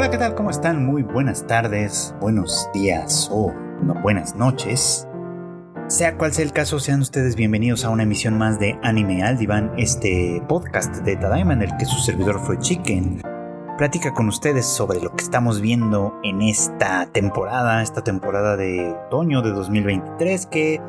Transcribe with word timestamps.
Hola, 0.00 0.10
¿qué 0.10 0.16
tal? 0.16 0.34
¿Cómo 0.34 0.48
están? 0.48 0.86
Muy 0.86 1.02
buenas 1.02 1.46
tardes, 1.46 2.14
buenos 2.22 2.70
días 2.72 3.28
o 3.30 3.52
buenas 4.02 4.34
noches. 4.34 5.06
Sea 5.88 6.16
cual 6.16 6.32
sea 6.32 6.46
el 6.46 6.54
caso, 6.54 6.80
sean 6.80 7.02
ustedes 7.02 7.36
bienvenidos 7.36 7.84
a 7.84 7.90
una 7.90 8.04
emisión 8.04 8.38
más 8.38 8.58
de 8.58 8.78
Anime 8.82 9.22
al 9.22 9.36
Diván, 9.36 9.74
este 9.76 10.42
podcast 10.48 10.96
de 11.04 11.16
Tadaima 11.16 11.52
en 11.52 11.60
el 11.60 11.76
que 11.76 11.84
su 11.84 11.98
servidor 11.98 12.40
fue 12.40 12.58
Chicken 12.58 13.20
platica 13.76 14.14
con 14.14 14.28
ustedes 14.28 14.64
sobre 14.64 15.02
lo 15.02 15.14
que 15.14 15.22
estamos 15.22 15.60
viendo 15.60 16.18
en 16.22 16.40
esta 16.40 17.04
temporada, 17.12 17.82
esta 17.82 18.02
temporada 18.02 18.56
de 18.56 18.96
otoño 19.06 19.42
de 19.42 19.50
2023 19.50 20.46
que 20.46 20.80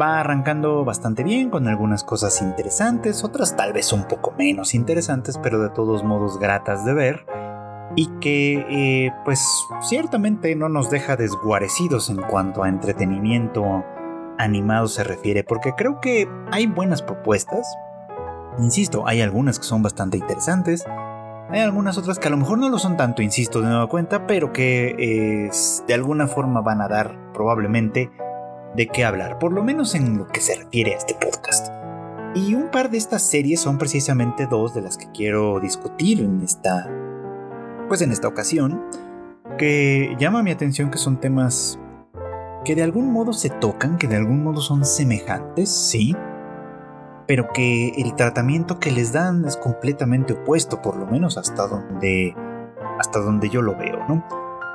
va 0.00 0.20
arrancando 0.20 0.84
bastante 0.84 1.24
bien 1.24 1.50
con 1.50 1.66
algunas 1.66 2.04
cosas 2.04 2.40
interesantes, 2.40 3.24
otras 3.24 3.56
tal 3.56 3.72
vez 3.72 3.92
un 3.92 4.04
poco 4.04 4.34
menos 4.38 4.76
interesantes, 4.76 5.36
pero 5.36 5.60
de 5.60 5.70
todos 5.70 6.04
modos 6.04 6.38
gratas 6.38 6.84
de 6.84 6.94
ver 6.94 7.26
y 7.96 8.06
que 8.20 8.64
eh, 8.68 9.12
pues 9.24 9.42
ciertamente 9.80 10.54
no 10.54 10.68
nos 10.68 10.90
deja 10.90 11.16
desguarecidos 11.16 12.10
en 12.10 12.18
cuanto 12.18 12.62
a 12.62 12.68
entretenimiento 12.68 13.84
animado 14.38 14.86
se 14.86 15.02
refiere, 15.02 15.42
porque 15.42 15.72
creo 15.76 15.98
que 16.00 16.28
hay 16.52 16.66
buenas 16.66 17.02
propuestas. 17.02 17.66
Insisto, 18.58 19.08
hay 19.08 19.22
algunas 19.22 19.58
que 19.58 19.64
son 19.64 19.82
bastante 19.82 20.18
interesantes, 20.18 20.84
hay 21.50 21.60
algunas 21.60 21.96
otras 21.96 22.18
que 22.18 22.28
a 22.28 22.30
lo 22.30 22.36
mejor 22.36 22.58
no 22.58 22.68
lo 22.68 22.78
son 22.78 22.98
tanto, 22.98 23.22
insisto, 23.22 23.62
de 23.62 23.68
nueva 23.68 23.88
cuenta, 23.88 24.26
pero 24.26 24.52
que 24.52 25.50
de 25.86 25.94
alguna 25.94 26.26
forma 26.26 26.60
van 26.60 26.82
a 26.82 26.88
dar 26.88 27.32
probablemente 27.32 28.10
de 28.74 28.88
qué 28.88 29.04
hablar, 29.04 29.38
por 29.38 29.52
lo 29.52 29.62
menos 29.62 29.94
en 29.94 30.18
lo 30.18 30.26
que 30.26 30.40
se 30.40 30.54
refiere 30.56 30.94
a 30.94 30.98
este 30.98 31.14
podcast. 31.14 31.68
Y 32.34 32.54
un 32.54 32.70
par 32.70 32.90
de 32.90 32.98
estas 32.98 33.22
series 33.22 33.60
son 33.60 33.78
precisamente 33.78 34.46
dos 34.46 34.74
de 34.74 34.82
las 34.82 34.98
que 34.98 35.10
quiero 35.12 35.58
discutir 35.60 36.20
en 36.20 36.42
esta 36.42 36.86
pues 37.88 38.02
en 38.02 38.12
esta 38.12 38.28
ocasión 38.28 38.82
que 39.58 40.14
llama 40.18 40.42
mi 40.42 40.50
atención 40.50 40.90
que 40.90 40.98
son 40.98 41.18
temas 41.18 41.78
que 42.64 42.74
de 42.74 42.82
algún 42.82 43.12
modo 43.12 43.32
se 43.32 43.48
tocan, 43.48 43.96
que 43.96 44.08
de 44.08 44.16
algún 44.16 44.42
modo 44.42 44.60
son 44.60 44.84
semejantes, 44.84 45.70
sí, 45.70 46.16
pero 47.26 47.48
que 47.52 47.90
el 47.90 48.14
tratamiento 48.16 48.80
que 48.80 48.90
les 48.90 49.12
dan 49.12 49.44
es 49.44 49.56
completamente 49.56 50.32
opuesto, 50.32 50.82
por 50.82 50.96
lo 50.96 51.06
menos 51.06 51.38
hasta 51.38 51.68
donde, 51.68 52.34
hasta 52.98 53.20
donde 53.20 53.48
yo 53.48 53.62
lo 53.62 53.76
veo, 53.76 54.04
¿no? 54.08 54.24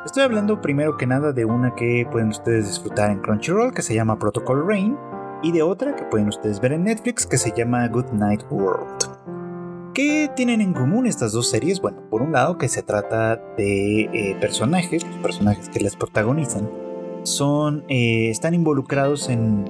Estoy 0.06 0.24
hablando 0.24 0.62
primero 0.62 0.98
que 0.98 1.06
nada 1.06 1.34
de 1.34 1.46
una 1.46 1.76
que 1.76 2.08
pueden 2.10 2.30
ustedes 2.30 2.68
disfrutar 2.68 3.12
en 3.12 3.20
Crunchyroll, 3.20 3.74
que 3.74 3.82
se 3.82 3.94
llama 3.94 4.18
Protocol 4.18 4.66
Rain, 4.66 4.98
y 5.44 5.52
de 5.52 5.62
otra 5.62 5.96
que 5.96 6.06
pueden 6.06 6.28
ustedes 6.28 6.60
ver 6.62 6.74
en 6.74 6.86
Netflix, 6.86 7.28
que 7.28 7.38
se 7.38 7.52
llama 7.52 7.88
Good 7.88 8.12
Night 8.14 8.44
World. 8.50 9.11
¿Qué 9.94 10.30
tienen 10.36 10.62
en 10.62 10.74
común 10.74 11.06
estas 11.06 11.34
dos 11.34 11.50
series? 11.50 11.82
Bueno, 11.82 12.10
por 12.10 12.22
un 12.22 12.32
lado 12.32 12.58
que 12.58 12.70
se 12.70 12.82
trata 12.82 13.36
de 13.58 14.02
eh, 14.02 14.38
personajes, 14.40 15.06
los 15.06 15.18
personajes 15.18 15.70
que 15.70 15.80
les 15.80 15.96
protagonizan, 15.96 16.70
son, 17.24 17.84
eh, 17.88 18.30
están 18.30 18.54
involucrados 18.54 19.30
en 19.30 19.66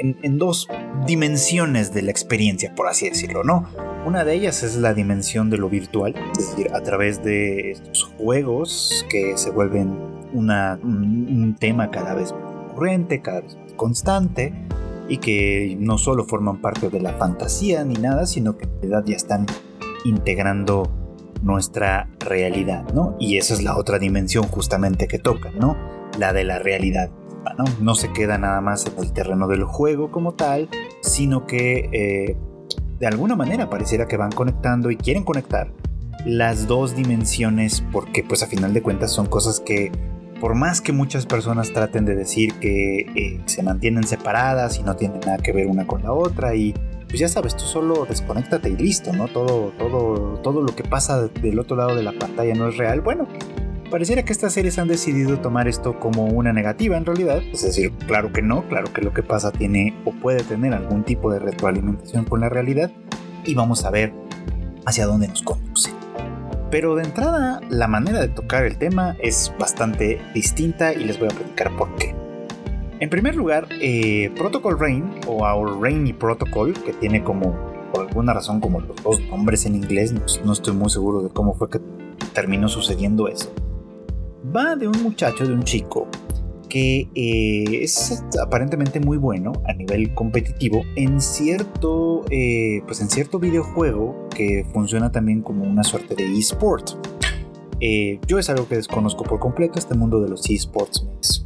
en, 0.00 0.38
dos 0.38 0.68
dimensiones 1.06 1.92
de 1.92 2.02
la 2.02 2.10
experiencia, 2.10 2.74
por 2.74 2.88
así 2.88 3.08
decirlo, 3.08 3.44
¿no? 3.44 3.66
Una 4.06 4.24
de 4.24 4.34
ellas 4.34 4.62
es 4.62 4.76
la 4.76 4.94
dimensión 4.94 5.50
de 5.50 5.58
lo 5.58 5.68
virtual, 5.68 6.14
es 6.32 6.50
decir, 6.50 6.72
a 6.74 6.80
través 6.82 7.22
de 7.22 7.72
estos 7.72 8.04
juegos 8.16 9.04
que 9.10 9.36
se 9.36 9.50
vuelven 9.50 9.90
un, 10.32 11.56
tema 11.58 11.90
cada 11.90 12.14
vez 12.14 12.32
más 12.32 12.54
recurrente, 12.54 13.20
cada 13.20 13.42
vez 13.42 13.56
más 13.56 13.72
constante, 13.74 14.54
y 15.10 15.18
que 15.18 15.76
no 15.78 15.98
solo 15.98 16.24
forman 16.24 16.62
parte 16.62 16.88
de 16.88 17.00
la 17.00 17.12
fantasía 17.14 17.84
ni 17.84 17.94
nada, 17.94 18.26
sino 18.26 18.56
que 18.56 18.64
en 18.64 18.70
realidad 18.80 19.02
ya 19.04 19.16
están 19.16 19.44
integrando 20.04 20.84
nuestra 21.42 22.08
realidad, 22.20 22.84
¿no? 22.94 23.16
Y 23.18 23.36
esa 23.36 23.54
es 23.54 23.62
la 23.62 23.76
otra 23.76 23.98
dimensión 23.98 24.44
justamente 24.44 25.08
que 25.08 25.18
toca, 25.18 25.50
¿no? 25.50 25.76
La 26.18 26.32
de 26.32 26.44
la 26.44 26.58
realidad. 26.58 27.10
¿no? 27.80 27.94
se 27.94 28.12
queda 28.12 28.38
nada 28.38 28.60
más 28.60 28.86
en 28.86 29.02
el 29.02 29.12
terreno 29.12 29.48
del 29.48 29.64
juego 29.64 30.10
como 30.10 30.34
tal, 30.34 30.68
sino 31.00 31.46
que 31.46 31.88
eh, 31.92 32.36
de 32.98 33.06
alguna 33.06 33.34
manera 33.34 33.68
pareciera 33.68 34.06
que 34.06 34.16
van 34.16 34.30
conectando 34.30 34.90
y 34.90 34.96
quieren 34.96 35.24
conectar 35.24 35.72
las 36.26 36.66
dos 36.66 36.94
dimensiones 36.94 37.82
porque 37.92 38.22
pues 38.22 38.42
a 38.42 38.46
final 38.46 38.74
de 38.74 38.82
cuentas 38.82 39.10
son 39.10 39.26
cosas 39.26 39.60
que 39.60 39.90
por 40.40 40.54
más 40.54 40.80
que 40.80 40.92
muchas 40.92 41.26
personas 41.26 41.72
traten 41.72 42.04
de 42.04 42.16
decir 42.16 42.54
que 42.54 43.00
eh, 43.14 43.40
se 43.44 43.62
mantienen 43.62 44.04
separadas 44.04 44.78
y 44.78 44.82
no 44.82 44.96
tienen 44.96 45.20
nada 45.20 45.38
que 45.38 45.52
ver 45.52 45.66
una 45.66 45.86
con 45.86 46.02
la 46.02 46.12
otra 46.12 46.54
y 46.54 46.74
pues 47.06 47.18
ya 47.18 47.28
sabes, 47.28 47.56
tú 47.56 47.64
solo 47.64 48.06
desconéctate 48.08 48.70
y 48.70 48.76
listo, 48.76 49.12
¿no? 49.12 49.26
Todo, 49.28 49.72
todo, 49.78 50.38
todo 50.42 50.62
lo 50.62 50.74
que 50.74 50.84
pasa 50.84 51.26
del 51.26 51.58
otro 51.58 51.76
lado 51.76 51.96
de 51.96 52.04
la 52.04 52.12
pantalla 52.12 52.54
no 52.54 52.68
es 52.68 52.76
real. 52.76 53.00
Bueno, 53.00 53.28
Pareciera 53.90 54.22
que 54.24 54.32
estas 54.32 54.52
series 54.52 54.78
han 54.78 54.86
decidido 54.86 55.40
tomar 55.40 55.66
esto 55.66 55.98
como 55.98 56.26
una 56.26 56.52
negativa 56.52 56.96
en 56.96 57.04
realidad, 57.04 57.42
es 57.52 57.62
decir, 57.62 57.90
claro 58.06 58.32
que 58.32 58.40
no, 58.40 58.62
claro 58.68 58.92
que 58.92 59.02
lo 59.02 59.12
que 59.12 59.24
pasa 59.24 59.50
tiene 59.50 59.96
o 60.04 60.12
puede 60.12 60.44
tener 60.44 60.74
algún 60.74 61.02
tipo 61.02 61.32
de 61.32 61.40
retroalimentación 61.40 62.24
con 62.24 62.38
la 62.38 62.48
realidad 62.48 62.92
y 63.44 63.54
vamos 63.54 63.84
a 63.84 63.90
ver 63.90 64.12
hacia 64.86 65.06
dónde 65.06 65.26
nos 65.26 65.42
conduce. 65.42 65.90
Pero 66.70 66.94
de 66.94 67.04
entrada, 67.04 67.60
la 67.68 67.88
manera 67.88 68.20
de 68.20 68.28
tocar 68.28 68.64
el 68.64 68.78
tema 68.78 69.16
es 69.20 69.52
bastante 69.58 70.20
distinta 70.34 70.92
y 70.92 71.04
les 71.04 71.18
voy 71.18 71.28
a 71.28 71.32
platicar 71.32 71.76
por 71.76 71.94
qué. 71.96 72.14
En 73.00 73.10
primer 73.10 73.34
lugar, 73.34 73.66
eh, 73.80 74.30
Protocol 74.36 74.78
Rain 74.78 75.10
o 75.26 75.44
Our 75.44 75.80
Rainy 75.80 76.12
Protocol, 76.12 76.74
que 76.74 76.92
tiene 76.92 77.24
como, 77.24 77.56
por 77.92 78.06
alguna 78.06 78.34
razón, 78.34 78.60
como 78.60 78.80
los 78.80 79.02
dos 79.02 79.20
nombres 79.28 79.66
en 79.66 79.74
inglés, 79.74 80.14
no 80.44 80.52
estoy 80.52 80.74
muy 80.74 80.90
seguro 80.90 81.22
de 81.22 81.30
cómo 81.30 81.54
fue 81.54 81.70
que 81.70 81.80
terminó 82.34 82.68
sucediendo 82.68 83.26
eso 83.26 83.50
va 84.44 84.76
de 84.76 84.88
un 84.88 85.02
muchacho, 85.02 85.46
de 85.46 85.52
un 85.52 85.62
chico, 85.62 86.08
que 86.70 87.10
eh, 87.14 87.82
es 87.82 88.24
aparentemente 88.42 89.00
muy 89.00 89.18
bueno 89.18 89.52
a 89.68 89.74
nivel 89.74 90.14
competitivo 90.14 90.82
en 90.96 91.20
cierto, 91.20 92.24
eh, 92.30 92.80
pues 92.86 93.02
en 93.02 93.10
cierto 93.10 93.38
videojuego 93.38 94.28
que 94.34 94.64
funciona 94.72 95.12
también 95.12 95.42
como 95.42 95.64
una 95.64 95.84
suerte 95.84 96.14
de 96.14 96.24
eSport. 96.38 96.92
Eh, 97.80 98.20
yo 98.26 98.38
es 98.38 98.48
algo 98.48 98.68
que 98.68 98.76
desconozco 98.76 99.24
por 99.24 99.40
completo, 99.40 99.78
este 99.78 99.94
mundo 99.94 100.20
de 100.20 100.28
los 100.28 100.48
eSports 100.48 101.06
es, 101.20 101.44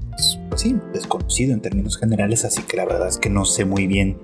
pues 0.48 0.60
sí, 0.60 0.76
desconocido 0.92 1.54
en 1.54 1.60
términos 1.60 1.96
generales, 1.96 2.44
así 2.44 2.62
que 2.62 2.76
la 2.76 2.84
verdad 2.84 3.08
es 3.08 3.18
que 3.18 3.30
no 3.30 3.44
sé 3.44 3.64
muy 3.64 3.86
bien 3.86 4.18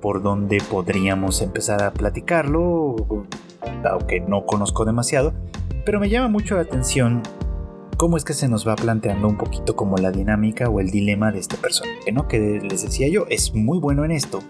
por 0.00 0.22
dónde 0.22 0.62
podríamos 0.70 1.42
empezar 1.42 1.82
a 1.82 1.92
platicarlo, 1.92 3.26
aunque 3.90 4.20
no 4.20 4.46
conozco 4.46 4.84
demasiado, 4.84 5.32
pero 5.84 5.98
me 5.98 6.10
llama 6.10 6.28
mucho 6.28 6.54
la 6.54 6.62
atención 6.62 7.22
cómo 7.96 8.16
es 8.16 8.24
que 8.24 8.34
se 8.34 8.48
nos 8.48 8.66
va 8.66 8.76
planteando 8.76 9.28
un 9.28 9.36
poquito 9.36 9.76
como 9.76 9.96
la 9.96 10.10
dinámica 10.10 10.68
o 10.68 10.80
el 10.80 10.90
dilema 10.90 11.32
de 11.32 11.38
este 11.38 11.56
personaje, 11.56 12.12
¿no? 12.12 12.28
Que 12.28 12.60
les 12.62 12.82
decía 12.82 13.08
yo, 13.08 13.26
es 13.28 13.54
muy 13.54 13.78
bueno 13.78 14.04
en 14.04 14.10
esto, 14.10 14.40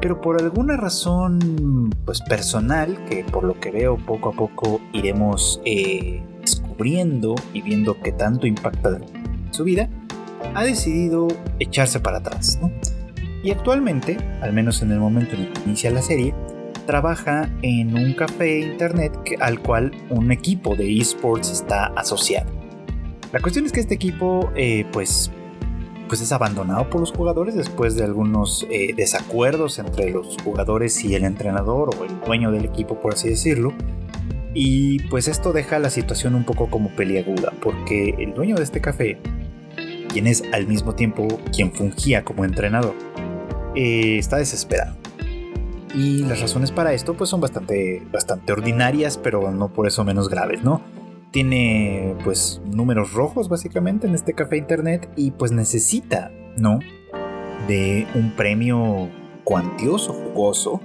pero 0.00 0.20
por 0.20 0.40
alguna 0.40 0.76
razón 0.76 1.90
pues 2.04 2.20
personal, 2.22 3.04
que 3.06 3.24
por 3.24 3.44
lo 3.44 3.58
que 3.60 3.70
veo 3.70 3.96
poco 3.96 4.30
a 4.30 4.32
poco 4.32 4.80
iremos 4.92 5.60
eh, 5.64 6.22
descubriendo 6.40 7.34
y 7.52 7.62
viendo 7.62 8.00
qué 8.00 8.12
tanto 8.12 8.46
impacta 8.46 8.90
en 8.96 9.52
su 9.52 9.64
vida, 9.64 9.88
ha 10.54 10.64
decidido 10.64 11.28
echarse 11.58 12.00
para 12.00 12.18
atrás, 12.18 12.58
¿no? 12.60 12.70
Y 13.42 13.52
actualmente, 13.52 14.18
al 14.42 14.52
menos 14.52 14.82
en 14.82 14.92
el 14.92 14.98
momento 14.98 15.34
en 15.34 15.42
el 15.42 15.52
que 15.52 15.62
inicia 15.62 15.90
la 15.90 16.02
serie, 16.02 16.34
trabaja 16.86 17.48
en 17.62 17.96
un 17.96 18.12
café 18.14 18.60
internet 18.60 19.12
al 19.40 19.60
cual 19.60 19.92
un 20.10 20.30
equipo 20.32 20.76
de 20.76 20.98
esports 20.98 21.50
está 21.50 21.86
asociado. 21.96 22.59
La 23.32 23.40
cuestión 23.40 23.64
es 23.64 23.72
que 23.72 23.78
este 23.78 23.94
equipo, 23.94 24.50
eh, 24.56 24.84
pues, 24.92 25.30
pues 26.08 26.20
es 26.20 26.32
abandonado 26.32 26.90
por 26.90 27.00
los 27.00 27.12
jugadores 27.12 27.54
después 27.54 27.94
de 27.94 28.02
algunos 28.02 28.66
eh, 28.70 28.92
desacuerdos 28.96 29.78
entre 29.78 30.10
los 30.10 30.36
jugadores 30.42 31.04
y 31.04 31.14
el 31.14 31.22
entrenador 31.22 31.90
o 31.96 32.04
el 32.04 32.20
dueño 32.26 32.50
del 32.50 32.64
equipo, 32.64 33.00
por 33.00 33.14
así 33.14 33.28
decirlo. 33.28 33.72
Y 34.52 35.04
pues 35.04 35.28
esto 35.28 35.52
deja 35.52 35.78
la 35.78 35.90
situación 35.90 36.34
un 36.34 36.44
poco 36.44 36.68
como 36.68 36.90
peliaguda, 36.90 37.52
porque 37.62 38.16
el 38.18 38.34
dueño 38.34 38.56
de 38.56 38.64
este 38.64 38.80
café, 38.80 39.18
quien 40.08 40.26
es 40.26 40.42
al 40.52 40.66
mismo 40.66 40.96
tiempo 40.96 41.28
quien 41.54 41.72
fungía 41.72 42.24
como 42.24 42.44
entrenador, 42.44 42.94
eh, 43.76 44.18
está 44.18 44.38
desesperado. 44.38 44.96
Y 45.94 46.24
las 46.24 46.40
razones 46.40 46.72
para 46.72 46.92
esto 46.94 47.14
pues 47.14 47.30
son 47.30 47.40
bastante, 47.40 48.02
bastante 48.12 48.52
ordinarias, 48.52 49.18
pero 49.18 49.52
no 49.52 49.68
por 49.68 49.86
eso 49.86 50.04
menos 50.04 50.28
graves, 50.28 50.64
¿no? 50.64 50.82
Tiene 51.30 52.16
pues 52.24 52.60
números 52.64 53.12
rojos 53.12 53.48
básicamente 53.48 54.06
en 54.06 54.14
este 54.14 54.34
café 54.34 54.56
internet 54.56 55.08
y 55.16 55.30
pues 55.32 55.52
necesita, 55.52 56.32
¿no? 56.56 56.80
De 57.68 58.06
un 58.14 58.32
premio 58.32 59.08
cuantioso, 59.44 60.12
jugoso, 60.12 60.80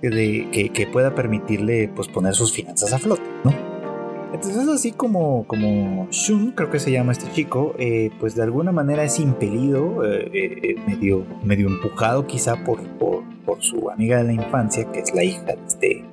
de, 0.00 0.70
que, 0.74 0.86
pueda 0.86 1.14
permitirle 1.14 1.88
pues 1.94 2.08
poner 2.08 2.34
sus 2.34 2.52
finanzas 2.52 2.92
a 2.92 2.98
flote, 2.98 3.22
¿no? 3.44 3.52
Entonces 4.32 4.66
así 4.68 4.92
como, 4.92 5.46
como 5.46 6.08
Shun, 6.10 6.52
creo 6.52 6.70
que 6.70 6.80
se 6.80 6.90
llama 6.90 7.12
este 7.12 7.30
chico, 7.32 7.74
eh, 7.78 8.10
pues 8.18 8.34
de 8.34 8.42
alguna 8.42 8.72
manera 8.72 9.04
es 9.04 9.20
impelido, 9.20 10.04
eh, 10.04 10.30
eh, 10.32 10.76
medio, 10.86 11.26
medio 11.44 11.68
empujado 11.68 12.26
quizá 12.26 12.64
por, 12.64 12.82
por, 12.98 13.22
por, 13.44 13.62
su 13.62 13.90
amiga 13.90 14.16
de 14.16 14.24
la 14.24 14.32
infancia, 14.32 14.90
que 14.90 15.00
es 15.00 15.14
la 15.14 15.22
hija 15.22 15.44
de 15.44 15.58
este, 15.66 16.04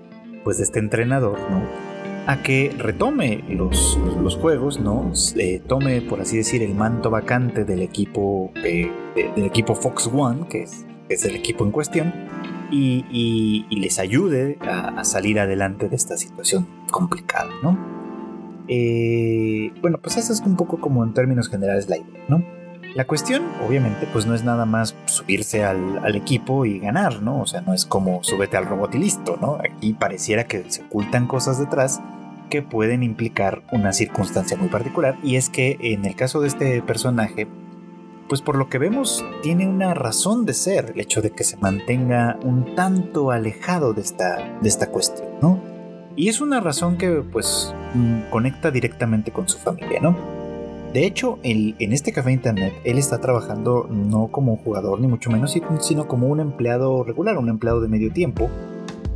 pues 0.43 0.57
de 0.57 0.63
este 0.63 0.79
entrenador, 0.79 1.39
¿no? 1.49 1.88
A 2.29 2.43
que 2.43 2.71
retome 2.77 3.43
los, 3.49 3.97
los 4.21 4.35
juegos, 4.35 4.79
¿no? 4.79 5.11
tome, 5.65 5.99
por 6.01 6.21
así 6.21 6.37
decir, 6.37 6.61
el 6.61 6.75
manto 6.75 7.09
vacante 7.09 7.65
del 7.65 7.81
equipo, 7.81 8.51
del 8.53 8.91
equipo 9.35 9.73
Fox 9.73 10.07
One, 10.13 10.47
que 10.47 10.61
es, 10.61 10.85
es 11.09 11.25
el 11.25 11.35
equipo 11.35 11.65
en 11.65 11.71
cuestión, 11.71 12.13
y, 12.69 13.65
les 13.71 13.97
ayude 13.97 14.59
a, 14.61 15.03
salir 15.05 15.39
adelante 15.39 15.89
de 15.89 15.95
esta 15.95 16.17
situación 16.17 16.67
complicada, 16.91 17.49
¿no? 17.63 17.79
Eh, 18.67 19.73
bueno, 19.81 19.97
pues 19.99 20.17
eso 20.17 20.31
es 20.31 20.41
un 20.41 20.55
poco 20.55 20.79
como 20.79 21.03
en 21.03 21.15
términos 21.15 21.49
generales 21.49 21.89
la 21.89 21.97
idea, 21.97 22.25
¿no? 22.27 22.45
La 22.95 23.07
cuestión, 23.07 23.41
obviamente, 23.67 24.07
pues 24.13 24.27
no 24.27 24.35
es 24.35 24.43
nada 24.43 24.67
más 24.67 24.95
subirse 25.05 25.63
al, 25.63 25.97
al, 25.97 26.15
equipo 26.15 26.65
y 26.65 26.77
ganar, 26.77 27.23
¿no? 27.23 27.41
O 27.41 27.47
sea, 27.47 27.61
no 27.61 27.73
es 27.73 27.87
como 27.87 28.23
súbete 28.23 28.55
al 28.55 28.67
robot 28.67 28.93
y 28.93 28.99
listo, 28.99 29.37
¿no? 29.41 29.55
Aquí 29.55 29.93
pareciera 29.93 30.43
que 30.43 30.69
se 30.69 30.83
ocultan 30.83 31.25
cosas 31.25 31.57
detrás 31.57 31.99
que 32.49 32.61
pueden 32.61 33.03
implicar 33.03 33.63
una 33.71 33.93
circunstancia 33.93 34.57
muy 34.57 34.69
particular 34.69 35.17
y 35.23 35.35
es 35.35 35.49
que 35.49 35.77
en 35.79 36.05
el 36.05 36.15
caso 36.15 36.41
de 36.41 36.47
este 36.47 36.81
personaje, 36.81 37.47
pues 38.27 38.41
por 38.41 38.57
lo 38.57 38.69
que 38.69 38.77
vemos 38.77 39.23
tiene 39.41 39.67
una 39.67 39.93
razón 39.93 40.45
de 40.45 40.53
ser 40.53 40.91
el 40.93 41.01
hecho 41.01 41.21
de 41.21 41.31
que 41.31 41.43
se 41.43 41.57
mantenga 41.57 42.37
un 42.43 42.75
tanto 42.75 43.31
alejado 43.31 43.93
de 43.93 44.01
esta, 44.01 44.57
de 44.61 44.67
esta 44.69 44.89
cuestión, 44.89 45.27
¿no? 45.41 45.59
Y 46.15 46.27
es 46.27 46.41
una 46.41 46.59
razón 46.59 46.97
que 46.97 47.23
pues 47.31 47.73
mm, 47.93 48.29
conecta 48.29 48.71
directamente 48.71 49.31
con 49.31 49.47
su 49.47 49.57
familia, 49.57 49.99
¿no? 50.01 50.17
De 50.93 51.05
hecho, 51.05 51.37
en 51.43 51.93
este 51.93 52.11
café 52.11 52.31
internet, 52.31 52.73
él 52.83 52.97
está 52.97 53.21
trabajando 53.21 53.87
no 53.91 54.29
como 54.29 54.57
jugador, 54.57 54.99
ni 54.99 55.07
mucho 55.07 55.29
menos, 55.29 55.55
sino 55.81 56.07
como 56.07 56.27
un 56.27 56.39
empleado 56.39 57.03
regular, 57.03 57.37
un 57.37 57.47
empleado 57.47 57.79
de 57.79 57.87
medio 57.87 58.11
tiempo, 58.11 58.49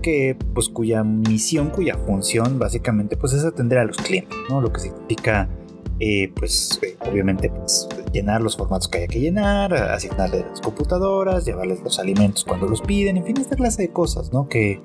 que 0.04 0.38
pues 0.54 0.70
cuya 0.70 1.04
misión, 1.04 1.72
cuya 1.72 1.98
función 1.98 2.60
básicamente 2.60 3.18
pues 3.18 3.34
es 3.34 3.44
atender 3.44 3.80
a 3.80 3.86
los 3.86 3.98
clientes, 3.98 4.38
¿no? 4.50 4.62
Lo 4.62 4.72
que 4.72 4.82
significa 4.82 5.50
eh, 6.00 6.32
pues 6.36 6.80
eh, 6.84 6.98
obviamente 7.10 7.50
pues, 7.50 7.88
llenar 8.12 8.42
los 8.42 8.58
formatos 8.58 8.88
que 8.88 9.00
haya 9.00 9.08
que 9.08 9.20
llenar, 9.20 9.74
asignarles 9.74 10.46
las 10.50 10.62
computadoras, 10.62 11.46
llevarles 11.46 11.82
los 11.82 11.98
alimentos 11.98 12.44
cuando 12.44 12.68
los 12.68 12.82
piden, 12.82 13.18
en 13.18 13.26
fin, 13.26 13.38
esta 13.40 13.56
clase 13.56 13.84
de 13.84 13.90
cosas, 13.90 14.34
¿no? 14.34 14.50
Que, 14.50 14.82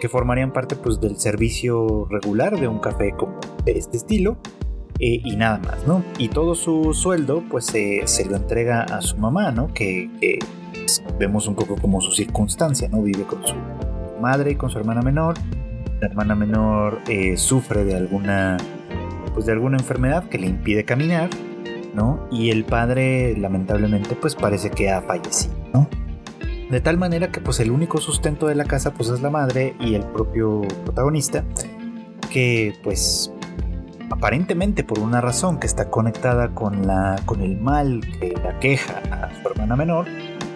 que 0.00 0.08
formarían 0.08 0.52
parte 0.52 0.74
pues 0.74 1.00
del 1.00 1.18
servicio 1.18 2.06
regular 2.10 2.58
de 2.58 2.66
un 2.66 2.78
café 2.78 3.12
como 3.16 3.38
de 3.64 3.72
este 3.72 3.96
estilo. 3.96 4.38
Eh, 5.00 5.20
y 5.24 5.34
nada 5.36 5.58
más, 5.58 5.86
¿no? 5.88 6.04
Y 6.18 6.28
todo 6.28 6.54
su 6.54 6.94
sueldo 6.94 7.42
pues 7.50 7.66
se 7.66 8.24
lo 8.24 8.36
entrega 8.36 8.84
a 8.84 9.02
su 9.02 9.16
mamá, 9.16 9.50
¿no? 9.50 9.74
Que, 9.74 10.08
que 10.20 10.38
pues, 10.72 11.02
vemos 11.18 11.48
un 11.48 11.56
poco 11.56 11.76
como 11.76 12.00
su 12.00 12.12
circunstancia, 12.12 12.88
¿no? 12.88 13.02
Vive 13.02 13.24
con 13.24 13.44
su 13.44 13.54
madre 14.24 14.52
y 14.52 14.54
con 14.56 14.70
su 14.70 14.78
hermana 14.78 15.02
menor. 15.02 15.34
La 16.00 16.08
hermana 16.08 16.34
menor 16.34 17.00
eh, 17.08 17.36
sufre 17.36 17.84
de 17.84 17.94
alguna, 17.94 18.56
pues 19.34 19.46
de 19.46 19.52
alguna 19.52 19.76
enfermedad 19.76 20.28
que 20.28 20.38
le 20.38 20.46
impide 20.46 20.84
caminar, 20.84 21.28
¿no? 21.94 22.26
Y 22.32 22.50
el 22.50 22.64
padre, 22.64 23.36
lamentablemente, 23.36 24.16
pues 24.16 24.34
parece 24.34 24.70
que 24.70 24.90
ha 24.90 25.02
fallecido. 25.02 25.54
De 26.70 26.80
tal 26.80 26.96
manera 26.96 27.30
que 27.30 27.40
pues 27.40 27.60
el 27.60 27.70
único 27.70 27.98
sustento 27.98 28.46
de 28.46 28.54
la 28.54 28.64
casa 28.64 28.94
pues 28.94 29.10
es 29.10 29.20
la 29.20 29.30
madre 29.30 29.76
y 29.78 29.94
el 29.94 30.02
propio 30.02 30.62
protagonista, 30.84 31.44
que 32.30 32.74
pues 32.82 33.30
aparentemente 34.10 34.82
por 34.82 34.98
una 34.98 35.20
razón 35.20 35.60
que 35.60 35.66
está 35.66 35.90
conectada 35.90 36.54
con, 36.54 36.86
la, 36.86 37.20
con 37.26 37.42
el 37.42 37.60
mal 37.60 38.00
que 38.18 38.34
la 38.42 38.58
queja 38.58 39.02
a 39.10 39.30
su 39.40 39.48
hermana 39.48 39.76
menor, 39.76 40.06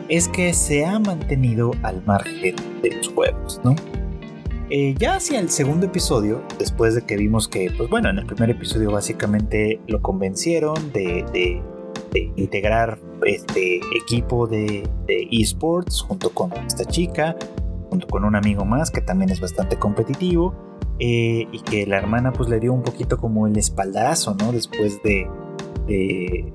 es 0.08 0.28
que 0.28 0.54
se 0.54 0.84
ha 0.84 0.98
mantenido 0.98 1.72
al 1.82 2.04
margen 2.04 2.56
de 2.82 2.96
los 2.96 3.08
juegos, 3.08 3.60
¿no? 3.64 3.74
Eh, 4.70 4.94
ya 4.98 5.16
hacia 5.16 5.40
el 5.40 5.48
segundo 5.48 5.86
episodio, 5.86 6.42
después 6.58 6.94
de 6.94 7.02
que 7.02 7.16
vimos 7.16 7.48
que, 7.48 7.70
pues 7.76 7.88
bueno, 7.88 8.10
en 8.10 8.18
el 8.18 8.26
primer 8.26 8.50
episodio 8.50 8.90
básicamente 8.90 9.80
lo 9.86 10.02
convencieron 10.02 10.92
de, 10.92 11.62
integrar 12.36 12.98
este 13.24 13.80
equipo 13.96 14.46
de, 14.46 14.88
esports 15.30 16.02
junto 16.02 16.30
con 16.30 16.52
esta 16.66 16.84
chica, 16.84 17.36
junto 17.88 18.06
con 18.08 18.24
un 18.24 18.36
amigo 18.36 18.66
más 18.66 18.90
que 18.90 19.00
también 19.00 19.30
es 19.30 19.40
bastante 19.40 19.78
competitivo, 19.78 20.54
eh, 20.98 21.46
y 21.50 21.60
que 21.60 21.86
la 21.86 21.96
hermana 21.96 22.32
pues 22.32 22.50
le 22.50 22.60
dio 22.60 22.72
un 22.74 22.82
poquito 22.82 23.16
como 23.16 23.46
el 23.46 23.56
espaldarazo, 23.56 24.34
¿no? 24.34 24.52
Después 24.52 25.02
de, 25.02 25.26
de 25.86 26.52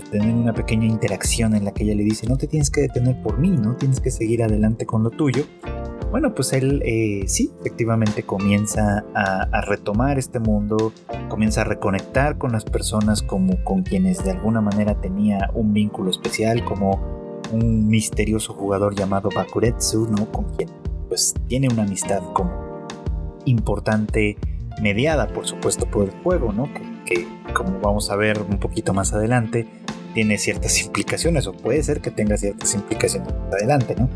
tener 0.00 0.34
una 0.34 0.52
pequeña 0.52 0.86
interacción 0.86 1.54
en 1.54 1.64
la 1.64 1.72
que 1.72 1.84
ella 1.84 1.94
le 1.94 2.04
dice, 2.04 2.26
no 2.26 2.36
te 2.36 2.46
tienes 2.46 2.70
que 2.70 2.82
detener 2.82 3.20
por 3.22 3.38
mí, 3.38 3.50
no 3.50 3.76
tienes 3.76 4.00
que 4.00 4.10
seguir 4.10 4.42
adelante 4.42 4.86
con 4.86 5.02
lo 5.02 5.10
tuyo. 5.10 5.44
Bueno, 6.10 6.32
pues 6.32 6.52
él 6.52 6.80
eh, 6.84 7.24
sí, 7.26 7.50
efectivamente 7.60 8.22
comienza 8.22 9.04
a, 9.14 9.60
retomar 9.62 10.16
este 10.16 10.38
mundo, 10.38 10.92
comienza 11.28 11.62
a 11.62 11.64
reconectar 11.64 12.38
con 12.38 12.52
las 12.52 12.64
personas 12.64 13.20
como 13.20 13.62
con 13.64 13.82
quienes 13.82 14.22
de 14.24 14.30
alguna 14.30 14.60
manera 14.60 15.00
tenía 15.00 15.50
un 15.54 15.72
vínculo 15.72 16.10
especial, 16.10 16.64
como 16.64 17.40
un 17.52 17.88
misterioso 17.88 18.52
jugador 18.54 18.94
llamado 18.94 19.28
Bakuretsu, 19.34 20.08
¿no? 20.08 20.30
Con 20.30 20.44
quien 20.54 20.70
pues 21.08 21.34
tiene 21.48 21.68
una 21.68 21.82
amistad 21.82 22.22
como 22.32 22.86
importante, 23.44 24.38
mediada 24.80 25.26
por 25.26 25.48
supuesto 25.48 25.86
por 25.86 26.04
el 26.04 26.10
juego, 26.22 26.52
¿no? 26.52 26.68
Como 27.52 27.80
vamos 27.80 28.10
a 28.10 28.16
ver 28.16 28.40
un 28.40 28.58
poquito 28.58 28.92
más 28.94 29.12
adelante, 29.12 29.66
tiene 30.14 30.38
ciertas 30.38 30.80
implicaciones, 30.84 31.46
o 31.46 31.52
puede 31.52 31.82
ser 31.82 32.00
que 32.00 32.10
tenga 32.10 32.36
ciertas 32.36 32.74
implicaciones 32.74 33.32
adelante, 33.52 33.94
¿no? 33.98 34.08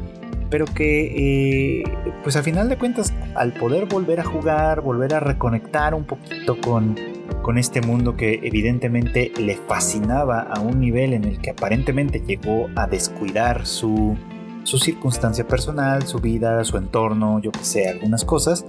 Pero 0.50 0.64
que, 0.64 1.82
eh, 1.82 1.84
pues 2.22 2.36
a 2.36 2.42
final 2.42 2.70
de 2.70 2.78
cuentas, 2.78 3.12
al 3.34 3.52
poder 3.52 3.84
volver 3.84 4.20
a 4.20 4.24
jugar, 4.24 4.80
volver 4.80 5.14
a 5.14 5.20
reconectar 5.20 5.94
un 5.94 6.04
poquito 6.04 6.58
con, 6.58 6.96
con 7.42 7.58
este 7.58 7.82
mundo 7.82 8.16
que 8.16 8.40
evidentemente 8.42 9.30
le 9.38 9.56
fascinaba 9.56 10.40
a 10.40 10.60
un 10.60 10.80
nivel 10.80 11.12
en 11.12 11.24
el 11.24 11.38
que 11.40 11.50
aparentemente 11.50 12.20
llegó 12.20 12.68
a 12.76 12.86
descuidar 12.86 13.66
su, 13.66 14.16
su 14.68 14.78
circunstancia 14.78 15.46
personal, 15.46 16.06
su 16.06 16.18
vida, 16.18 16.64
su 16.64 16.78
entorno, 16.78 17.40
yo 17.40 17.52
que 17.52 17.64
sé, 17.64 17.88
algunas 17.88 18.24
cosas, 18.24 18.64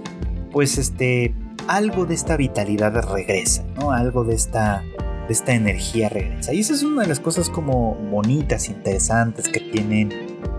pues 0.52 0.76
este, 0.76 1.34
algo 1.70 2.04
de 2.04 2.14
esta 2.14 2.36
vitalidad 2.36 2.92
regresa, 3.14 3.64
¿no? 3.76 3.92
Algo 3.92 4.24
de 4.24 4.34
esta 4.34 4.82
esta 5.28 5.54
energía 5.54 6.08
regresa. 6.08 6.52
Y 6.52 6.58
esa 6.58 6.74
es 6.74 6.82
una 6.82 7.02
de 7.02 7.08
las 7.08 7.20
cosas 7.20 7.48
como 7.48 7.94
bonitas, 7.94 8.68
interesantes 8.68 9.48
que 9.48 9.60
tienen. 9.60 10.12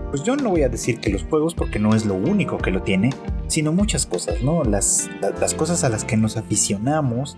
Pues 0.08 0.22
yo 0.22 0.34
no 0.36 0.48
voy 0.48 0.62
a 0.62 0.70
decir 0.70 0.98
que 1.00 1.10
los 1.10 1.24
juegos, 1.24 1.54
porque 1.54 1.78
no 1.78 1.94
es 1.94 2.06
lo 2.06 2.14
único 2.14 2.56
que 2.56 2.70
lo 2.70 2.80
tiene, 2.82 3.10
sino 3.48 3.74
muchas 3.74 4.06
cosas, 4.06 4.42
¿no? 4.42 4.64
Las, 4.64 5.10
las, 5.38 5.52
cosas 5.52 5.84
a 5.84 5.90
las 5.90 6.06
que 6.06 6.16
nos 6.16 6.38
aficionamos, 6.38 7.36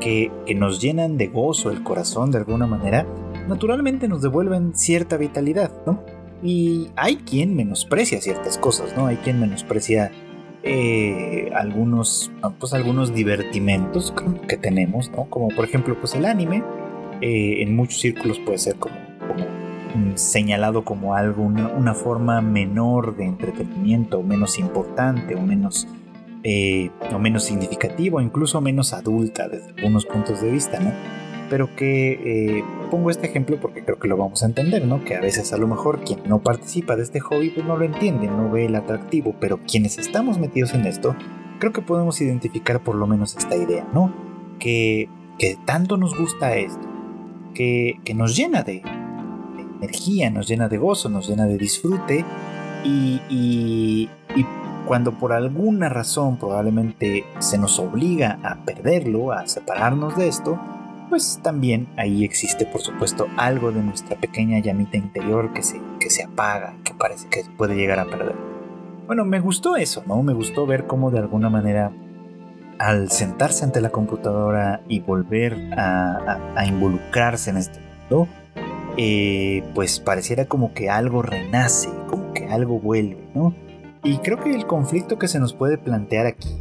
que, 0.00 0.30
que 0.46 0.54
nos 0.54 0.80
llenan 0.80 1.16
de 1.16 1.26
gozo 1.26 1.72
el 1.72 1.82
corazón 1.82 2.30
de 2.30 2.38
alguna 2.38 2.68
manera, 2.68 3.04
naturalmente 3.48 4.06
nos 4.06 4.22
devuelven 4.22 4.76
cierta 4.76 5.16
vitalidad, 5.16 5.72
¿no? 5.84 6.04
Y 6.40 6.92
hay 6.94 7.16
quien 7.16 7.56
menosprecia 7.56 8.20
ciertas 8.20 8.58
cosas, 8.58 8.96
¿no? 8.96 9.08
Hay 9.08 9.16
quien 9.16 9.40
menosprecia 9.40 10.12
eh, 10.62 11.50
algunos, 11.54 12.30
pues 12.58 12.74
algunos 12.74 13.14
divertimentos 13.14 14.12
que 14.48 14.56
tenemos, 14.56 15.10
¿no? 15.10 15.24
Como 15.30 15.48
por 15.48 15.64
ejemplo, 15.64 15.96
pues 15.98 16.14
el 16.14 16.24
anime, 16.24 16.62
eh, 17.20 17.62
en 17.62 17.74
muchos 17.74 18.00
círculos 18.00 18.38
puede 18.40 18.58
ser 18.58 18.76
como, 18.76 18.94
señalado 20.14 20.84
como 20.84 21.14
algo, 21.14 21.42
una, 21.42 21.94
forma 21.94 22.40
menor 22.40 23.16
de 23.16 23.24
entretenimiento, 23.24 24.22
menos 24.22 24.58
importante, 24.58 25.34
o 25.34 25.40
menos, 25.40 25.88
eh, 26.44 26.90
o 27.12 27.18
menos 27.18 27.44
significativo, 27.44 28.20
incluso 28.20 28.60
menos 28.60 28.92
adulta 28.92 29.48
desde 29.48 29.70
algunos 29.76 30.06
puntos 30.06 30.40
de 30.40 30.50
vista, 30.50 30.78
¿no? 30.78 30.92
Pero 31.48 31.74
que 31.74 32.12
eh, 32.58 32.64
pongo 32.90 33.10
este 33.10 33.26
ejemplo 33.26 33.58
porque 33.60 33.84
creo 33.84 33.98
que 33.98 34.08
lo 34.08 34.16
vamos 34.16 34.42
a 34.42 34.46
entender, 34.46 34.86
¿no? 34.86 35.04
Que 35.04 35.16
a 35.16 35.20
veces 35.20 35.52
a 35.52 35.58
lo 35.58 35.66
mejor 35.66 36.04
quien 36.04 36.20
no 36.26 36.40
participa 36.40 36.96
de 36.96 37.02
este 37.02 37.20
hobby 37.20 37.50
pues 37.50 37.66
no 37.66 37.76
lo 37.76 37.84
entiende, 37.84 38.26
no 38.26 38.50
ve 38.50 38.66
el 38.66 38.74
atractivo, 38.74 39.34
pero 39.40 39.60
quienes 39.66 39.98
estamos 39.98 40.38
metidos 40.38 40.74
en 40.74 40.86
esto, 40.86 41.16
creo 41.58 41.72
que 41.72 41.82
podemos 41.82 42.20
identificar 42.20 42.82
por 42.82 42.94
lo 42.94 43.06
menos 43.06 43.36
esta 43.36 43.56
idea, 43.56 43.86
¿no? 43.92 44.12
Que, 44.58 45.08
que 45.38 45.56
tanto 45.64 45.96
nos 45.96 46.16
gusta 46.18 46.56
esto, 46.56 46.86
que, 47.54 48.00
que 48.04 48.14
nos 48.14 48.36
llena 48.36 48.62
de, 48.62 48.82
energía, 49.80 50.30
nos 50.30 50.48
llena 50.48 50.68
de 50.68 50.78
gozo, 50.78 51.08
nos 51.08 51.28
llena 51.28 51.46
de 51.46 51.56
disfrute 51.56 52.24
y, 52.84 53.20
y, 53.28 54.08
y 54.34 54.46
cuando 54.86 55.12
por 55.12 55.32
alguna 55.32 55.88
razón 55.88 56.38
probablemente 56.38 57.24
se 57.38 57.58
nos 57.58 57.78
obliga 57.78 58.38
a 58.42 58.64
perderlo, 58.64 59.32
a 59.32 59.46
separarnos 59.46 60.16
de 60.16 60.28
esto, 60.28 60.58
pues 61.08 61.40
también 61.42 61.88
ahí 61.96 62.24
existe 62.24 62.66
por 62.66 62.80
supuesto 62.80 63.26
algo 63.36 63.72
de 63.72 63.82
nuestra 63.82 64.16
pequeña 64.18 64.58
llamita 64.58 64.96
interior 64.96 65.52
que 65.52 65.62
se, 65.62 65.80
que 66.00 66.10
se 66.10 66.24
apaga, 66.24 66.76
que 66.84 66.94
parece 66.94 67.28
que 67.28 67.44
puede 67.56 67.74
llegar 67.74 67.98
a 67.98 68.06
perder. 68.06 68.36
Bueno, 69.06 69.24
me 69.24 69.40
gustó 69.40 69.76
eso, 69.76 70.02
¿no? 70.06 70.22
Me 70.22 70.34
gustó 70.34 70.66
ver 70.66 70.86
cómo 70.86 71.10
de 71.10 71.18
alguna 71.18 71.48
manera 71.48 71.92
al 72.78 73.10
sentarse 73.10 73.64
ante 73.64 73.80
la 73.80 73.90
computadora 73.90 74.82
y 74.88 75.00
volver 75.00 75.72
a, 75.76 76.64
involucrarse 76.66 77.50
en 77.50 77.56
este 77.56 77.80
mundo, 77.80 78.28
eh, 78.96 79.64
pues 79.74 80.00
pareciera 80.00 80.44
como 80.46 80.72
que 80.74 80.90
algo 80.90 81.22
renace, 81.22 81.88
como 82.08 82.32
que 82.32 82.46
algo 82.46 82.78
vuelve, 82.78 83.18
¿no? 83.34 83.54
Y 84.04 84.18
creo 84.18 84.38
que 84.38 84.54
el 84.54 84.66
conflicto 84.66 85.18
que 85.18 85.28
se 85.28 85.40
nos 85.40 85.54
puede 85.54 85.76
plantear 85.76 86.26
aquí 86.26 86.56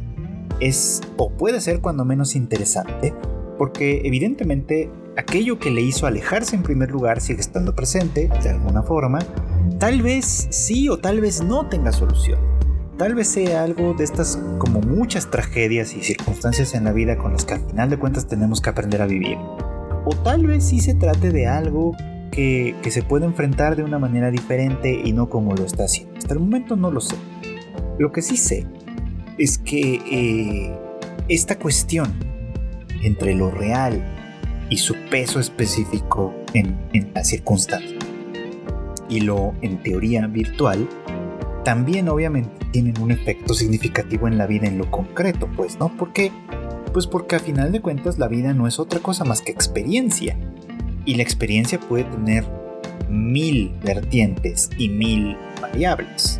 es 0.59 1.01
o 1.17 1.29
puede 1.29 1.61
ser 1.61 1.81
cuando 1.81 2.03
menos 2.03 2.35
interesante, 2.35 3.13
porque 3.57 4.01
evidentemente 4.03 4.89
aquello 5.17 5.59
que 5.59 5.71
le 5.71 5.81
hizo 5.81 6.05
alejarse 6.05 6.55
en 6.55 6.63
primer 6.63 6.91
lugar 6.91 7.21
sigue 7.21 7.41
estando 7.41 7.75
presente 7.75 8.29
de 8.41 8.49
alguna 8.49 8.83
forma, 8.83 9.19
tal 9.79 10.01
vez 10.01 10.47
sí 10.51 10.89
o 10.89 10.97
tal 10.97 11.19
vez 11.19 11.43
no 11.43 11.67
tenga 11.67 11.91
solución. 11.91 12.39
Tal 12.97 13.13
vez 13.13 13.27
sea 13.27 13.63
algo 13.63 13.93
de 13.93 14.03
estas 14.03 14.39
como 14.57 14.81
muchas 14.81 15.29
tragedias 15.29 15.95
y 15.95 16.01
circunstancias 16.01 16.73
en 16.73 16.83
la 16.83 16.91
vida 16.91 17.15
con 17.17 17.31
las 17.31 17.45
que 17.45 17.53
al 17.53 17.61
final 17.61 17.91
de 17.91 17.97
cuentas 17.97 18.27
tenemos 18.27 18.59
que 18.59 18.71
aprender 18.71 19.03
a 19.03 19.05
vivir. 19.05 19.37
O 20.05 20.15
tal 20.23 20.47
vez 20.47 20.63
sí 20.63 20.79
se 20.79 20.95
trate 20.95 21.29
de 21.31 21.45
algo 21.45 21.95
que, 22.31 22.75
se 22.89 23.03
puede 23.03 23.25
enfrentar 23.25 23.75
de 23.75 23.83
una 23.83 23.99
manera 23.99 24.31
diferente 24.31 24.99
y 25.03 25.11
no 25.11 25.29
como 25.29 25.53
lo 25.53 25.65
está 25.65 25.85
haciendo. 25.85 26.17
Hasta 26.17 26.33
el 26.33 26.39
momento 26.39 26.75
no 26.75 26.89
lo 26.89 27.01
sé. 27.01 27.15
Lo 27.99 28.11
que 28.11 28.21
sí 28.21 28.37
sé 28.37 28.65
es 29.37 29.59
que 29.59 30.01
eh, 30.11 30.75
esta 31.27 31.59
cuestión 31.59 32.13
entre 33.03 33.35
lo 33.35 33.51
real 33.51 34.03
y 34.69 34.77
su 34.77 34.95
peso 35.09 35.39
específico 35.39 36.33
en, 36.53 36.77
en 36.93 37.11
la 37.13 37.23
circunstancia 37.23 37.97
y 39.09 39.21
lo 39.21 39.53
en 39.61 39.81
teoría 39.81 40.27
virtual 40.27 40.87
también 41.63 42.07
obviamente 42.07 42.65
tienen 42.71 42.97
un 43.01 43.11
efecto 43.11 43.53
significativo 43.53 44.27
en 44.27 44.37
la 44.37 44.47
vida 44.47 44.67
en 44.67 44.77
lo 44.77 44.89
concreto, 44.89 45.49
pues, 45.53 45.77
¿no? 45.79 45.89
¿Por 45.89 46.13
qué? 46.13 46.31
Pues 46.93 47.07
porque 47.07 47.35
a 47.35 47.39
final 47.39 47.73
de 47.73 47.81
cuentas 47.81 48.17
la 48.17 48.29
vida 48.29 48.53
no 48.53 48.67
es 48.67 48.79
otra 48.79 49.01
cosa 49.01 49.25
más 49.25 49.41
que 49.41 49.51
experiencia. 49.51 50.37
Y 51.03 51.15
la 51.15 51.23
experiencia 51.23 51.77
puede 51.77 52.05
tener 52.05 52.45
mil 53.09 53.73
vertientes 53.83 54.69
y 54.77 54.87
mil 54.87 55.35
variables. 55.61 56.39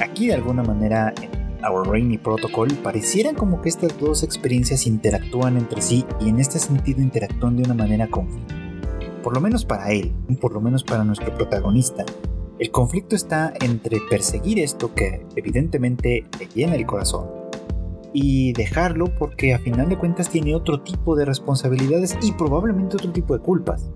Aquí 0.00 0.28
de 0.28 0.34
alguna 0.34 0.62
manera 0.62 1.12
Our 1.68 1.88
Rainy 1.88 2.18
Protocol 2.18 2.68
pareciera 2.82 3.32
como 3.32 3.60
que 3.62 3.68
estas 3.68 3.98
dos 3.98 4.22
experiencias 4.22 4.86
interactúan 4.86 5.56
entre 5.56 5.80
sí 5.80 6.04
y 6.20 6.28
en 6.28 6.38
este 6.38 6.58
sentido 6.58 7.00
interactúan 7.00 7.56
de 7.56 7.62
una 7.64 7.74
manera 7.74 8.08
conflictiva. 8.08 8.60
Por 9.22 9.34
lo 9.34 9.40
menos 9.40 9.64
para 9.64 9.90
él, 9.90 10.12
por 10.40 10.52
lo 10.52 10.60
menos 10.60 10.84
para 10.84 11.04
nuestro 11.04 11.34
protagonista, 11.34 12.04
el 12.58 12.70
conflicto 12.70 13.16
está 13.16 13.52
entre 13.60 13.98
perseguir 14.08 14.58
esto 14.58 14.94
que 14.94 15.26
evidentemente 15.34 16.26
le 16.38 16.46
llena 16.46 16.76
el 16.76 16.86
corazón 16.86 17.26
y 18.12 18.52
dejarlo 18.52 19.06
porque 19.18 19.54
a 19.54 19.58
final 19.58 19.88
de 19.88 19.98
cuentas 19.98 20.30
tiene 20.30 20.54
otro 20.54 20.82
tipo 20.82 21.16
de 21.16 21.24
responsabilidades 21.24 22.16
y 22.22 22.32
probablemente 22.32 22.96
otro 22.96 23.10
tipo 23.10 23.34
de 23.34 23.42
culpas 23.42 23.90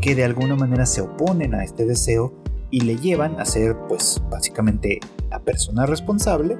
que 0.00 0.14
de 0.14 0.24
alguna 0.24 0.56
manera 0.56 0.86
se 0.86 1.02
oponen 1.02 1.54
a 1.54 1.62
este 1.62 1.84
deseo 1.84 2.34
y 2.70 2.80
le 2.80 2.96
llevan 2.96 3.38
a 3.38 3.44
ser 3.44 3.76
pues 3.88 4.20
básicamente 4.30 4.98
la 5.30 5.40
persona 5.40 5.86
responsable 5.86 6.56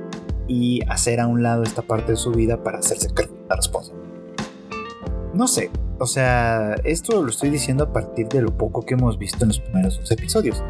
y 0.51 0.83
hacer 0.89 1.21
a 1.21 1.29
un 1.29 1.45
lado 1.45 1.63
esta 1.63 1.83
parte 1.83 2.13
de 2.13 2.17
su 2.17 2.33
vida 2.33 2.63
para 2.65 2.81
hacerse 2.81 3.09
la 3.49 3.55
responsable. 3.55 4.03
No 5.33 5.47
sé, 5.47 5.71
o 6.01 6.07
sea, 6.07 6.75
esto 6.85 7.23
lo 7.23 7.31
estoy 7.31 7.51
diciendo 7.51 7.85
a 7.85 7.93
partir 7.93 8.29
de 8.29 8.43
lo 8.43 8.57
poco 8.57 8.83
que 8.83 8.95
hemos 8.95 9.17
visto 9.17 9.45
en 9.45 9.49
los 9.49 9.61
primeros 9.61 10.01
dos 10.01 10.11
episodios 10.11 10.63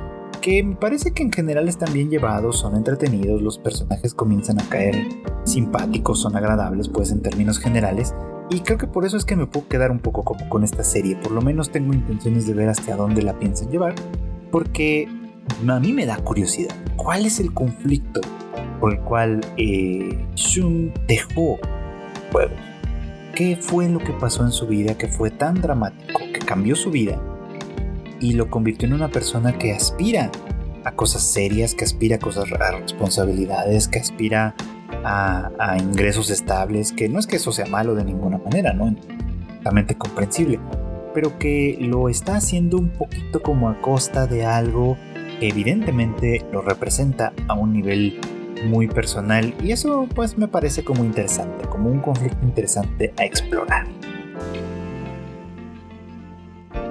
que 0.43 0.63
me 0.63 0.75
parece 0.75 1.13
que 1.13 1.23
en 1.23 1.33
general 1.33 1.69
están 1.69 1.93
bien 1.93 2.09
llevados, 2.09 2.59
son 2.59 2.75
entretenidos, 2.75 3.43
los 3.43 3.59
personajes 3.59 4.15
comienzan 4.15 4.59
a 4.61 4.69
caer 4.69 4.97
simpáticos, 5.45 6.21
son 6.21 6.35
agradables, 6.35 6.89
pues 6.89 7.11
en 7.11 7.21
términos 7.21 7.59
generales. 7.59 8.15
Y 8.49 8.61
creo 8.61 8.79
que 8.79 8.87
por 8.87 9.05
eso 9.05 9.17
es 9.17 9.25
que 9.25 9.37
me 9.37 9.47
puedo 9.47 9.69
quedar 9.69 9.91
un 9.91 9.99
poco 9.99 10.25
como 10.25 10.49
con 10.49 10.65
esta 10.65 10.83
serie. 10.83 11.17
Por 11.17 11.33
lo 11.33 11.43
menos 11.43 11.71
tengo 11.71 11.93
intenciones 11.93 12.47
de 12.47 12.55
ver 12.55 12.71
hacia 12.71 12.97
dónde 12.97 13.23
la 13.23 13.39
piensan 13.39 13.71
llevar. 13.71 13.95
Porque 14.51 15.09
a 15.69 15.79
mí 15.79 15.93
me 15.93 16.07
da 16.07 16.17
curiosidad. 16.17 16.75
¿Cuál 16.97 17.27
es 17.27 17.39
el 17.39 17.53
conflicto 17.53 18.21
por 18.81 18.93
el 18.93 19.01
cual 19.01 19.41
eh, 19.57 20.19
Shun 20.35 20.93
dejó 21.07 21.59
juegos? 22.33 22.59
¿Qué 23.35 23.57
fue 23.57 23.89
lo 23.89 24.01
que 24.01 24.13
pasó 24.13 24.45
en 24.45 24.51
su 24.51 24.67
vida 24.67 24.99
que 24.99 25.09
fue 25.09 25.31
tan 25.31 25.61
dramático, 25.61 26.21
que 26.33 26.41
cambió 26.41 26.75
su 26.75 26.91
vida 26.91 27.21
y 28.21 28.33
lo 28.33 28.51
convirtió 28.51 28.87
en 28.89 28.95
una 28.95 29.09
persona 29.09 29.57
que 29.57 29.73
aspira 29.73 30.31
a 30.85 30.93
cosas 30.93 31.23
serias, 31.23 31.75
que 31.75 31.85
aspira 31.85 32.17
a 32.17 32.19
cosas 32.19 32.51
a 32.53 32.71
responsabilidades, 32.73 33.89
que 33.89 33.99
aspira 33.99 34.55
a, 35.05 35.77
ingresos 35.79 36.31
estables, 36.31 36.93
que 36.93 37.09
no 37.09 37.19
es 37.19 37.27
que 37.27 37.37
eso 37.37 37.53
sea 37.53 37.67
malo 37.67 37.95
de 37.95 38.05
ninguna 38.05 38.39
manera, 38.39 38.73
¿no? 38.73 38.95
Totalmente 39.59 39.97
comprensible, 39.97 40.59
pero 41.15 41.39
que 41.39 41.77
lo 41.81 42.09
está 42.09 42.37
haciendo 42.37 42.79
un 42.79 42.91
poquito 42.91 43.43
como 43.43 43.69
a 43.69 43.81
costa 43.81 44.27
de 44.27 44.45
algo 44.45 44.97
que 45.39 45.49
evidentemente 45.49 46.45
lo 46.53 46.63
representa 46.63 47.33
a 47.49 47.55
un 47.55 47.73
nivel 47.73 48.21
muy 48.65 48.89
personal 48.89 49.55
y 49.63 49.73
eso 49.73 50.07
pues 50.15 50.37
me 50.39 50.49
parece 50.49 50.85
como 50.85 51.05
interesante, 51.05 51.67
como 51.69 51.91
un 51.91 52.01
conflicto 52.01 52.45
interesante 52.45 53.13
a 53.17 53.25
explorar. 53.25 53.87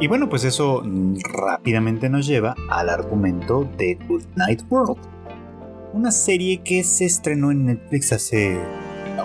Y 0.02 0.08
bueno, 0.08 0.30
pues 0.30 0.46
eso 0.46 0.82
rápidamente 1.34 2.10
nos 2.10 2.26
lleva 2.26 2.56
al 2.70 2.90
argumento 2.90 3.70
de 3.78 3.96
Good 4.08 4.24
Night 4.36 4.64
World, 4.70 4.98
una 5.94 6.12
serie 6.12 6.62
que 6.64 6.84
se 6.84 7.06
estrenó 7.06 7.52
en 7.52 7.66
Netflix 7.66 8.14
hace 8.14 8.58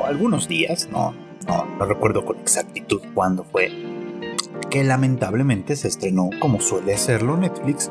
algunos 0.04 0.48
días, 0.48 0.88
no, 0.90 1.14
no, 1.46 1.86
recuerdo 1.86 2.24
con 2.24 2.38
exactitud 2.38 3.00
cuándo 3.14 3.44
fue, 3.44 3.70
que 4.70 4.84
lamentablemente 4.84 5.76
se 5.76 5.88
estrenó 5.88 6.30
como 6.40 6.60
suele 6.60 6.94
hacerlo 6.94 7.36
Netflix, 7.36 7.90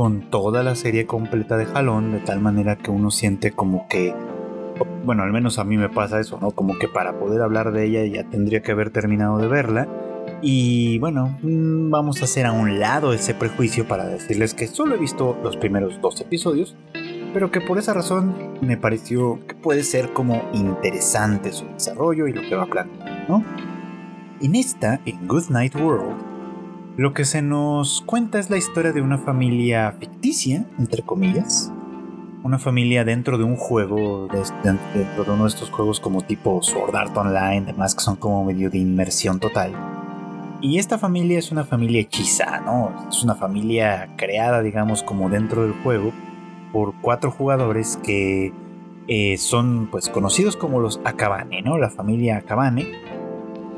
con 0.00 0.30
toda 0.30 0.62
la 0.62 0.76
serie 0.76 1.04
completa 1.04 1.58
de 1.58 1.66
jalón, 1.66 2.12
de 2.12 2.20
tal 2.20 2.40
manera 2.40 2.76
que 2.76 2.90
uno 2.90 3.10
siente 3.10 3.52
como 3.52 3.86
que, 3.86 4.14
bueno, 5.04 5.24
al 5.24 5.30
menos 5.30 5.58
a 5.58 5.64
mí 5.64 5.76
me 5.76 5.90
pasa 5.90 6.18
eso, 6.20 6.38
¿no? 6.40 6.52
Como 6.52 6.78
que 6.78 6.88
para 6.88 7.18
poder 7.18 7.42
hablar 7.42 7.70
de 7.70 7.84
ella 7.84 8.06
ya 8.06 8.24
tendría 8.30 8.62
que 8.62 8.72
haber 8.72 8.88
terminado 8.88 9.36
de 9.36 9.46
verla 9.46 9.88
y 10.40 10.98
bueno, 11.00 11.38
mm, 11.42 11.90
vamos 11.90 12.22
a 12.22 12.24
hacer 12.24 12.46
a 12.46 12.52
un 12.52 12.80
lado 12.80 13.12
ese 13.12 13.34
prejuicio 13.34 13.86
para 13.86 14.06
decirles 14.06 14.54
que 14.54 14.68
solo 14.68 14.94
he 14.94 14.98
visto 14.98 15.36
los 15.42 15.58
primeros 15.58 16.00
dos 16.00 16.18
episodios, 16.22 16.78
pero 17.34 17.50
que 17.50 17.60
por 17.60 17.76
esa 17.76 17.92
razón 17.92 18.56
me 18.62 18.78
pareció 18.78 19.46
que 19.46 19.54
puede 19.54 19.82
ser 19.82 20.14
como 20.14 20.48
interesante 20.54 21.52
su 21.52 21.66
desarrollo 21.66 22.26
y 22.26 22.32
lo 22.32 22.40
que 22.40 22.54
va 22.54 22.64
plantear, 22.64 23.26
¿no? 23.28 23.44
En 24.40 24.54
esta, 24.54 24.98
en 25.04 25.28
Good 25.28 25.50
Night 25.50 25.76
World, 25.76 26.29
lo 27.00 27.14
que 27.14 27.24
se 27.24 27.40
nos 27.40 28.02
cuenta 28.02 28.38
es 28.38 28.50
la 28.50 28.58
historia 28.58 28.92
de 28.92 29.00
una 29.00 29.16
familia 29.16 29.90
ficticia, 29.98 30.66
entre 30.78 31.00
comillas, 31.00 31.72
una 32.42 32.58
familia 32.58 33.04
dentro 33.04 33.38
de 33.38 33.44
un 33.44 33.56
juego, 33.56 34.28
dentro 34.62 35.24
de 35.24 35.30
uno 35.30 35.44
de 35.44 35.48
estos 35.48 35.70
juegos 35.70 35.98
como 35.98 36.20
tipo 36.20 36.62
Sword 36.62 36.94
Art 36.94 37.16
Online, 37.16 37.62
demás 37.62 37.94
que 37.94 38.02
son 38.02 38.16
como 38.16 38.44
medio 38.44 38.68
de 38.68 38.76
inmersión 38.76 39.40
total 39.40 39.72
y 40.60 40.78
esta 40.78 40.98
familia 40.98 41.38
es 41.38 41.50
una 41.50 41.64
familia 41.64 42.02
hechiza, 42.02 42.60
¿no? 42.60 42.92
Es 43.08 43.24
una 43.24 43.34
familia 43.34 44.10
creada, 44.18 44.60
digamos, 44.60 45.02
como 45.02 45.30
dentro 45.30 45.62
del 45.62 45.72
juego 45.82 46.12
por 46.70 46.92
cuatro 47.00 47.30
jugadores 47.30 47.98
que 48.02 48.52
eh, 49.08 49.38
son 49.38 49.88
pues 49.90 50.10
conocidos 50.10 50.58
como 50.58 50.80
los 50.80 51.00
Akabane, 51.04 51.62
¿no? 51.62 51.78
La 51.78 51.88
familia 51.88 52.36
Akabane 52.36 52.92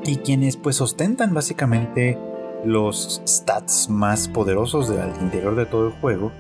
y 0.05 0.17
quienes 0.17 0.57
pues 0.57 0.81
ostentan 0.81 1.35
básicamente 1.35 2.19
los 2.65 3.23
stats 3.27 3.89
más 3.89 4.29
poderosos 4.29 4.89
del 4.89 5.11
interior 5.21 5.57
de 5.57 5.67
todo 5.67 5.89
el 5.89 5.93
juego 5.95 6.33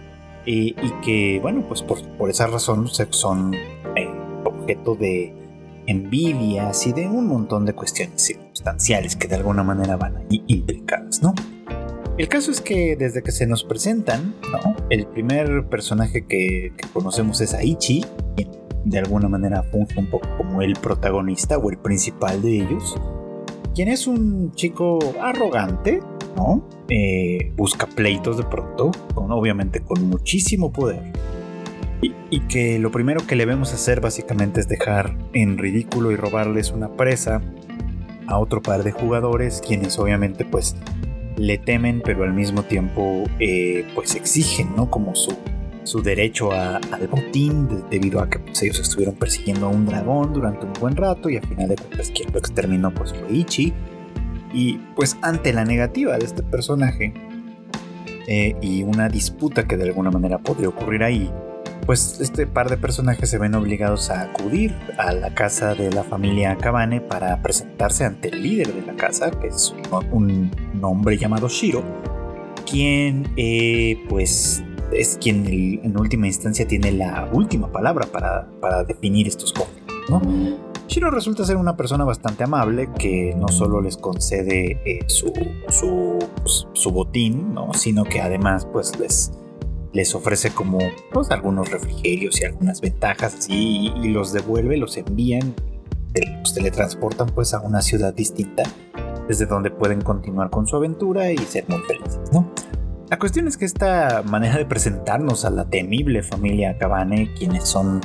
y, 0.45 0.75
que 1.05 1.39
bueno 1.41 1.65
pues 1.69 1.83
por, 1.83 2.03
por 2.17 2.31
esa 2.31 2.47
razón 2.47 2.89
son 3.11 3.55
eh, 3.55 4.11
objeto 4.45 4.95
de 4.95 5.35
envidias 5.87 6.87
y 6.87 6.93
de 6.93 7.09
un 7.09 7.27
montón 7.27 7.67
de 7.67 7.75
cuestiones 7.75 8.23
circunstanciales 8.23 9.17
que 9.17 9.29
de 9.29 9.37
alguna 9.37 9.63
manera 9.63 9.97
van 9.97 10.17
ahí 10.17 10.43
implicadas, 10.47 11.23
¿no? 11.23 11.35
El 12.19 12.29
caso 12.29 12.51
es 12.51 12.61
que 12.61 12.95
desde 12.95 13.23
que 13.23 13.33
se 13.33 13.47
nos 13.47 13.65
presentan, 13.65 14.35
¿no? 14.53 14.77
El 14.91 15.07
primer 15.07 15.67
personaje 15.69 16.27
que, 16.27 16.73
conocemos 16.93 17.41
es 17.41 17.55
Aichi, 17.55 18.05
quien 18.37 18.51
de 18.85 18.99
alguna 18.99 19.29
manera 19.29 19.63
funge 19.63 19.99
un 19.99 20.11
poco 20.11 20.29
como 20.37 20.61
el 20.61 20.75
protagonista 20.75 21.57
o 21.57 21.71
el 21.71 21.79
principal 21.79 22.43
de 22.43 22.57
ellos, 22.57 22.97
quien 23.75 23.89
es 23.89 24.07
un 24.07 24.53
chico 24.53 24.99
arrogante, 25.21 26.01
¿no? 26.37 26.69
Eh, 26.89 27.53
busca 27.57 27.87
pleitos 27.87 28.37
de 28.37 28.45
pronto, 28.45 28.91
obviamente 29.15 29.81
con 29.81 30.09
muchísimo 30.09 30.73
poder 30.73 31.13
y, 32.03 32.41
que 32.41 32.79
lo 32.79 32.91
primero 32.91 33.27
que 33.27 33.37
le 33.37 33.47
vemos 33.47 33.73
hacer 33.73 34.01
básicamente 34.01 34.61
es 34.61 34.69
dejar 34.69 35.17
en 35.33 35.57
ridículo 35.57 36.11
y 36.11 36.17
robarles 36.17 36.73
una 36.73 36.89
presa 36.97 37.41
a 38.27 38.39
otro 38.39 38.61
par 38.61 38.83
de 38.83 38.93
jugadores, 38.93 39.63
quienes 39.67 39.99
obviamente 39.99 40.45
pues 40.45 40.77
le 41.37 41.59
temen, 41.59 42.03
pero 42.05 42.25
al 42.25 42.33
mismo 42.33 42.65
tiempo 42.65 43.25
eh, 43.39 43.87
pues 43.95 44.15
exigen, 44.17 44.75
¿no? 44.77 44.91
Como 44.91 45.15
su, 45.15 45.37
su 45.85 46.03
derecho 46.03 46.53
al 46.53 47.09
botín 47.09 47.85
debido 47.91 48.21
a 48.21 48.29
que 48.29 48.39
pues, 48.39 48.63
ellos 48.63 48.81
estuvieron 48.81 49.15
persiguiendo 49.15 49.67
a 49.67 49.69
un 49.71 49.87
dragón 49.87 50.33
durante 50.33 50.67
un 50.67 50.73
buen 50.75 50.97
rato 50.97 51.29
y 51.29 51.37
al 51.37 51.47
final 51.47 51.69
de 51.69 51.77
cuentas 51.77 52.11
quien 52.11 52.33
lo 52.33 52.39
exterminó 52.39 52.93
pues 52.93 53.13
fue 53.13 53.33
Ichi. 53.33 53.73
Y 54.55 54.75
pues 54.95 55.17
ante 55.23 55.53
la 55.53 55.65
negativa 55.65 56.19
de 56.19 56.27
este 56.27 56.43
personaje 56.43 57.15
eh, 58.27 58.55
y 58.61 58.83
una 58.83 59.09
disputa 59.09 59.67
que 59.67 59.77
de 59.77 59.85
alguna 59.85 60.11
manera 60.11 60.39
podría 60.39 60.69
ocurrir 60.69 61.03
ahí, 61.03 61.31
pues 61.87 62.21
este 62.21 62.47
par 62.47 62.71
de 62.71 62.77
personajes 62.77 63.29
se 63.29 63.39
ven 63.39 63.55
obligados 63.55 64.11
a 64.11 64.23
acudir 64.23 64.75
a 64.99 65.13
la 65.13 65.35
casa 65.35 65.75
de 65.75 65.91
la 65.91 66.05
familia 66.05 66.57
Kabane 66.57 67.01
para 67.01 67.43
presentarse 67.43 68.05
ante 68.05 68.29
el 68.29 68.43
líder 68.43 68.73
de 68.73 68.87
la 68.87 68.95
casa, 68.95 69.31
que 69.31 69.49
es 69.49 69.75
un, 70.13 70.51
hombre 70.83 71.17
llamado 71.17 71.49
Shiro, 71.49 71.83
quien 72.67 73.33
eh, 73.37 73.99
pues 74.09 74.63
es 74.95 75.19
quien 75.21 75.47
en 75.47 75.99
última 75.99 76.27
instancia 76.27 76.67
tiene 76.67 76.93
la 76.93 77.29
última 77.33 77.71
palabra 77.71 78.07
para, 78.07 78.49
para 78.61 78.85
definir 78.85 79.29
estos 79.29 79.53
conflictos, 79.53 80.11
¿no? 80.11 80.21
Shiro 80.89 81.11
resulta 81.11 81.45
ser 81.45 81.57
una 81.57 81.77
persona 81.77 82.05
bastante 82.05 82.45
amable 82.45 82.91
que 82.99 83.35
no 83.35 83.49
solo 83.49 83.81
les 83.81 83.97
concede 83.97 84.79
eh, 84.85 84.99
su, 85.07 85.33
su, 85.69 86.19
pues, 86.43 86.67
su, 86.75 86.91
botín, 86.91 87.55
¿no? 87.55 87.73
sino 87.73 88.05
que 88.05 88.21
además 88.21 88.67
pues 88.71 88.99
les, 88.99 89.33
les 89.95 90.15
ofrece 90.15 90.51
como 90.51 90.79
pues, 91.13 91.31
algunos 91.31 91.71
refrigerios 91.71 92.41
y 92.41 92.45
algunas 92.45 92.83
ventajas 92.83 93.47
y, 93.49 93.91
los 94.11 94.33
devuelve, 94.33 94.77
los 94.77 94.99
envían, 94.99 95.55
los 96.41 96.53
teletransportan 96.53 97.29
pues 97.29 97.55
a 97.55 97.61
una 97.61 97.81
ciudad 97.81 98.13
distinta 98.13 98.65
desde 99.29 99.47
donde 99.47 99.71
pueden 99.71 100.03
continuar 100.03 100.51
con 100.51 100.67
su 100.67 100.77
aventura 100.77 101.33
y 101.33 101.39
ser 101.39 101.65
muy 101.69 101.81
felices, 101.83 102.21
¿no? 102.33 102.51
La 103.13 103.19
cuestión 103.19 103.47
es 103.47 103.59
que 103.59 103.67
esta 103.67 104.23
manera 104.27 104.57
de 104.57 104.65
presentarnos 104.65 105.45
a 105.45 105.51
la 105.51 105.69
temible 105.69 106.23
familia 106.23 106.79
Cabane, 106.79 107.31
quienes 107.35 107.65
son 107.69 108.01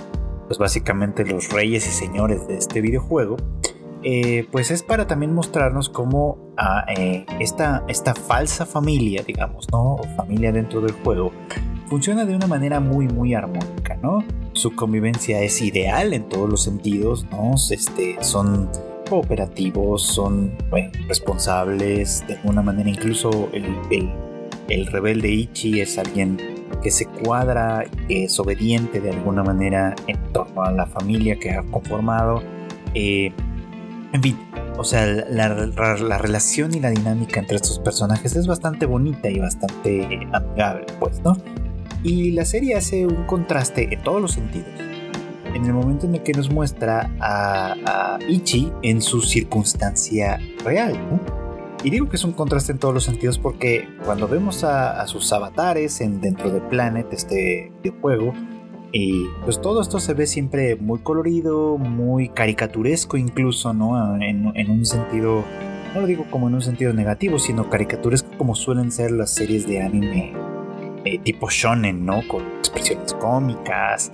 pues 0.48 0.60
básicamente 0.60 1.24
los 1.24 1.50
reyes 1.50 1.88
y 1.88 1.92
señores 1.92 2.46
de 2.50 2.58
este 2.58 2.82
videojuego, 2.82 3.38
eh, 4.04 4.46
pues 4.52 4.70
es 4.70 4.84
para 4.84 5.08
también 5.08 5.34
mostrarnos 5.34 5.88
cómo 5.88 6.52
ah, 6.58 6.84
eh, 6.90 7.26
esta, 7.40 7.86
esta 7.88 8.16
falsa 8.16 8.66
familia, 8.66 9.24
digamos, 9.26 9.68
¿no? 9.72 9.94
O 9.94 10.04
familia 10.18 10.52
dentro 10.52 10.82
del 10.82 10.92
juego, 10.92 11.32
funciona 11.86 12.26
de 12.26 12.36
una 12.36 12.48
manera 12.48 12.82
muy, 12.82 13.08
muy 13.08 13.34
armónica, 13.34 13.96
¿no? 14.04 14.26
Su 14.52 14.76
convivencia 14.76 15.40
es 15.40 15.62
ideal 15.62 16.14
en 16.14 16.28
todos 16.28 16.50
los 16.50 16.64
sentidos, 16.64 17.26
¿no? 17.32 17.56
Este, 17.72 18.18
son 18.20 18.70
cooperativos, 19.10 20.04
son 20.04 20.52
responsables, 21.08 22.28
de 22.28 22.36
alguna 22.36 22.62
manera 22.62 22.90
incluso 22.90 23.48
el 23.54 23.74
rebelde 24.88 25.30
Ichi 25.30 25.82
es 25.82 25.98
alguien 25.98 26.38
que 26.82 26.92
se 26.92 27.06
cuadra, 27.06 27.86
es 28.10 28.40
obediente 28.40 29.00
de 29.00 29.12
alguna 29.12 29.44
manera 29.44 29.96
en 30.08 30.18
torno 30.34 30.64
a 30.64 30.72
la 30.72 30.86
familia 30.86 31.38
que 31.38 31.52
ha 31.52 31.64
conformado. 31.64 32.44
Eh, 32.94 33.32
en 34.14 34.22
fin, 34.22 34.38
o 34.78 34.84
sea, 34.84 35.06
la, 35.06 36.18
relación 36.18 36.74
y 36.74 36.80
la 36.80 36.90
dinámica 36.90 37.40
entre 37.40 37.56
estos 37.56 37.80
personajes 37.80 38.36
es 38.36 38.48
bastante 38.48 38.86
bonita 38.86 39.30
y 39.30 39.40
bastante 39.40 40.28
amigable, 40.32 40.86
pues, 41.00 41.22
¿no? 41.22 41.36
Y 42.04 42.32
la 42.32 42.46
serie 42.46 42.76
hace 42.76 43.06
un 43.06 43.26
contraste 43.26 43.94
en 43.94 44.02
todos 44.04 44.22
los 44.22 44.34
sentidos. 44.34 44.70
En 45.54 45.66
el 45.66 45.74
momento 45.74 46.06
en 46.06 46.16
el 46.16 46.24
que 46.24 46.34
nos 46.34 46.52
muestra 46.52 47.12
a, 47.20 47.74
a 47.86 48.20
Ichi 48.28 48.72
en 48.84 49.02
su 49.02 49.22
circunstancia 49.22 50.40
real, 50.64 50.94
¿no? 51.10 51.47
Y 51.84 51.90
digo 51.90 52.10
que 52.10 52.16
es 52.16 52.24
un 52.24 52.34
contraste 52.34 52.72
en 52.72 52.80
todos 52.80 52.94
los 52.94 53.04
sentidos 53.04 53.38
porque 53.38 53.88
cuando 54.04 54.28
vemos 54.28 54.64
a, 54.64 55.06
sus 55.08 55.32
avatares 55.32 56.02
en, 56.02 56.20
dentro 56.20 56.50
de 56.50 56.60
Planet, 56.60 57.08
este 57.12 57.72
juego, 58.02 58.34
y 58.92 59.28
pues 59.44 59.62
todo 59.62 59.82
esto 59.82 60.00
se 60.00 60.14
ve 60.14 60.26
siempre 60.28 60.76
muy 60.76 61.00
colorido, 61.00 61.78
muy 61.78 62.30
caricaturesco 62.30 63.18
incluso, 63.18 63.74
¿no? 63.74 64.16
En, 64.22 64.70
un 64.70 64.86
sentido, 64.86 65.44
no 65.94 66.02
lo 66.02 66.08
digo 66.08 66.26
como 66.32 66.48
en 66.48 66.56
un 66.56 66.62
sentido 66.62 66.94
negativo, 66.94 67.38
sino 67.38 67.70
caricaturesco 67.70 68.30
como 68.38 68.56
suelen 68.56 68.92
ser 68.92 69.12
las 69.12 69.34
series 69.34 69.68
de 69.68 69.82
anime 69.82 70.34
eh, 71.06 71.20
tipo 71.20 71.50
shonen, 71.50 72.06
¿no? 72.06 72.28
Con 72.28 72.44
expresiones 72.60 73.14
cómicas, 73.14 74.12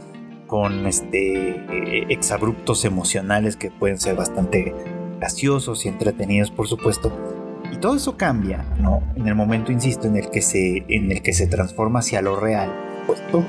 con 0.48 0.86
este 0.86 1.50
eh, 1.50 2.06
exabruptos 2.10 2.84
emocionales 2.84 3.56
que 3.56 3.72
pueden 3.72 4.00
ser 4.00 4.16
bastante 4.16 4.74
graciosos 5.20 5.86
y 5.86 5.90
entretenidos, 5.90 6.52
por 6.52 6.68
supuesto. 6.68 7.33
Y 7.74 7.78
todo 7.78 7.96
eso 7.96 8.18
cambia, 8.18 8.64
¿no? 8.80 9.02
En 9.16 9.28
el 9.28 9.34
momento, 9.34 9.72
insisto, 9.72 10.08
en 10.08 10.16
el 10.16 10.30
que 10.30 10.44
se, 10.44 10.86
en 10.88 11.12
el 11.12 11.24
que 11.24 11.34
se 11.34 11.48
transforma 11.48 12.00
hacia 12.00 12.22
lo 12.22 12.40
real, 12.40 12.72
puesto 13.08 13.44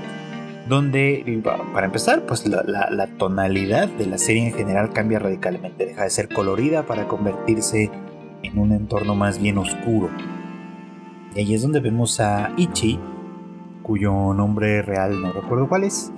donde, 0.68 1.42
para 1.74 1.86
empezar, 1.86 2.24
pues 2.24 2.46
la, 2.46 3.06
tonalidad 3.18 3.86
de 3.86 4.06
la 4.06 4.16
serie 4.16 4.46
en 4.46 4.54
general 4.54 4.94
cambia 4.94 5.18
radicalmente, 5.18 5.84
deja 5.84 6.04
de 6.04 6.10
ser 6.10 6.28
colorida 6.30 6.86
para 6.86 7.06
convertirse 7.06 7.90
en 8.42 8.58
un 8.58 8.72
entorno 8.72 9.14
más 9.14 9.38
bien 9.38 9.58
oscuro. 9.58 10.08
Y 11.34 11.40
ahí 11.40 11.54
es 11.54 11.60
donde 11.60 11.80
vemos 11.80 12.18
a 12.18 12.50
Ichi, 12.56 12.98
cuyo 13.82 14.32
nombre 14.32 14.80
real 14.80 15.20
no 15.20 15.32
recuerdo 15.32 15.68
cuál 15.68 15.84
es, 15.84 16.10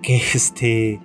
que 0.00 0.16
este 0.34 1.00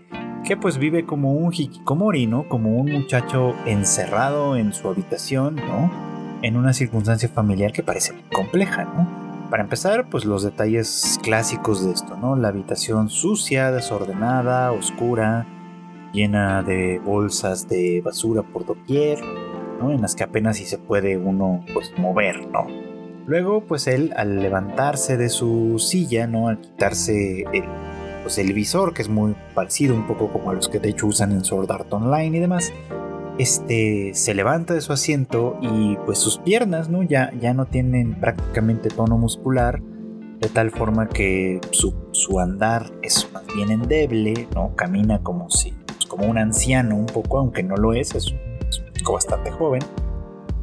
que 0.46 0.58
pues 0.58 0.78
vive 0.78 1.06
como 1.06 1.32
un 1.32 1.54
hikikomori, 1.54 2.28
¿no? 2.28 2.50
Como 2.50 2.78
un 2.78 2.92
muchacho 2.92 3.56
encerrado 3.66 4.58
en 4.58 4.74
su 4.74 4.89
habitación, 4.89 5.56
¿no? 5.56 6.12
En 6.44 6.58
una 6.58 6.74
circunstancia 6.74 7.30
familiar 7.30 7.72
que 7.72 7.82
parece 7.82 8.14
compleja, 8.32 8.84
¿no? 8.84 9.50
Para 9.50 9.64
empezar, 9.64 10.10
pues 10.10 10.26
los 10.26 10.44
detalles 10.44 11.20
clásicos 11.24 11.86
de 11.86 11.94
esto, 11.94 12.18
¿no? 12.18 12.36
La 12.36 12.50
habitación 12.50 13.10
sucia, 13.10 13.72
desordenada, 13.72 14.72
oscura, 14.72 15.48
llena 16.14 16.62
de 16.64 17.00
bolsas 17.00 17.68
de 17.70 18.02
basura 18.04 18.44
por 18.44 18.66
doquier, 18.66 19.20
¿no? 19.80 19.92
En 19.92 20.02
las 20.02 20.16
que 20.16 20.24
apenas 20.24 20.58
si 20.58 20.66
se 20.66 20.78
puede 20.78 21.18
uno 21.18 21.64
pues 21.74 21.92
mover, 21.98 22.48
¿no? 22.48 22.68
Luego, 23.26 23.64
pues 23.66 23.88
él 23.88 24.14
al 24.18 24.42
levantarse 24.42 25.16
de 25.16 25.30
su 25.30 25.80
silla, 25.80 26.28
¿no? 26.28 26.50
Al 26.50 26.60
quitarse 26.60 27.46
el, 27.54 27.64
pues 28.22 28.38
el 28.38 28.52
visor, 28.52 28.94
que 28.94 29.02
es 29.02 29.10
muy 29.10 29.34
parecido 29.54 29.96
un 29.96 30.08
poco 30.08 30.32
como 30.32 30.50
a 30.50 30.54
los 30.54 30.68
que 30.68 30.80
de 30.80 30.90
hecho 30.90 31.08
usan 31.08 31.32
en 31.32 31.46
Sword 31.46 31.72
Art 31.72 31.94
Online 31.94 32.38
y 32.38 32.42
demás, 32.42 32.74
este 33.38 34.12
se 34.13 34.34
levanta 34.34 34.74
de 34.74 34.82
su 34.82 34.93
asiento 34.93 35.58
y 35.62 35.96
pues 36.06 36.19
sus 36.19 36.38
piernas 36.38 36.89
¿no? 36.89 37.04
ya, 37.04 37.32
ya 37.39 37.54
no 37.54 37.65
tienen 37.65 38.19
prácticamente 38.19 38.89
tono 38.89 39.17
muscular, 39.17 39.82
de 40.39 40.50
tal 40.50 40.72
forma 40.72 41.08
que 41.08 41.60
su, 41.72 42.39
andar 42.39 42.91
es 43.02 43.30
más 43.34 43.43
bien 43.56 43.72
endeble, 43.72 44.48
¿no? 44.54 44.76
camina 44.76 45.24
como 45.24 45.50
si 45.50 45.72
pues, 45.88 46.06
como 46.06 46.30
un 46.30 46.38
anciano 46.38 46.96
un 46.96 47.06
poco, 47.06 47.39
aunque 47.39 47.63
no 47.63 47.76
lo 47.76 47.93
es, 47.93 48.13
es 48.13 48.32
un, 48.32 48.39
chico 48.93 49.13
bastante 49.13 49.52
joven. 49.52 49.82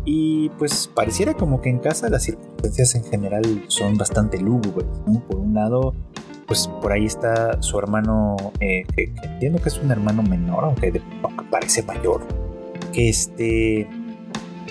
Y 0.04 0.48
pues 0.58 0.90
pareciera 0.94 1.34
como 1.34 1.60
que 1.60 1.68
en 1.68 1.78
casa 1.78 2.08
las 2.08 2.24
circunstancias 2.24 2.94
en 2.94 3.04
general 3.04 3.64
son 3.68 3.96
bastante 3.96 4.38
lúgubres, 4.40 4.86
Por 5.28 5.36
un 5.36 5.54
lado, 5.54 5.94
pues 6.46 6.68
por 6.80 6.92
ahí 6.92 7.04
está 7.04 7.62
su 7.62 7.78
hermano, 7.78 8.36
eh, 8.60 8.84
que, 8.96 9.12
entiendo 9.22 9.60
que 9.60 9.68
es 9.68 9.78
un 9.78 9.90
hermano 9.90 10.22
menor, 10.22 10.64
aunque, 10.64 11.00
aunque 11.22 11.44
parece 11.50 11.82
mayor, 11.82 12.22
este 12.94 13.88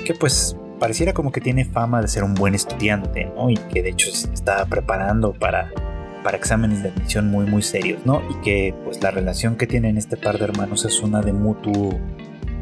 que 0.05 0.13
pues 0.13 0.55
pareciera 0.79 1.13
como 1.13 1.31
que 1.31 1.41
tiene 1.41 1.65
fama 1.65 2.01
de 2.01 2.07
ser 2.07 2.23
un 2.23 2.33
buen 2.33 2.55
estudiante, 2.55 3.31
¿no? 3.35 3.49
Y 3.49 3.55
que 3.55 3.83
de 3.83 3.89
hecho 3.89 4.11
se 4.11 4.33
está 4.33 4.65
preparando 4.65 5.33
para, 5.33 5.71
para 6.23 6.37
exámenes 6.37 6.83
de 6.83 6.89
admisión 6.89 7.29
muy 7.29 7.45
muy 7.45 7.61
serios, 7.61 8.05
¿no? 8.05 8.21
Y 8.29 8.41
que 8.41 8.73
pues 8.83 9.01
la 9.03 9.11
relación 9.11 9.55
que 9.55 9.67
tienen 9.67 9.97
este 9.97 10.17
par 10.17 10.37
de 10.37 10.45
hermanos 10.45 10.85
es 10.85 11.01
una 11.01 11.21
de 11.21 11.33
mutuo 11.33 11.99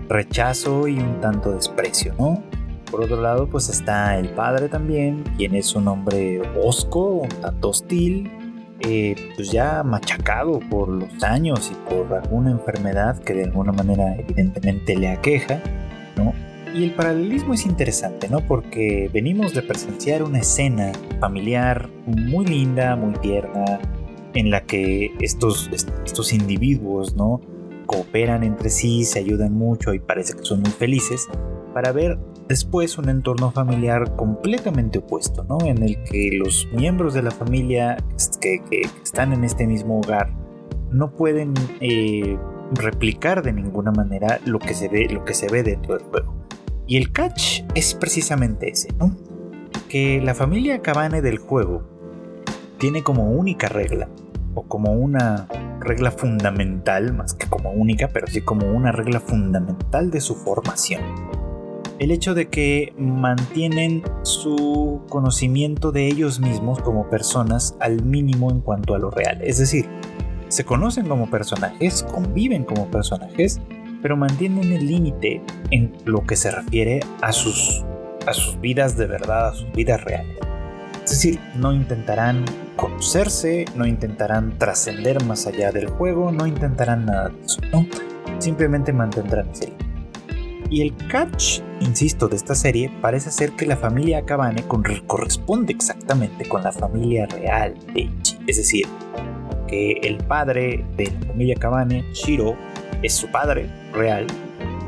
rechazo 0.10 0.88
y 0.88 0.98
un 0.98 1.22
tanto 1.22 1.52
desprecio, 1.52 2.14
¿no? 2.18 2.44
Por 2.90 3.04
otro 3.04 3.22
lado, 3.22 3.48
pues 3.50 3.68
está 3.68 4.18
el 4.18 4.30
padre 4.30 4.70
también, 4.70 5.24
quien 5.36 5.56
es 5.56 5.76
un 5.76 5.90
hombre 5.90 6.42
osco, 6.64 7.22
un 7.22 7.30
tanto 7.30 7.70
hostil, 7.70 8.32
eh, 8.82 9.16
pues 9.36 9.52
ya 9.52 9.84
machacado 9.84 10.60
por 10.70 10.90
los 10.90 11.24
años 11.24 11.72
y 11.72 11.90
por 11.90 12.14
alguna 12.14 12.52
enfermedad 12.52 13.18
que 13.20 13.34
de 13.34 13.46
alguna 13.46 13.72
manera 13.72 14.16
evidentemente 14.16 14.96
le 14.96 15.10
aqueja, 15.10 15.62
¿no? 16.16 16.34
Y 16.76 16.84
el 16.84 16.92
paralelismo 16.92 17.54
es 17.54 17.66
interesante, 17.66 18.30
¿no? 18.30 18.42
Porque 18.42 19.10
venimos 19.12 19.54
de 19.54 19.64
presenciar 19.64 20.22
una 20.22 20.40
escena 20.40 20.92
familiar 21.20 21.90
muy 22.06 22.46
linda, 22.46 22.96
muy 22.96 23.14
tierna, 23.14 23.80
en 24.36 24.52
la 24.52 24.62
que 24.62 25.12
estos, 25.22 25.70
estos 25.72 26.34
individuos, 26.34 27.16
¿no? 27.16 27.42
Cooperan 27.88 28.44
entre 28.44 28.70
sí, 28.70 29.06
se 29.06 29.20
ayudan 29.20 29.54
mucho 29.54 29.94
y 29.94 30.00
parece 30.00 30.34
que 30.34 30.44
son 30.44 30.62
muy 30.62 30.72
felices, 30.72 31.28
para 31.74 31.92
ver 31.92 32.20
después 32.48 32.98
un 32.98 33.10
entorno 33.10 33.52
familiar 33.52 34.16
completamente 34.16 35.00
opuesto, 35.00 35.44
¿no? 35.44 35.58
En 35.66 35.84
el 35.84 36.02
que 36.04 36.32
los 36.34 36.68
miembros 36.74 37.14
de 37.14 37.22
la 37.22 37.32
familia 37.32 37.98
que, 38.42 38.62
están 39.04 39.34
en 39.34 39.44
este 39.44 39.68
mismo 39.68 40.00
hogar 40.00 40.32
no 40.92 41.12
pueden 41.12 41.54
eh, 41.82 42.38
replicar 42.72 43.44
de 43.44 43.54
ninguna 43.54 43.92
manera 43.92 44.40
lo 44.46 44.60
que 44.60 44.74
se 44.74 44.88
ve, 44.88 45.64
dentro 45.64 45.98
del 45.98 46.06
juego. 46.06 46.34
Y 46.88 46.98
el 46.98 47.12
catch 47.12 47.64
es 47.76 47.94
precisamente 47.94 48.70
ese, 48.70 48.94
¿no? 48.98 49.16
Que 49.90 50.22
la 50.22 50.34
familia 50.34 50.82
Cabane 50.82 51.22
del 51.22 51.40
juego 51.40 51.84
tiene 52.78 53.04
como 53.04 53.32
única 53.32 53.68
regla, 53.68 54.08
o 54.54 54.64
como 54.64 54.94
una 54.94 55.48
regla 55.82 56.12
fundamental, 56.12 57.14
más 57.14 57.34
que 57.34 57.48
como 57.48 57.72
única, 57.72 58.08
pero 58.08 58.28
sí 58.28 58.42
como 58.42 58.68
una 58.68 58.92
regla 58.92 59.20
fundamental 59.20 60.10
de 60.12 60.22
su 60.22 60.36
formación 60.36 61.02
el 62.00 62.12
hecho 62.12 62.34
de 62.34 62.48
que 62.50 62.94
mantienen 62.98 64.04
su 64.24 65.02
conocimiento 65.10 65.92
de 65.92 66.08
ellos 66.08 66.40
mismos 66.40 66.80
como 66.82 67.10
personas 67.10 67.76
al 67.80 68.04
mínimo 68.04 68.52
en 68.52 68.62
cuanto 68.62 68.94
a 68.94 69.00
lo 69.00 69.10
real. 69.10 69.40
Es 69.42 69.58
decir, 69.58 69.88
se 70.48 70.64
conocen 70.64 71.08
como 71.08 71.30
personajes, 71.30 72.04
conviven 72.04 72.64
como 72.64 72.90
personajes, 72.90 73.60
pero 74.02 74.16
mantienen 74.16 74.72
el 74.72 74.86
límite 74.86 75.42
en 75.72 75.92
lo 76.06 76.24
que 76.24 76.36
se 76.36 76.52
refiere 76.52 77.00
a 77.22 77.32
sus, 77.32 77.84
a 78.28 78.34
sus 78.34 78.60
vidas 78.62 78.96
de 78.96 79.08
verdad, 79.08 79.50
a 79.50 79.54
sus 79.54 79.72
vidas 79.72 80.04
reales. 80.04 80.38
Es 81.04 81.12
decir, 81.12 81.40
no 81.56 81.74
intentarán 81.74 82.46
conocerse, 82.76 83.66
no 83.76 83.88
intentarán 83.88 84.58
trascender 84.60 85.24
más 85.24 85.48
allá 85.48 85.72
del 85.72 85.88
juego, 85.88 86.32
no 86.32 86.46
intentarán 86.46 87.06
nada 87.06 87.30
de 87.30 87.42
eso. 87.44 87.62
Simplemente 88.40 88.94
mantendrán 88.94 89.50
ese 89.50 89.68
límite. 89.68 89.87
Y 90.70 90.82
el 90.82 90.96
catch, 91.08 91.62
insisto, 91.80 92.28
de 92.28 92.36
esta 92.36 92.54
serie 92.54 92.92
parece 93.02 93.32
ser 93.32 93.52
que 93.52 93.66
la 93.66 93.78
familia 93.78 94.20
Akabane 94.20 94.64
corresponde 94.64 95.74
exactamente 95.74 96.48
con 96.48 96.64
la 96.64 96.72
familia 96.72 97.26
real 97.28 97.74
de 97.94 98.02
Ichi. 98.02 98.38
Es 98.48 98.58
decir, 98.58 98.86
que 99.68 99.94
el 100.04 100.18
padre 100.18 100.86
de 100.98 101.06
la 101.06 101.28
familia 101.28 101.56
Akabane, 101.56 102.04
Shiro, 102.14 102.56
es 103.02 103.14
su 103.14 103.28
padre 103.32 103.70
real, 103.94 104.28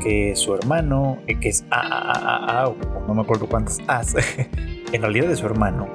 que 0.02 0.34
su 0.36 0.54
hermano, 0.54 1.18
eh, 1.26 1.38
que 1.38 1.48
es 1.48 1.64
A, 1.70 1.80
A, 1.80 2.64
A, 2.64 2.74
no 3.06 3.14
me 3.14 3.22
acuerdo 3.22 3.46
cuántas 3.46 3.78
As, 3.86 4.14
en 4.92 5.02
realidad 5.02 5.30
es 5.30 5.38
su 5.38 5.46
hermano, 5.46 5.88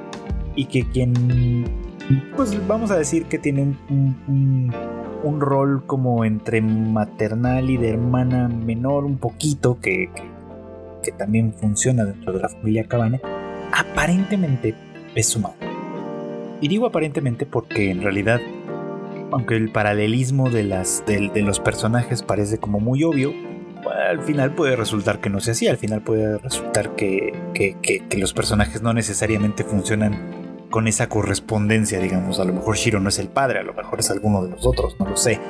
y 0.56 0.64
que 0.64 0.88
quien, 0.90 1.64
pues 2.36 2.66
vamos 2.66 2.90
a 2.90 2.96
decir 2.96 3.26
que 3.26 3.38
tiene 3.38 3.62
un 3.62 4.16
un 4.26 4.95
rol 5.40 5.84
como 5.86 6.24
entre 6.24 6.60
maternal 6.60 7.70
y 7.70 7.76
de 7.76 7.90
hermana 7.90 8.48
menor 8.48 9.04
un 9.04 9.18
poquito 9.18 9.78
que, 9.80 10.10
que, 11.02 11.12
también 11.12 11.52
funciona 11.52 12.04
dentro 12.04 12.32
de 12.32 12.40
la 12.40 12.48
familia 12.48 12.84
Cabane, 12.84 13.20
aparentemente 13.72 14.74
es 15.14 15.28
su. 15.28 15.42
Y 16.60 16.68
digo 16.68 16.86
aparentemente 16.86 17.46
porque 17.46 17.90
en 17.90 18.02
realidad, 18.02 18.40
aunque 19.30 19.56
el 19.56 19.70
paralelismo 19.70 20.50
de, 20.50 20.64
las, 20.64 21.04
de, 21.06 21.30
los 21.42 21.60
personajes 21.60 22.22
parece 22.22 22.58
como 22.58 22.80
muy 22.80 23.04
obvio, 23.04 23.32
al 24.08 24.20
final 24.22 24.54
puede 24.54 24.74
resultar 24.74 25.20
que 25.20 25.30
no 25.30 25.40
sea 25.40 25.52
así, 25.52 25.68
al 25.68 25.76
final 25.76 26.02
puede 26.02 26.38
resultar 26.38 26.96
que, 26.96 27.32
que, 27.54 27.76
que 27.80 28.18
los 28.18 28.32
personajes 28.32 28.82
no 28.82 28.92
necesariamente 28.92 29.62
funcionan 29.64 30.35
con 30.70 30.88
esa 30.88 31.08
correspondencia, 31.08 32.00
digamos. 32.00 32.40
A 32.40 32.44
lo 32.44 32.52
mejor 32.52 32.76
Shiro 32.76 33.00
no 33.00 33.08
es 33.08 33.18
el 33.18 33.28
padre, 33.28 33.60
a 33.60 33.62
lo 33.62 33.74
mejor 33.74 34.00
es 34.00 34.10
alguno 34.10 34.42
de 34.42 34.50
nosotros, 34.50 34.96
no 34.98 35.08
lo 35.08 35.16
sé. 35.16 35.40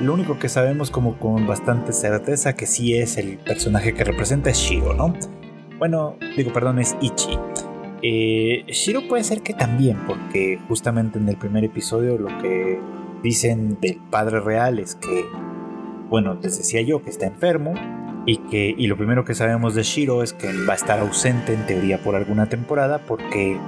Lo 0.00 0.14
único 0.14 0.38
que 0.38 0.48
sabemos 0.48 0.90
como 0.90 1.18
con 1.18 1.46
bastante 1.46 1.92
certeza 1.92 2.54
que 2.54 2.66
sí 2.66 2.96
es 2.96 3.18
el 3.18 3.38
personaje 3.38 3.92
que 3.92 4.04
representa 4.04 4.50
es 4.50 4.56
Shiro, 4.56 4.94
¿no? 4.94 5.14
Bueno, 5.78 6.16
digo, 6.36 6.52
perdón, 6.52 6.78
es 6.78 6.96
Ichi. 7.00 7.38
Eh, 8.02 8.64
Shiro 8.68 9.06
puede 9.08 9.24
ser 9.24 9.42
que 9.42 9.52
también, 9.52 9.98
porque 10.06 10.58
justamente 10.68 11.18
en 11.18 11.28
el 11.28 11.36
primer 11.36 11.64
episodio 11.64 12.16
lo 12.16 12.28
que 12.38 12.80
dicen 13.22 13.78
del 13.80 13.98
padre 14.10 14.40
real 14.40 14.78
es 14.78 14.94
que, 14.94 15.26
bueno, 16.08 16.38
les 16.42 16.56
decía 16.56 16.80
yo 16.80 17.02
que 17.02 17.10
está 17.10 17.26
enfermo 17.26 17.74
y 18.26 18.38
que 18.38 18.74
y 18.76 18.86
lo 18.86 18.96
primero 18.96 19.24
que 19.24 19.34
sabemos 19.34 19.74
de 19.74 19.82
Shiro 19.82 20.22
es 20.22 20.32
que 20.32 20.48
él 20.48 20.68
va 20.68 20.74
a 20.74 20.76
estar 20.76 20.98
ausente 20.98 21.52
en 21.52 21.66
teoría 21.66 22.02
por 22.02 22.14
alguna 22.14 22.48
temporada 22.48 22.98
porque 23.06 23.58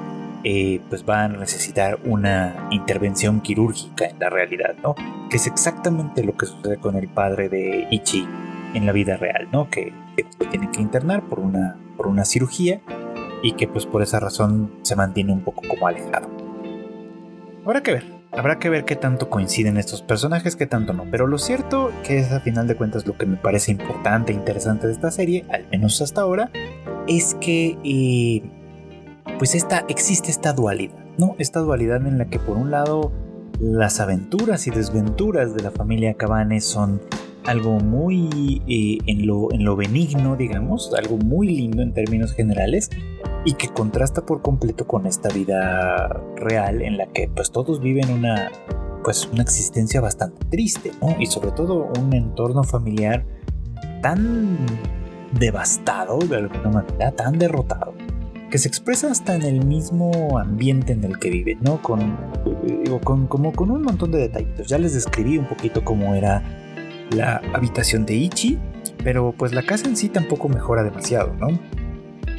eh, 0.45 0.81
pues 0.89 1.05
van 1.05 1.37
a 1.37 1.39
necesitar 1.39 1.99
una 2.05 2.69
intervención 2.71 3.41
quirúrgica 3.41 4.07
en 4.07 4.19
la 4.19 4.31
realidad, 4.31 4.75
¿no? 4.83 4.95
Que 5.31 5.37
es 5.37 5.47
exactamente 5.47 6.25
lo 6.25 6.37
que 6.37 6.47
sucede 6.47 6.79
con 6.79 6.97
el 6.97 7.09
padre 7.09 7.49
de 7.49 7.87
Ichi 7.91 8.27
en 8.75 8.87
la 8.87 8.93
vida 8.93 9.17
real, 9.17 9.49
¿no? 9.53 9.71
Que, 9.71 9.93
que 10.17 10.47
tienen 10.47 10.71
que 10.71 10.81
internar 10.81 11.23
por 11.23 11.41
una, 11.41 11.77
por 11.97 12.07
una 12.07 12.25
cirugía 12.25 12.81
y 13.43 13.53
que 13.53 13.69
pues 13.69 13.87
por 13.87 14.03
esa 14.03 14.21
razón 14.21 14.73
se 14.83 14.97
mantiene 14.97 15.33
un 15.33 15.43
poco 15.43 15.63
como 15.69 15.87
alejado. 15.87 16.29
Habrá 17.65 17.83
que 17.83 17.93
ver, 17.93 18.05
habrá 18.33 18.59
que 18.59 18.69
ver 18.69 18.85
qué 18.85 18.97
tanto 18.97 19.31
coinciden 19.31 19.77
estos 19.77 20.03
personajes, 20.03 20.57
qué 20.57 20.67
tanto 20.67 20.93
no. 20.93 21.05
Pero 21.11 21.27
lo 21.27 21.39
cierto 21.39 21.93
que 22.03 22.19
es 22.19 22.33
a 22.33 22.41
final 22.41 22.67
de 22.67 22.77
cuentas 22.77 23.07
lo 23.07 23.17
que 23.17 23.27
me 23.27 23.37
parece 23.37 23.71
importante 23.71 24.33
e 24.33 24.35
interesante 24.35 24.87
de 24.87 24.93
esta 24.93 25.11
serie, 25.11 25.45
al 25.51 25.69
menos 25.69 26.01
hasta 26.03 26.23
ahora, 26.23 26.51
es 27.07 27.37
que 27.41 27.79
eh, 27.85 28.43
pues 29.43 29.57
esta, 29.57 29.85
existe 29.89 30.31
esta 30.31 30.53
dualidad, 30.53 30.95
¿no? 31.19 31.35
Esta 31.41 31.59
dualidad 31.59 32.07
en 32.07 32.17
la 32.17 32.27
que 32.27 32.39
por 32.39 32.57
un 32.57 32.71
lado 32.71 33.11
las 33.59 33.99
aventuras 33.99 34.69
y 34.69 34.71
desventuras 34.71 35.53
de 35.53 35.65
la 35.65 35.73
familia 35.73 36.15
Cabane 36.15 36.61
son 36.61 37.03
algo 37.45 37.81
muy 37.81 38.63
eh, 38.69 38.99
en, 39.11 39.27
lo, 39.27 39.53
en 39.53 39.65
lo 39.65 39.75
benigno, 39.75 40.37
digamos, 40.37 40.95
algo 40.97 41.17
muy 41.17 41.49
lindo 41.49 41.83
en 41.83 41.93
términos 41.93 42.35
generales 42.35 42.89
y 43.45 43.55
que 43.55 43.67
contrasta 43.67 44.25
por 44.25 44.43
completo 44.43 44.87
con 44.87 45.07
esta 45.09 45.29
vida 45.31 46.23
real 46.37 46.81
en 46.81 46.97
la 46.97 47.09
que 47.09 47.27
pues 47.27 47.51
todos 47.51 47.81
viven 47.81 48.13
una 48.13 48.49
pues 49.03 49.29
una 49.33 49.43
existencia 49.43 50.01
bastante 50.01 50.47
triste, 50.51 50.93
¿no? 51.01 51.21
Y 51.21 51.27
sobre 51.27 51.51
todo 51.51 51.91
un 51.99 52.15
entorno 52.15 52.63
familiar 52.63 53.27
tan 54.03 54.57
devastado 55.37 56.19
de 56.19 56.37
alguna 56.37 56.71
manera, 56.71 57.11
tan 57.11 57.41
derrotado, 57.41 57.93
que 58.53 58.59
se 58.59 58.69
expresa 58.69 59.11
hasta 59.11 59.35
en 59.35 59.43
el 59.45 59.65
mismo 59.65 60.38
ambiente 60.38 60.93
en 60.93 61.03
el 61.05 61.19
que 61.19 61.31
vive, 61.31 61.57
¿no? 61.62 61.81
Con, 61.81 62.19
con, 63.03 63.27
como 63.27 63.51
con 63.55 63.71
un 63.71 63.81
montón 63.81 64.11
de 64.11 64.19
detallitos. 64.19 64.67
Ya 64.67 64.77
les 64.77 64.93
describí 64.93 65.38
un 65.38 65.49
poquito 65.49 65.83
cómo 65.83 66.15
era 66.15 66.43
la 67.12 67.41
habitación 67.55 68.05
de 68.05 68.12
Ichi, 68.12 68.59
pero 69.03 69.33
pues 69.33 69.55
la 69.55 69.62
casa 69.62 69.88
en 69.88 69.97
sí 69.97 70.11
tampoco 70.11 70.51
mejora 70.51 70.83
demasiado, 70.83 71.33
¿no? 71.35 71.59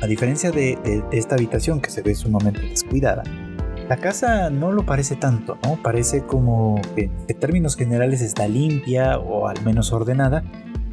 A 0.04 0.06
diferencia 0.06 0.52
de, 0.52 0.78
esta 1.12 1.34
habitación 1.34 1.82
que 1.82 1.90
se 1.90 2.04
ve 2.04 2.14
sumamente 2.14 2.62
descuidada, 2.62 3.24
la 3.90 3.98
casa 3.98 4.52
no 4.52 4.72
lo 4.72 4.86
parece 4.86 5.16
tanto, 5.16 5.58
¿no? 5.64 5.82
Parece 5.82 6.22
como 6.22 6.80
que 6.96 7.10
en 7.28 7.40
términos 7.40 7.76
generales 7.76 8.22
está 8.22 8.48
limpia 8.48 9.18
o 9.18 9.48
al 9.48 9.60
menos 9.66 9.92
ordenada, 9.92 10.44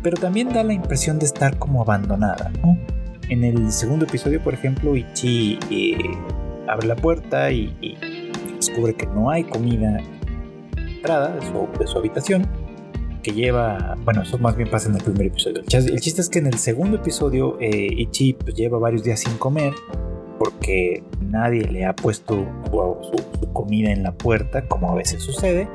pero 0.02 0.16
también 0.16 0.48
da 0.48 0.64
la 0.64 0.72
impresión 0.72 1.18
de 1.18 1.26
estar 1.26 1.58
como 1.58 1.82
abandonada, 1.82 2.50
¿no? 2.62 2.99
En 3.30 3.44
el 3.44 3.70
segundo 3.70 4.06
episodio, 4.06 4.42
por 4.42 4.54
ejemplo, 4.54 4.96
Ichi 4.96 5.56
eh, 5.70 5.96
abre 6.66 6.88
la 6.88 6.96
puerta 6.96 7.52
y, 7.52 7.96
descubre 8.56 8.92
que 8.94 9.06
no 9.06 9.30
hay 9.30 9.44
comida 9.44 9.86
en 9.86 9.94
la 10.74 10.90
entrada 10.90 11.36
de 11.36 11.86
su, 11.86 11.98
habitación. 11.98 12.48
Que 13.22 13.30
lleva, 13.30 13.96
bueno, 14.04 14.22
eso 14.22 14.36
más 14.38 14.56
bien 14.56 14.68
pasa 14.68 14.88
en 14.88 14.96
el 14.96 15.02
primer 15.04 15.28
episodio. 15.28 15.60
El 15.60 16.00
chiste 16.00 16.20
es 16.20 16.28
que 16.28 16.40
en 16.40 16.48
el 16.48 16.58
segundo 16.58 16.96
episodio 16.96 17.56
eh, 17.60 17.86
Ichi 17.98 18.32
pues, 18.32 18.56
lleva 18.56 18.78
varios 18.78 19.04
días 19.04 19.20
sin 19.20 19.34
comer 19.38 19.74
porque 20.40 21.04
nadie 21.20 21.68
le 21.68 21.84
ha 21.84 21.94
puesto 21.94 22.48
su, 22.72 23.52
comida 23.52 23.92
en 23.92 24.02
la 24.02 24.12
puerta, 24.12 24.66
como 24.66 24.90
a 24.90 24.94
veces 24.96 25.22
sucede, 25.22 25.68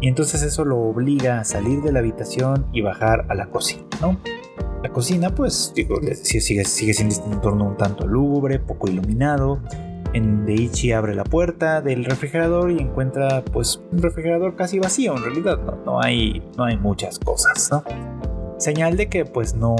y 0.00 0.08
entonces 0.08 0.42
eso 0.42 0.64
lo 0.64 0.78
obliga 0.78 1.38
a 1.38 1.44
salir 1.44 1.82
de 1.82 1.92
la 1.92 2.00
habitación 2.00 2.66
y 2.72 2.80
bajar 2.80 3.26
a 3.28 3.34
la 3.34 3.46
cocina, 3.46 3.84
¿no? 4.00 4.18
La 4.86 4.92
cocina, 4.92 5.34
pues, 5.34 5.72
digo, 5.74 5.96
sigue, 6.22 6.64
sigue 6.64 6.94
siendo 6.94 7.12
este 7.12 7.28
entorno 7.28 7.64
un 7.64 7.76
tanto 7.76 8.06
lúgubre, 8.06 8.60
poco 8.60 8.88
iluminado. 8.88 9.60
En 10.12 10.46
Deichi 10.46 10.92
abre 10.92 11.12
la 11.16 11.24
puerta 11.24 11.80
del 11.80 12.04
refrigerador 12.04 12.70
y 12.70 12.78
encuentra, 12.78 13.44
pues, 13.46 13.82
un 13.90 13.98
refrigerador 14.00 14.54
casi 14.54 14.78
vacío. 14.78 15.16
En 15.16 15.24
realidad, 15.24 15.58
no, 15.58 15.76
no, 15.84 16.00
hay, 16.00 16.40
no 16.56 16.62
hay 16.62 16.76
muchas 16.76 17.18
cosas, 17.18 17.68
¿no? 17.72 17.82
Señal 18.58 18.96
de 18.96 19.08
que, 19.08 19.24
pues, 19.24 19.56
no, 19.56 19.74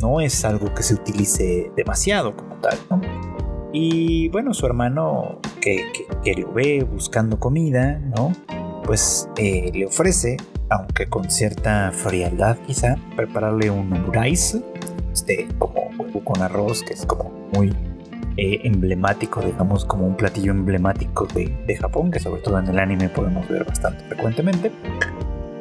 no 0.00 0.22
es 0.22 0.42
algo 0.46 0.72
que 0.74 0.82
se 0.82 0.94
utilice 0.94 1.70
demasiado 1.76 2.34
como 2.34 2.56
tal, 2.56 2.78
¿no? 2.88 3.02
Y 3.74 4.30
bueno, 4.30 4.54
su 4.54 4.64
hermano 4.64 5.38
que, 5.60 5.84
que, 6.24 6.32
lo 6.32 6.50
ve 6.54 6.82
buscando 6.90 7.38
comida, 7.38 7.98
¿no? 7.98 8.32
Pues 8.84 9.28
eh, 9.36 9.70
le 9.74 9.84
ofrece 9.84 10.38
aunque 10.68 11.06
con 11.06 11.30
cierta 11.30 11.92
frialdad 11.92 12.56
quizá, 12.66 12.96
prepararle 13.14 13.70
un 13.70 14.12
rice, 14.12 14.62
este, 15.12 15.48
como 15.58 15.86
con 16.24 16.42
arroz, 16.42 16.82
que 16.82 16.94
es 16.94 17.06
como 17.06 17.30
muy 17.52 17.74
eh, 18.36 18.60
emblemático, 18.64 19.40
digamos, 19.40 19.84
como 19.84 20.06
un 20.06 20.16
platillo 20.16 20.52
emblemático 20.52 21.26
de, 21.26 21.76
Japón, 21.80 22.10
que 22.10 22.20
sobre 22.20 22.40
todo 22.42 22.58
en 22.58 22.68
el 22.68 22.78
anime 22.78 23.08
podemos 23.08 23.48
ver 23.48 23.64
bastante 23.64 24.04
frecuentemente. 24.04 24.72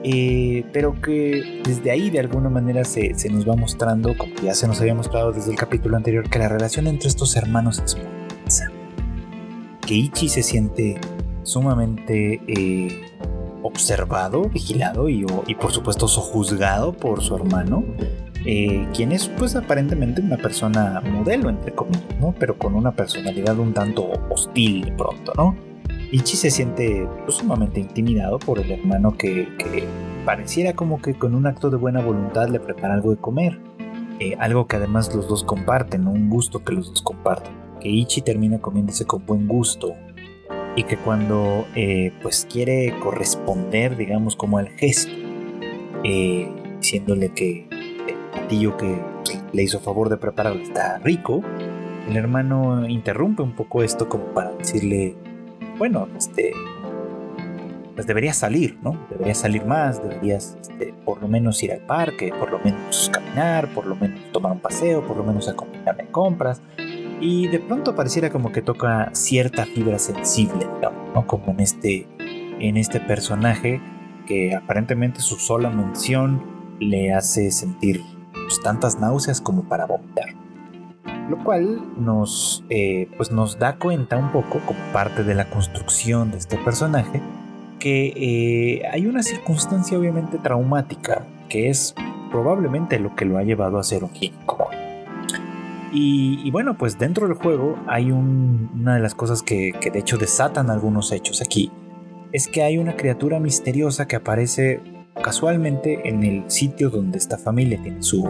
Eh, 0.03 0.63
pero 0.71 1.01
que 1.01 1.61
desde 1.63 1.89
ahí 1.89 2.11
de 2.11 2.19
alguna 2.19 2.49
manera 2.49 2.83
se, 2.83 3.15
se, 3.15 3.29
nos 3.29 3.47
va 3.47 3.55
mostrando, 3.55 4.15
como 4.15 4.33
ya 4.43 4.53
se 4.53 4.67
nos 4.67 4.79
había 4.79 4.93
mostrado 4.93 5.31
desde 5.31 5.51
el 5.51 5.57
capítulo 5.57 5.97
anterior, 5.97 6.29
que 6.29 6.37
la 6.37 6.47
relación 6.47 6.87
entre 6.87 7.07
estos 7.07 7.35
hermanos 7.35 7.81
es 7.83 7.95
muy 7.95 8.05
intensa. 8.29 8.71
Que 9.85 9.93
Ichi 9.95 10.29
se 10.29 10.43
siente 10.43 10.99
sumamente 11.43 12.41
eh, 12.47 13.05
observado, 13.65 14.43
vigilado 14.43 15.09
y, 15.09 15.25
por 15.59 15.71
supuesto 15.71 16.07
sojuzgado 16.07 16.93
por 16.93 17.23
su 17.23 17.35
hermano, 17.35 17.83
eh, 18.45 18.87
quien 18.93 19.11
es 19.11 19.27
pues 19.27 19.55
aparentemente 19.55 20.21
una 20.21 20.37
persona 20.37 21.01
modelo, 21.01 21.49
entre 21.49 21.73
comillas. 21.73 22.03
Pero 22.39 22.57
con 22.57 22.75
una 22.75 22.91
personalidad 22.91 23.57
un 23.57 23.73
tanto 23.73 24.07
hostil 24.29 24.93
pronto, 24.95 25.33
¿no? 25.35 25.55
Ichi 26.11 26.37
se 26.37 26.51
siente 26.51 27.07
pues, 27.25 27.37
sumamente 27.37 27.79
intimidado 27.79 28.37
por 28.37 28.59
el 28.59 28.71
hermano 28.71 29.17
que, 29.17 29.47
pareciera 30.25 30.73
como 30.73 31.01
que 31.01 31.15
con 31.15 31.35
un 31.35 31.47
acto 31.47 31.69
de 31.69 31.77
buena 31.77 32.01
voluntad 32.01 32.47
le 32.49 32.59
prepara 32.59 32.93
algo 32.93 33.11
de 33.11 33.17
comer. 33.17 33.59
Eh, 34.19 34.37
algo 34.39 34.67
que 34.67 34.77
además 34.77 35.13
los 35.13 35.27
dos 35.27 35.43
comparten, 35.43 36.07
un 36.07 36.29
gusto 36.29 36.63
que 36.63 36.73
los 36.73 36.89
dos 36.89 37.01
comparten. 37.01 37.53
Que 37.81 37.89
Ichi 37.89 38.21
termina 38.21 38.59
comiéndose 38.59 39.05
con 39.05 39.25
buen 39.25 39.47
gusto 39.47 39.93
y 40.75 40.83
que 40.83 40.97
cuando 40.97 41.65
eh, 41.75 42.11
pues 42.21 42.47
quiere 42.51 42.93
corresponder, 43.01 43.95
digamos, 43.95 44.35
como 44.35 44.57
al 44.57 44.69
gesto, 44.69 45.11
eh, 46.03 46.49
diciéndole 46.79 47.29
que 47.29 47.67
el 48.07 48.15
platillo 48.31 48.77
que 48.77 48.95
le 49.53 49.63
hizo 49.63 49.79
favor 49.79 50.09
de 50.09 50.17
prepararlo 50.17 50.61
está 50.61 50.97
rico, 50.99 51.41
el 52.09 52.17
hermano 52.17 52.87
interrumpe 52.87 53.41
un 53.41 53.53
poco 53.53 53.83
esto 53.83 54.07
como 54.09 54.25
para 54.25 54.51
decirle, 54.51 55.15
bueno, 55.77 56.07
este, 56.15 56.51
pues 57.95 58.05
deberías 58.05 58.37
salir, 58.37 58.77
¿no? 58.83 58.97
Deberías 59.09 59.39
salir 59.39 59.65
más, 59.65 60.03
deberías 60.03 60.57
este, 60.61 60.93
por 61.05 61.21
lo 61.21 61.27
menos 61.27 61.63
ir 61.63 61.71
al 61.71 61.79
parque, 61.79 62.31
por 62.37 62.51
lo 62.51 62.59
menos 62.59 63.09
caminar, 63.11 63.73
por 63.73 63.87
lo 63.87 63.95
menos 63.95 64.19
tomar 64.31 64.51
un 64.51 64.59
paseo, 64.59 65.01
por 65.01 65.17
lo 65.17 65.23
menos 65.23 65.47
acompañarme 65.47 66.03
en 66.03 66.11
compras. 66.11 66.61
Y 67.25 67.47
de 67.47 67.57
pronto 67.57 67.95
pareciera 67.95 68.29
como 68.29 68.51
que 68.51 68.61
toca 68.61 69.09
cierta 69.13 69.65
fibra 69.65 69.97
sensible, 69.97 70.67
¿no? 71.15 71.25
Como 71.25 71.53
en 71.53 71.59
este, 71.59 72.07
en 72.19 72.77
este 72.77 72.99
personaje 72.99 73.81
que 74.27 74.53
aparentemente 74.53 75.21
su 75.21 75.37
sola 75.37 75.71
mención 75.71 76.43
le 76.79 77.13
hace 77.13 77.49
sentir 77.49 78.03
pues, 78.31 78.61
tantas 78.61 78.99
náuseas 78.99 79.41
como 79.41 79.63
para 79.63 79.87
vomitar. 79.87 80.35
Lo 81.27 81.43
cual 81.43 81.81
nos, 81.97 82.63
eh, 82.69 83.09
pues 83.17 83.31
nos 83.31 83.57
da 83.57 83.77
cuenta 83.77 84.17
un 84.17 84.31
poco, 84.31 84.59
como 84.63 84.79
parte 84.93 85.23
de 85.23 85.33
la 85.33 85.49
construcción 85.49 86.29
de 86.29 86.37
este 86.37 86.57
personaje, 86.57 87.23
que 87.79 88.13
eh, 88.15 88.87
hay 88.91 89.07
una 89.07 89.23
circunstancia 89.23 89.97
obviamente 89.97 90.37
traumática, 90.37 91.25
que 91.49 91.69
es 91.69 91.95
probablemente 92.29 92.99
lo 92.99 93.15
que 93.15 93.25
lo 93.25 93.39
ha 93.39 93.43
llevado 93.43 93.79
a 93.79 93.83
ser 93.83 94.03
un 94.03 94.11
como 94.45 94.84
y, 95.97 96.51
bueno, 96.51 96.77
pues 96.77 96.99
dentro 96.99 97.25
del 97.25 97.37
juego 97.37 97.77
hay 97.87 98.11
una 98.11 98.95
de 98.95 98.99
las 98.99 99.15
cosas 99.15 99.41
que, 99.41 99.71
de 99.81 99.99
hecho 99.99 100.17
desatan 100.17 100.69
algunos 100.69 101.13
hechos 101.13 101.41
aquí. 101.41 101.71
Es 102.33 102.49
que 102.49 102.63
hay 102.63 102.77
una 102.77 102.97
criatura 102.97 103.39
misteriosa 103.39 104.05
que 104.05 104.17
aparece 104.17 104.81
casualmente 105.23 106.09
en 106.09 106.23
el 106.23 106.51
sitio 106.51 106.89
donde 106.89 107.17
esta 107.17 107.37
familia 107.37 107.81
tiene 107.81 108.03
su, 108.03 108.29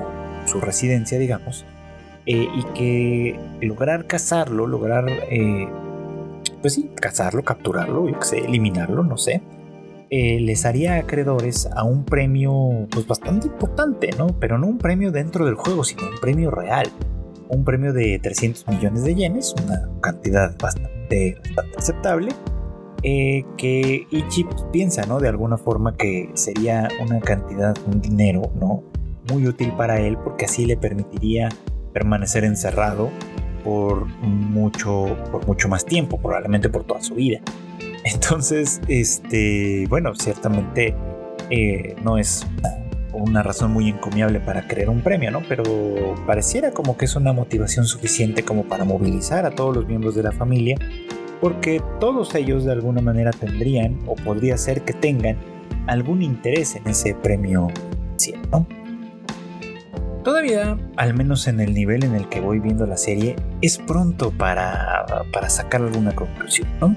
residencia, 0.62 1.18
digamos. 1.18 1.66
Eh, 2.28 2.48
y 2.56 2.64
que 2.76 3.40
lograr 3.62 4.06
cazarlo, 4.06 4.68
lograr, 4.68 5.10
eh, 5.10 5.68
pues 6.62 6.74
sí, 6.74 6.92
cazarlo, 7.02 7.44
capturarlo, 7.44 8.08
yo 8.08 8.20
que 8.20 8.26
sé, 8.26 8.38
eliminarlo, 8.46 9.04
no 9.04 9.18
sé, 9.18 9.42
eh, 10.12 10.40
les 10.40 10.66
haría 10.66 10.98
acreedores 10.98 11.68
a 11.76 11.84
un 11.84 12.06
premio 12.06 12.88
pues 12.92 13.08
bastante 13.08 13.48
importante, 13.48 14.10
¿no? 14.18 14.28
Pero 14.40 14.60
no 14.60 14.68
un 14.68 14.78
premio 14.78 15.12
dentro 15.12 15.46
del 15.46 15.56
juego, 15.56 15.84
sino 15.84 16.04
un 16.04 16.20
premio 16.20 16.52
real 16.52 16.92
un 17.50 17.64
premio 17.64 17.94
de 17.94 18.20
300 18.20 18.68
millones 18.68 19.04
de 19.04 19.16
yenes, 19.16 19.54
una 19.64 19.90
cantidad 20.02 20.56
bastante, 20.60 21.38
aceptable, 21.78 22.32
eh, 23.04 23.46
que 23.58 24.08
Ichi 24.10 24.46
piensa, 24.72 25.06
¿no? 25.06 25.20
De 25.20 25.28
alguna 25.28 25.58
forma 25.58 25.96
que 25.96 26.32
sería 26.34 26.88
una 27.02 27.20
cantidad, 27.20 27.76
un 27.88 28.02
dinero, 28.02 28.52
¿no? 28.60 28.84
Muy 29.32 29.48
útil 29.48 29.72
para 29.78 30.00
él 30.00 30.18
porque 30.24 30.46
así 30.46 30.66
le 30.66 30.78
permitiría 30.78 31.50
permanecer 31.94 32.44
encerrado 32.44 33.10
por 33.64 34.06
mucho, 34.22 35.18
por 35.32 35.46
mucho 35.48 35.68
más 35.70 35.86
tiempo, 35.86 36.20
probablemente 36.20 36.70
por 36.70 36.84
toda 36.84 37.02
su 37.02 37.16
vida. 37.16 37.42
Entonces, 38.04 38.82
este, 38.88 39.86
bueno, 39.90 40.14
ciertamente 40.16 40.96
eh, 41.50 41.96
no 42.04 42.18
es 42.18 42.46
razón 43.44 43.72
muy 43.72 43.90
encomiable 43.90 44.40
para 44.40 44.68
crear 44.68 44.90
un 44.90 45.02
premio, 45.02 45.32
¿no? 45.32 45.42
Pero 45.48 45.64
pareciera 46.26 46.72
como 46.72 46.98
que 46.98 47.06
es 47.06 47.16
una 47.16 47.34
motivación 47.34 47.86
suficiente 47.86 48.44
como 48.44 48.64
para 48.64 48.86
movilizar 48.86 49.46
a 49.46 49.52
todos 49.52 49.76
los 49.76 49.88
miembros 49.88 50.16
de 50.16 50.24
la 50.24 50.32
familia, 50.32 50.78
porque 51.42 51.82
todos 52.00 52.34
ellos 52.36 52.66
de 52.66 52.72
alguna 52.72 53.02
manera 53.02 53.32
tendrían, 53.32 54.00
o 54.08 54.16
podría 54.16 54.58
ser 54.58 54.82
que 54.82 54.94
tengan, 54.94 55.38
algún 55.88 56.22
interés 56.22 56.76
en 56.76 56.88
ese 56.88 57.14
premio, 57.14 57.68
¿no? 58.52 58.66
Todavía, 60.24 60.76
al 60.98 61.14
menos 61.14 61.48
en 61.48 61.60
el 61.60 61.76
nivel 61.76 62.04
en 62.04 62.16
el 62.16 62.28
que 62.30 62.42
voy 62.42 62.60
viendo 62.60 62.88
la 62.88 62.98
serie, 62.98 63.36
es 63.62 63.78
pronto 63.78 64.32
para, 64.32 65.06
para 65.32 65.50
sacar 65.50 65.84
alguna 65.84 66.16
conclusión, 66.16 66.68
¿no? 66.82 66.96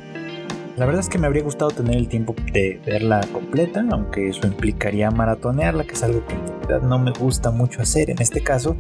La 0.79 0.87
verdad 0.87 1.01
es 1.01 1.09
que 1.09 1.19
me 1.19 1.27
habría 1.27 1.43
gustado 1.43 1.73
tener 1.73 1.97
el 1.97 2.07
tiempo 2.07 2.37
de 2.53 2.81
verla 2.87 3.21
completa, 3.33 3.85
aunque 3.91 4.29
eso 4.29 4.47
implicaría 4.47 5.11
maratonearla, 5.11 5.83
que 5.83 5.95
es 5.95 6.05
algo 6.05 6.25
que 6.25 6.35
en 6.35 6.47
realidad 6.47 6.89
no 6.89 7.01
me 7.01 7.11
gusta 7.11 7.51
mucho 7.51 7.83
hacer 7.83 8.11
en 8.11 8.23
este 8.23 8.45
caso, 8.45 8.77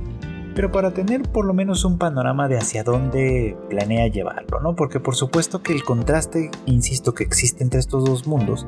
pero 0.54 0.70
para 0.70 0.92
tener 0.92 1.22
por 1.22 1.44
lo 1.44 1.54
menos 1.54 1.84
un 1.84 1.98
panorama 1.98 2.46
de 2.46 2.56
hacia 2.56 2.84
dónde 2.84 3.56
planea 3.68 4.06
llevarlo, 4.06 4.60
¿no? 4.60 4.76
Porque 4.76 5.00
por 5.00 5.16
supuesto 5.16 5.60
que 5.60 5.72
el 5.72 5.82
contraste, 5.82 6.52
insisto, 6.66 7.14
que 7.14 7.24
existe 7.24 7.64
entre 7.64 7.80
estos 7.80 8.04
dos 8.04 8.28
mundos, 8.28 8.64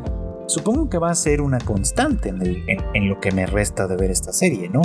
supongo 0.48 0.90
que 0.90 0.98
va 0.98 1.10
a 1.12 1.14
ser 1.14 1.40
una 1.40 1.58
constante 1.58 2.30
en, 2.30 3.08
lo 3.08 3.20
que 3.20 3.30
me 3.30 3.46
resta 3.46 3.86
de 3.86 3.96
ver 3.96 4.10
esta 4.10 4.32
serie, 4.32 4.68
¿no? 4.68 4.82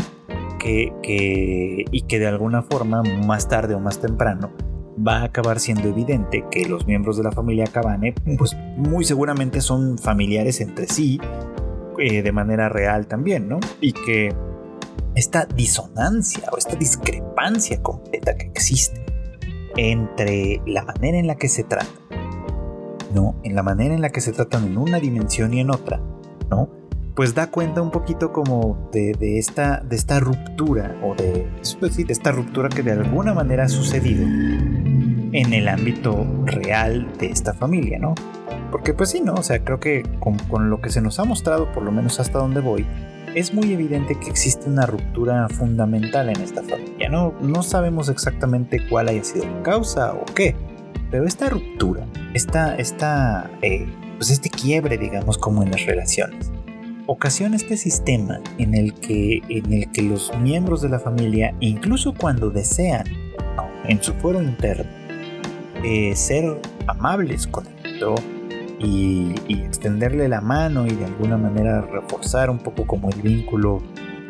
Que, 0.59 0.93
que, 1.01 1.85
y 1.91 2.01
que 2.03 2.19
de 2.19 2.27
alguna 2.27 2.61
forma, 2.61 3.01
más 3.01 3.47
tarde 3.47 3.73
o 3.73 3.79
más 3.79 3.99
temprano, 3.99 4.51
va 4.95 5.17
a 5.17 5.23
acabar 5.25 5.59
siendo 5.59 5.89
evidente 5.89 6.45
que 6.49 6.65
los 6.65 6.85
miembros 6.87 7.17
de 7.17 7.23
la 7.23 7.31
familia 7.31 7.65
Cabane, 7.65 8.13
pues 8.37 8.55
muy 8.77 9.03
seguramente 9.03 9.61
son 9.61 9.97
familiares 9.97 10.61
entre 10.61 10.87
sí, 10.87 11.19
eh, 11.99 12.21
de 12.21 12.31
manera 12.31 12.69
real 12.69 13.07
también, 13.07 13.47
¿no? 13.47 13.59
Y 13.81 13.93
que 13.93 14.33
esta 15.15 15.45
disonancia 15.45 16.49
o 16.51 16.57
esta 16.57 16.75
discrepancia 16.75 17.81
completa 17.81 18.35
que 18.35 18.47
existe 18.47 19.05
entre 19.77 20.61
la 20.65 20.83
manera 20.83 21.17
en 21.17 21.27
la 21.27 21.35
que 21.35 21.49
se 21.49 21.63
tratan, 21.63 21.89
¿no? 23.13 23.35
En 23.43 23.55
la 23.55 23.63
manera 23.63 23.93
en 23.93 24.01
la 24.01 24.09
que 24.09 24.21
se 24.21 24.31
tratan 24.31 24.65
en 24.65 24.77
una 24.77 24.99
dimensión 24.99 25.53
y 25.53 25.59
en 25.59 25.71
otra, 25.71 26.01
¿no? 26.49 26.69
Pues 27.15 27.33
da 27.33 27.47
cuenta 27.47 27.81
un 27.81 27.91
poquito 27.91 28.33
como 28.33 28.89
de, 28.91 29.39
esta, 29.39 29.79
de 29.79 29.95
esta 29.95 30.19
ruptura 30.19 30.95
o 31.01 31.15
de, 31.15 31.47
pues 31.79 31.95
de 31.95 32.11
esta 32.11 32.31
ruptura 32.31 32.69
que 32.69 32.83
de 32.83 32.91
alguna 32.91 33.33
manera 33.33 33.63
ha 33.63 33.69
sucedido 33.69 34.23
en 34.23 35.53
el 35.53 35.67
ámbito 35.67 36.25
real 36.45 37.07
de 37.17 37.27
esta 37.27 37.53
familia, 37.53 37.99
¿no? 37.99 38.15
Porque 38.71 38.93
pues 38.93 39.09
sí, 39.11 39.21
¿no? 39.21 39.33
O 39.35 39.43
sea, 39.43 39.63
creo 39.63 39.79
que 39.79 40.03
con, 40.19 40.69
lo 40.69 40.81
que 40.81 40.89
se 40.89 41.01
nos 41.01 41.19
ha 41.19 41.23
mostrado, 41.23 41.71
por 41.71 41.83
lo 41.83 41.91
menos 41.91 42.19
hasta 42.19 42.39
donde 42.39 42.61
voy, 42.61 42.85
es 43.33 43.53
muy 43.53 43.71
evidente 43.73 44.15
que 44.19 44.29
existe 44.29 44.69
una 44.69 44.85
ruptura 44.85 45.47
fundamental 45.49 46.29
en 46.29 46.41
esta 46.41 46.63
familia, 46.63 47.09
¿no? 47.09 47.33
No 47.41 47.63
sabemos 47.63 48.09
exactamente 48.09 48.87
cuál 48.89 49.09
haya 49.09 49.23
sido 49.23 49.45
la 49.45 49.63
causa 49.63 50.13
o 50.13 50.25
qué, 50.33 50.55
pero 51.11 51.25
esta 51.25 51.49
ruptura, 51.49 52.05
esta, 52.33 52.75
esta, 52.75 53.49
eh, 53.61 53.87
pues 54.17 54.31
este 54.31 54.49
quiebre, 54.49 54.97
digamos, 54.97 55.37
como 55.37 55.63
en 55.63 55.71
las 55.71 55.85
relaciones, 55.85 56.51
ocasiona 57.07 57.55
este 57.55 57.77
sistema 57.77 58.39
en 58.57 58.73
el 58.73 58.93
que, 58.93 59.41
en 59.49 59.73
el 59.73 59.91
que 59.91 60.01
los 60.01 60.31
miembros 60.39 60.81
de 60.81 60.89
la 60.89 60.99
familia, 60.99 61.55
incluso 61.59 62.13
cuando 62.13 62.49
desean, 62.49 63.05
en 63.87 64.01
su 64.01 64.13
fuero 64.13 64.41
interno, 64.41 64.89
eh, 65.83 66.15
ser 66.15 66.59
amables 66.87 67.47
con 67.47 67.65
el 67.67 67.99
y, 68.79 69.35
extenderle 69.47 70.27
la 70.27 70.41
mano 70.41 70.85
y 70.85 70.91
de 70.91 71.05
alguna 71.05 71.37
manera 71.37 71.81
reforzar 71.81 72.49
un 72.49 72.59
poco 72.59 72.85
como 72.85 73.09
el 73.09 73.21
vínculo 73.21 73.81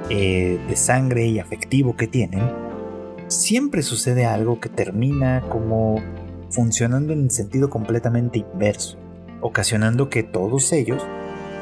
eh, 0.09 0.59
de 0.67 0.75
sangre 0.75 1.25
y 1.27 1.39
afectivo 1.39 1.95
que 1.95 2.07
tienen, 2.07 2.43
siempre 3.27 3.81
sucede 3.81 4.25
algo 4.25 4.59
que 4.59 4.69
termina 4.69 5.41
como 5.49 6.01
funcionando 6.49 7.13
en 7.13 7.29
sentido 7.31 7.69
completamente 7.69 8.39
inverso, 8.39 8.97
ocasionando 9.41 10.09
que 10.09 10.23
todos 10.23 10.71
ellos 10.73 11.05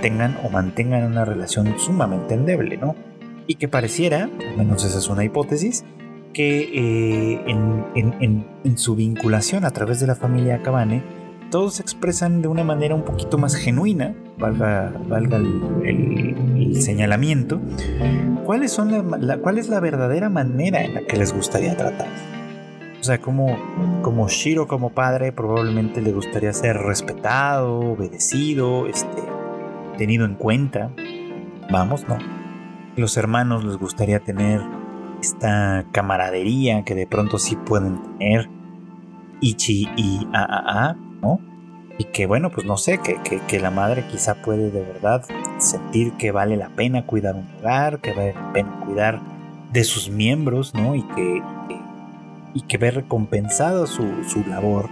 tengan 0.04 0.38
o 0.44 0.50
mantengan 0.50 1.06
una 1.06 1.24
relación 1.24 1.80
sumamente 1.80 2.34
endeble, 2.34 2.76
¿no? 2.76 2.94
Y 3.48 3.56
que 3.56 3.70
pareciera, 3.70 4.30
al 4.50 4.58
menos 4.58 4.84
esa 4.84 5.00
es 5.00 5.08
una 5.08 5.24
hipótesis, 5.24 5.86
que 6.34 6.70
eh, 6.74 7.42
en, 7.48 8.78
su 8.78 8.96
vinculación 8.96 9.64
a 9.64 9.72
través 9.72 10.02
de 10.02 10.08
la 10.08 10.16
familia 10.16 10.62
Cabane, 10.62 11.04
todos 11.52 11.76
se 11.76 11.84
expresan 11.84 12.42
de 12.42 12.50
una 12.50 12.66
manera 12.66 12.96
un 12.96 13.04
poquito 13.04 13.38
más 13.38 13.56
genuina, 13.56 14.14
valga, 14.38 14.92
el, 15.86 16.82
señalamiento, 16.82 17.62
¿cuáles 18.46 18.74
son 18.74 18.92
la, 19.22 19.38
cuál 19.38 19.58
es 19.58 19.70
la 19.70 19.80
verdadera 19.80 20.30
manera 20.30 20.84
en 20.84 20.96
la 20.96 21.02
que 21.02 21.16
les 21.16 21.34
gustaría 21.34 21.78
tratar. 21.78 22.08
O 23.00 23.04
sea, 23.04 23.20
como, 23.20 23.58
como 24.02 24.28
Shiro 24.28 24.68
como 24.68 24.90
padre 24.90 25.32
probablemente 25.32 26.02
le 26.02 26.12
gustaría 26.12 26.52
ser 26.52 26.78
respetado, 26.78 27.80
obedecido, 27.80 28.88
este, 28.88 29.22
tenido 29.98 30.26
en 30.26 30.36
cuenta. 30.36 30.92
Vamos, 31.72 32.08
¿no? 32.08 32.18
Los 32.96 33.18
hermanos 33.18 33.64
les 33.64 33.78
gustaría 33.78 34.20
tener 34.20 34.62
esta 35.22 35.86
camaradería 35.92 36.84
que 36.84 36.96
de 36.96 37.08
pronto 37.08 37.38
sí 37.40 37.56
pueden 37.56 38.02
tener 38.18 38.50
Ichi 39.42 39.90
y 39.96 40.28
AAA, 40.34 40.96
¿no? 41.22 41.40
Y 41.98 42.06
que 42.06 42.26
bueno, 42.26 42.50
pues 42.50 42.66
no 42.66 42.78
sé, 42.78 43.00
que, 43.00 43.18
que, 43.48 43.60
la 43.60 43.70
madre 43.70 44.04
quizá 44.10 44.42
puede 44.42 44.72
de 44.72 44.82
verdad 44.82 45.24
sentir 45.60 46.14
que 46.14 46.32
vale 46.32 46.58
la 46.58 46.70
pena 46.70 47.06
cuidar 47.06 47.36
un 47.36 47.48
hogar, 47.60 48.00
que 48.00 48.14
vale 48.14 48.34
la 48.34 48.52
pena 48.52 48.80
cuidar 48.86 49.22
de 49.72 49.84
sus 49.84 50.10
miembros, 50.10 50.74
¿no? 50.74 50.96
Y 50.96 51.04
que, 51.04 51.42
y 52.54 52.62
que 52.62 52.78
ve 52.78 52.92
recompensado 52.92 53.86
su, 53.86 54.24
su 54.28 54.44
labor 54.48 54.90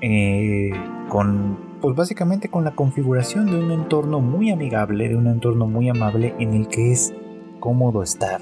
eh, 0.00 0.70
con, 1.08 1.58
pues 1.80 1.96
básicamente 1.96 2.48
con 2.48 2.64
la 2.64 2.74
configuración 2.74 3.46
de 3.46 3.58
un 3.58 3.70
entorno 3.70 4.20
muy 4.20 4.50
amigable, 4.50 5.08
de 5.08 5.16
un 5.16 5.26
entorno 5.26 5.66
muy 5.66 5.88
amable 5.88 6.34
en 6.38 6.54
el 6.54 6.68
que 6.68 6.92
es 6.92 7.14
cómodo 7.60 8.02
estar 8.02 8.40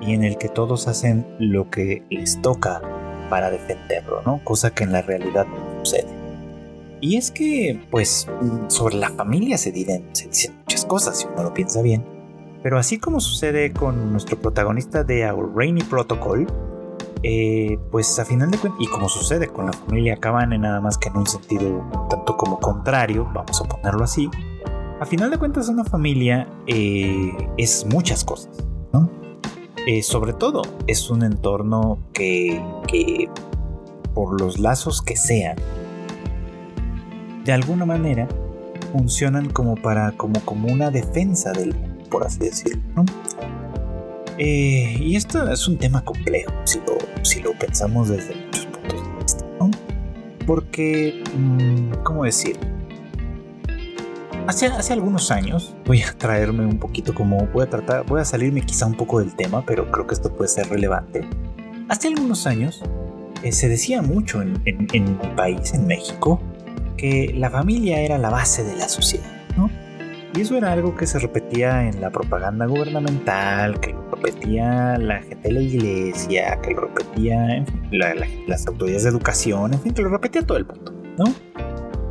y 0.00 0.12
en 0.12 0.24
el 0.24 0.38
que 0.38 0.48
todos 0.48 0.88
hacen 0.88 1.26
lo 1.38 1.70
que 1.70 2.04
les 2.10 2.40
toca 2.42 2.80
para 3.28 3.50
defenderlo, 3.50 4.22
¿no? 4.24 4.40
Cosa 4.44 4.70
que 4.70 4.84
en 4.84 4.92
la 4.92 5.02
realidad 5.02 5.46
no 5.46 5.84
sucede. 5.84 6.08
Y 7.00 7.16
es 7.16 7.30
que, 7.30 7.80
pues, 7.90 8.26
sobre 8.68 8.96
la 8.96 9.10
familia 9.10 9.58
se 9.58 9.70
dicen, 9.72 10.08
se 10.12 10.28
dicen 10.28 10.56
muchas 10.58 10.84
cosas, 10.84 11.18
si 11.18 11.26
uno 11.26 11.42
lo 11.42 11.54
piensa 11.54 11.82
bien. 11.82 12.04
Pero 12.62 12.78
así 12.78 12.98
como 12.98 13.20
sucede 13.20 13.72
con 13.72 14.12
nuestro 14.12 14.40
protagonista 14.40 15.04
de 15.04 15.30
Our 15.30 15.54
Rainy 15.54 15.82
Protocol, 15.82 16.46
eh, 17.22 17.78
pues 17.90 18.18
a 18.18 18.24
final 18.24 18.50
de 18.50 18.58
cuentas, 18.58 18.80
y 18.80 18.88
como 18.88 19.08
sucede 19.08 19.48
con 19.48 19.66
la 19.66 19.72
familia 19.72 20.16
Cabane, 20.16 20.58
nada 20.58 20.80
más 20.80 20.98
que 20.98 21.08
en 21.08 21.16
un 21.16 21.26
sentido 21.26 21.84
tanto 22.08 22.36
como 22.36 22.60
contrario, 22.60 23.28
vamos 23.34 23.60
a 23.60 23.64
ponerlo 23.64 24.04
así, 24.04 24.30
a 25.00 25.06
final 25.06 25.30
de 25.30 25.38
cuentas 25.38 25.68
una 25.68 25.84
familia 25.84 26.48
eh, 26.66 27.32
es 27.56 27.86
muchas 27.86 28.24
cosas, 28.24 28.66
¿no? 28.92 29.10
Eh, 29.86 30.02
sobre 30.02 30.32
todo 30.32 30.62
es 30.86 31.10
un 31.10 31.22
entorno 31.22 31.98
que, 32.12 32.62
que, 32.88 33.28
por 34.14 34.40
los 34.40 34.58
lazos 34.58 35.02
que 35.02 35.16
sean, 35.16 35.56
de 37.44 37.52
alguna 37.52 37.84
manera 37.84 38.26
funcionan 38.92 39.50
como 39.50 39.76
para, 39.76 40.12
como, 40.12 40.40
como 40.40 40.72
una 40.72 40.90
defensa 40.90 41.52
del 41.52 41.74
por 42.06 42.24
así 42.24 42.38
decirlo, 42.38 42.82
¿no? 42.94 43.04
Y 44.38 45.16
esto 45.16 45.50
es 45.50 45.66
un 45.66 45.78
tema 45.78 46.04
complejo, 46.04 46.52
si 47.22 47.40
lo, 47.40 47.52
pensamos 47.58 48.08
desde 48.08 48.34
muchos 48.34 48.66
puntos 48.66 49.02
de 49.02 49.18
vista, 49.18 49.44
¿no? 49.58 49.70
Porque, 50.46 51.22
mm, 51.36 52.02
¿cómo 52.02 52.24
decir? 52.24 52.58
Hace, 54.46 54.66
hace 54.66 54.92
algunos 54.92 55.30
años, 55.30 55.74
voy 55.86 56.02
a 56.02 56.12
traerme 56.12 56.64
un 56.66 56.78
poquito 56.78 57.14
como, 57.14 57.46
voy 57.48 57.64
a 57.64 57.70
tratar, 57.70 58.06
voy 58.06 58.20
a 58.20 58.24
salirme 58.24 58.60
quizá 58.60 58.86
un 58.86 58.94
poco 58.94 59.18
del 59.18 59.34
tema, 59.34 59.64
pero 59.66 59.90
creo 59.90 60.06
que 60.06 60.14
esto 60.14 60.32
puede 60.32 60.48
ser 60.48 60.68
relevante. 60.68 61.28
Hace 61.88 62.08
algunos 62.08 62.46
años 62.46 62.82
eh, 63.42 63.52
se 63.52 63.68
decía 63.68 64.02
mucho 64.02 64.42
en, 64.42 64.60
en, 64.64 65.18
mi 65.18 65.28
país, 65.36 65.72
en 65.74 65.86
México, 65.86 66.40
que 66.96 67.34
la 67.36 67.50
familia 67.50 68.00
era 68.00 68.18
la 68.18 68.30
base 68.30 68.64
de 68.64 68.76
la 68.76 68.88
sociedad. 68.88 69.35
Y 70.36 70.42
eso 70.42 70.54
era 70.56 70.72
algo 70.72 70.94
que 70.94 71.06
se 71.06 71.18
repetía 71.18 71.88
en 71.88 72.02
la 72.02 72.10
propaganda 72.10 72.66
gubernamental, 72.66 73.80
que 73.80 73.94
lo 73.94 74.10
repetía 74.10 74.98
la 74.98 75.20
gente 75.20 75.48
de 75.48 75.54
la 75.54 75.60
iglesia, 75.60 76.60
que 76.60 76.72
lo 76.74 76.82
repetía 76.82 77.64
las 77.90 78.66
autoridades 78.66 79.04
de 79.04 79.08
educación, 79.08 79.72
en 79.72 79.80
fin, 79.80 79.94
que 79.94 80.02
lo 80.02 80.10
repetía 80.10 80.42
todo 80.42 80.58
el 80.58 80.66
mundo, 80.66 80.92
¿no? 81.16 81.24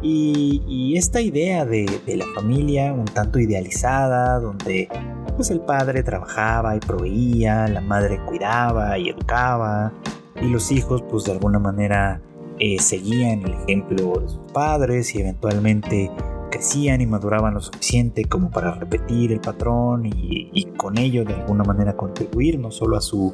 Y, 0.01 0.95
esta 0.97 1.19
idea 1.19 1.65
de, 1.65 1.85
la 2.07 2.25
familia 2.33 2.93
un 2.93 3.05
tanto 3.05 3.37
idealizada, 3.37 4.39
donde 4.39 4.87
pues 5.35 5.51
el 5.51 5.59
padre 5.59 6.01
trabajaba 6.03 6.75
y 6.75 6.79
proveía, 6.79 7.67
la 7.67 7.81
madre 7.81 8.19
cuidaba 8.25 8.97
y 8.97 9.09
educaba, 9.09 9.93
y 10.41 10.47
los 10.47 10.71
hijos 10.71 11.03
pues 11.09 11.25
de 11.25 11.33
alguna 11.33 11.59
manera 11.59 12.21
eh, 12.59 12.79
seguían 12.79 13.43
el 13.43 13.53
ejemplo 13.53 14.13
de 14.19 14.29
sus 14.29 14.51
padres 14.53 15.13
y 15.13 15.21
eventualmente 15.21 16.09
crecían 16.55 17.01
y 17.01 17.05
maduraban 17.05 17.53
lo 17.53 17.61
suficiente 17.61 18.23
como 18.23 18.49
para 18.49 18.71
repetir 18.75 19.33
el 19.33 19.41
patrón 19.41 20.05
y, 20.05 20.65
con 20.77 20.97
ello 20.97 21.25
de 21.25 21.33
alguna 21.33 21.65
manera 21.65 21.97
contribuir 21.97 22.59
no 22.59 22.71
solo 22.71 22.95
a 22.95 23.01
su 23.01 23.33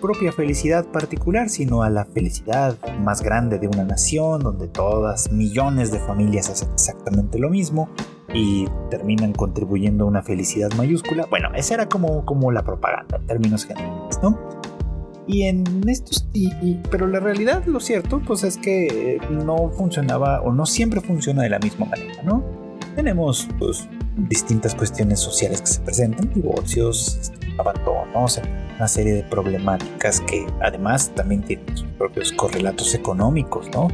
propia 0.00 0.32
felicidad 0.32 0.84
particular, 0.86 1.48
sino 1.48 1.84
a 1.84 1.90
la 1.90 2.04
felicidad 2.06 2.76
más 3.00 3.22
grande 3.22 3.60
de 3.60 3.68
una 3.68 3.84
nación 3.84 4.40
donde 4.40 4.66
todas 4.66 5.30
millones 5.30 5.92
de 5.92 6.00
familias 6.00 6.50
hacen 6.50 6.70
exactamente 6.72 7.38
lo 7.38 7.50
mismo 7.50 7.88
y 8.34 8.66
terminan 8.90 9.32
contribuyendo 9.32 10.04
a 10.04 10.08
una 10.08 10.22
felicidad 10.22 10.70
mayúscula. 10.76 11.26
Bueno, 11.30 11.50
esa 11.54 11.74
era 11.74 11.88
como, 11.88 12.24
como 12.24 12.50
la 12.50 12.64
propaganda 12.64 13.18
en 13.18 13.26
términos 13.26 13.64
generales, 13.64 14.18
¿no? 14.22 14.36
Y 15.28 15.44
en 15.44 15.64
estos, 15.88 16.28
pero 16.90 17.06
la 17.06 17.20
realidad, 17.20 17.64
lo 17.66 17.80
cierto, 17.80 18.20
pues 18.26 18.44
es 18.44 18.56
que 18.58 19.20
no 19.30 19.70
funcionaba 19.70 20.40
o 20.42 20.52
no 20.52 20.66
siempre 20.66 21.00
funciona 21.00 21.42
de 21.42 21.50
la 21.50 21.58
misma 21.58 21.86
manera, 21.86 22.22
¿no? 22.22 22.55
Tenemos 22.96 23.46
pues 23.58 23.86
distintas 24.16 24.74
cuestiones 24.74 25.20
sociales 25.20 25.60
que 25.60 25.66
se 25.66 25.80
presentan, 25.80 26.32
divorcios, 26.32 27.30
abandonos, 27.58 28.40
una 28.76 28.88
serie 28.88 29.12
de 29.12 29.22
problemáticas 29.24 30.20
que 30.22 30.46
además 30.62 31.12
también 31.14 31.42
tienen 31.42 31.76
sus 31.76 31.86
propios 31.98 32.32
correlatos 32.32 32.94
económicos, 32.94 33.68
¿no? 33.74 33.88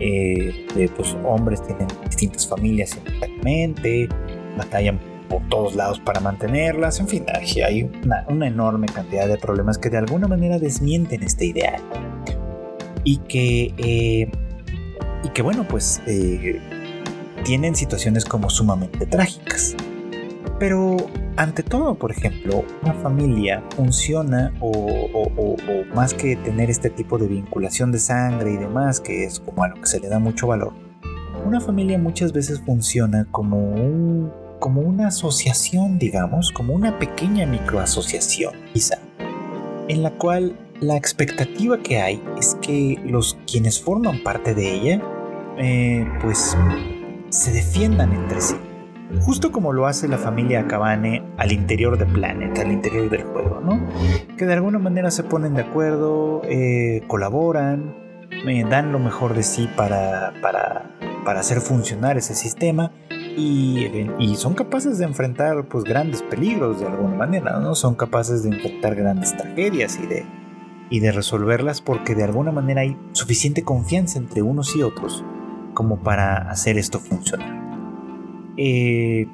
Eh, 0.00 0.66
pues 0.96 1.14
hombres 1.24 1.62
tienen 1.66 1.86
distintas 2.06 2.48
familias 2.48 2.90
simultáneamente, 2.90 4.08
batallan 4.56 4.98
por 5.28 5.46
todos 5.50 5.76
lados 5.76 6.00
para 6.00 6.20
mantenerlas, 6.20 6.98
en 6.98 7.08
fin, 7.08 7.26
hay 7.64 7.90
una, 8.28 8.46
enorme 8.46 8.86
cantidad 8.86 9.28
de 9.28 9.36
problemas 9.36 9.76
que 9.76 9.90
de 9.90 9.98
alguna 9.98 10.26
manera 10.26 10.58
desmienten 10.58 11.22
este 11.22 11.44
ideal. 11.44 11.82
Y 13.04 13.18
que, 13.18 13.74
eh, 13.76 14.30
y 15.24 15.28
que 15.28 15.42
bueno, 15.42 15.66
pues 15.68 16.00
eh, 16.06 16.60
tienen 17.44 17.74
situaciones 17.74 18.24
como 18.24 18.50
sumamente 18.50 19.06
trágicas. 19.06 19.74
Pero 20.58 20.96
ante 21.36 21.62
todo, 21.62 21.94
por 21.94 22.10
ejemplo, 22.10 22.64
una 22.82 22.92
familia 22.94 23.62
funciona 23.74 24.52
o, 24.60 25.56
más 25.94 26.12
que 26.12 26.36
tener 26.36 26.70
este 26.70 26.90
tipo 26.90 27.16
de 27.18 27.26
vinculación 27.26 27.92
de 27.92 27.98
sangre 27.98 28.52
y 28.52 28.56
demás, 28.56 29.00
que 29.00 29.24
es 29.24 29.40
como 29.40 29.64
a 29.64 29.68
lo 29.68 29.76
que 29.76 29.86
se 29.86 30.00
le 30.00 30.08
da 30.08 30.18
mucho 30.18 30.46
valor, 30.48 30.72
una 31.46 31.60
familia 31.60 31.98
muchas 31.98 32.32
veces 32.32 32.60
funciona 32.60 33.26
como 33.30 33.58
un 33.58 34.30
como 34.58 34.82
una 34.82 35.08
asociación, 35.08 35.98
digamos, 35.98 36.52
como 36.52 36.74
una 36.74 36.98
pequeña 36.98 37.46
microasociación, 37.46 38.52
quizá, 38.74 38.98
en 39.88 40.02
la 40.02 40.10
cual 40.10 40.54
la 40.80 40.96
expectativa 40.96 41.78
que 41.78 41.98
hay 41.98 42.22
es 42.38 42.56
que 42.60 43.00
los 43.06 43.38
quienes 43.50 43.80
forman 43.80 44.22
parte 44.22 44.54
de 44.54 44.74
ella, 44.74 45.02
eh, 45.56 46.06
pues, 46.20 46.54
se 47.30 47.52
defiendan 47.52 48.12
entre 48.12 48.40
sí. 48.40 48.56
Justo 49.22 49.50
como 49.50 49.72
lo 49.72 49.86
hace 49.86 50.06
la 50.06 50.18
familia 50.18 50.66
Cabane 50.68 51.24
al 51.36 51.50
interior 51.50 51.98
de 51.98 52.06
Planet, 52.06 52.56
al 52.58 52.70
interior 52.70 53.10
del 53.10 53.24
juego, 53.24 53.60
¿no? 53.60 53.88
Que 54.36 54.46
de 54.46 54.52
alguna 54.52 54.78
manera 54.78 55.10
se 55.10 55.24
ponen 55.24 55.54
de 55.54 55.62
acuerdo, 55.62 56.42
eh, 56.44 57.02
colaboran, 57.08 57.96
eh, 58.46 58.64
dan 58.68 58.92
lo 58.92 59.00
mejor 59.00 59.34
de 59.34 59.42
sí 59.42 59.68
para, 59.76 60.32
para, 60.40 60.96
para 61.24 61.40
hacer 61.40 61.60
funcionar 61.60 62.18
ese 62.18 62.34
sistema 62.34 62.92
y, 63.36 64.36
son 64.36 64.54
capaces 64.54 64.98
de 64.98 65.04
enfrentar 65.04 65.66
pues 65.68 65.84
grandes 65.84 66.22
peligros 66.22 66.80
de 66.80 66.86
alguna 66.86 67.14
manera, 67.14 67.58
¿no? 67.58 67.74
Son 67.74 67.94
capaces 67.94 68.42
de 68.42 68.50
enfrentar 68.50 68.94
grandes 68.94 69.36
tragedias 69.36 69.98
y 70.02 70.06
de, 70.06 70.24
y 70.88 71.00
de 71.00 71.12
resolverlas 71.12 71.80
porque 71.80 72.14
de 72.14 72.24
alguna 72.24 72.52
manera 72.52 72.82
hay 72.82 72.96
suficiente 73.12 73.62
confianza 73.62 74.18
entre 74.18 74.40
unos 74.40 74.74
y 74.76 74.82
otros 74.82 75.24
como 75.80 75.96
para 75.96 76.50
hacer 76.50 76.76
esto 76.76 76.98
funcionar. 76.98 77.58
Eh, 78.58 79.26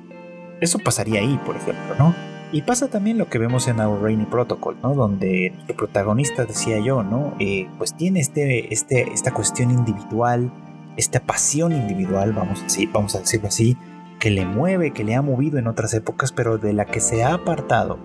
eso 0.60 0.78
pasaría 0.78 1.18
ahí, 1.18 1.40
por 1.44 1.56
ejemplo, 1.56 1.96
¿no? 1.98 2.14
Y 2.52 2.62
pasa 2.62 2.86
también 2.86 3.18
lo 3.18 3.28
que 3.28 3.38
vemos 3.38 3.66
en 3.66 3.80
Our 3.80 4.00
Rainy 4.00 4.26
Protocol, 4.26 4.76
¿no? 4.80 4.94
Donde 4.94 5.52
el 5.66 5.74
protagonista, 5.74 6.44
decía 6.44 6.78
yo, 6.78 7.02
¿no? 7.02 7.34
Eh, 7.40 7.66
pues 7.78 7.94
tiene 7.94 8.20
este, 8.20 8.72
este, 8.72 9.12
esta 9.12 9.34
cuestión 9.34 9.72
individual, 9.72 10.52
esta 10.96 11.18
pasión 11.18 11.72
individual, 11.72 12.32
vamos, 12.32 12.64
vamos 12.92 13.16
a 13.16 13.18
decirlo 13.18 13.48
así, 13.48 13.76
que 14.20 14.30
le 14.30 14.46
mueve, 14.46 14.92
que 14.92 15.02
le 15.02 15.16
ha 15.16 15.22
movido 15.22 15.58
en 15.58 15.66
otras 15.66 15.94
épocas, 15.94 16.30
pero 16.30 16.58
de 16.58 16.74
la 16.74 16.84
que 16.84 17.00
se 17.00 17.24
ha 17.24 17.34
apartado 17.34 17.98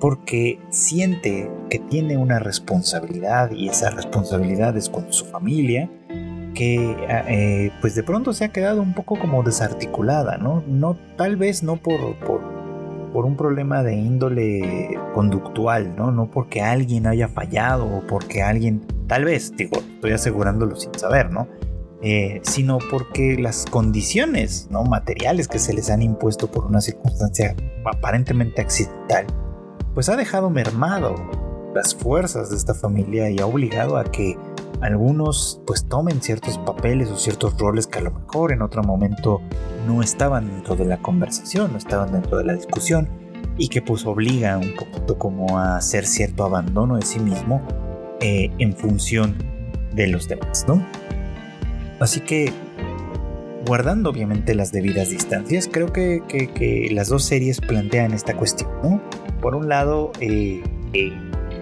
porque 0.00 0.58
siente 0.70 1.50
que 1.68 1.78
tiene 1.78 2.16
una 2.16 2.38
responsabilidad 2.38 3.50
y 3.52 3.68
esa 3.68 3.90
responsabilidad 3.90 4.74
es 4.74 4.88
con 4.88 5.12
su 5.12 5.26
familia, 5.26 5.90
que 6.54 6.96
eh, 7.08 7.70
pues 7.80 7.94
de 7.94 8.02
pronto 8.02 8.32
se 8.32 8.44
ha 8.44 8.48
quedado 8.48 8.80
un 8.80 8.94
poco 8.94 9.18
como 9.18 9.42
desarticulada, 9.42 10.38
¿no? 10.38 10.62
no 10.66 10.96
tal 11.16 11.36
vez 11.36 11.62
no 11.62 11.76
por, 11.76 12.16
por, 12.20 12.40
por 13.12 13.26
un 13.26 13.36
problema 13.36 13.82
de 13.82 13.94
índole 13.94 14.98
conductual, 15.12 15.94
¿no? 15.96 16.10
No 16.10 16.30
porque 16.30 16.62
alguien 16.62 17.06
haya 17.06 17.28
fallado 17.28 17.86
o 17.86 18.06
porque 18.06 18.42
alguien, 18.42 18.82
tal 19.06 19.24
vez, 19.24 19.52
digo, 19.56 19.78
estoy 19.96 20.12
asegurándolo 20.12 20.76
sin 20.76 20.94
saber, 20.94 21.30
¿no? 21.30 21.48
Eh, 22.06 22.40
sino 22.42 22.78
porque 22.90 23.38
las 23.38 23.64
condiciones 23.64 24.68
¿no? 24.70 24.84
materiales 24.84 25.48
que 25.48 25.58
se 25.58 25.72
les 25.72 25.88
han 25.88 26.02
impuesto 26.02 26.50
por 26.50 26.66
una 26.66 26.82
circunstancia 26.82 27.56
aparentemente 27.82 28.60
accidental, 28.60 29.26
pues 29.94 30.10
ha 30.10 30.16
dejado 30.16 30.50
mermado 30.50 31.14
las 31.74 31.94
fuerzas 31.94 32.50
de 32.50 32.56
esta 32.56 32.74
familia 32.74 33.30
y 33.30 33.38
ha 33.38 33.46
obligado 33.46 33.96
a 33.96 34.04
que 34.04 34.36
algunos 34.84 35.62
pues 35.66 35.86
tomen 35.88 36.20
ciertos 36.20 36.58
papeles 36.58 37.08
o 37.08 37.16
ciertos 37.16 37.58
roles 37.58 37.86
que 37.86 38.00
a 38.00 38.02
lo 38.02 38.10
mejor 38.10 38.52
en 38.52 38.60
otro 38.60 38.82
momento 38.82 39.40
no 39.86 40.02
estaban 40.02 40.46
dentro 40.46 40.76
de 40.76 40.84
la 40.84 40.98
conversación, 40.98 41.72
no 41.72 41.78
estaban 41.78 42.12
dentro 42.12 42.36
de 42.36 42.44
la 42.44 42.52
discusión 42.52 43.08
y 43.56 43.68
que 43.68 43.80
pues 43.80 44.04
obliga 44.04 44.58
un 44.58 44.74
poquito 44.74 45.18
como 45.18 45.58
a 45.58 45.78
hacer 45.78 46.06
cierto 46.06 46.44
abandono 46.44 46.96
de 46.96 47.02
sí 47.02 47.18
mismo 47.18 47.62
eh, 48.20 48.50
en 48.58 48.74
función 48.74 49.36
de 49.94 50.06
los 50.08 50.28
demás, 50.28 50.66
¿no? 50.68 50.84
Así 51.98 52.20
que, 52.20 52.52
guardando 53.66 54.10
obviamente 54.10 54.54
las 54.54 54.70
debidas 54.70 55.08
distancias, 55.08 55.66
creo 55.72 55.92
que, 55.92 56.90
las 56.92 57.08
dos 57.08 57.24
series 57.24 57.60
plantean 57.60 58.12
esta 58.12 58.36
cuestión, 58.36 58.70
¿no? 58.82 59.02
Por 59.40 59.54
un 59.54 59.68
lado, 59.70 60.12
eh, 60.20 60.62
eh, 60.92 61.12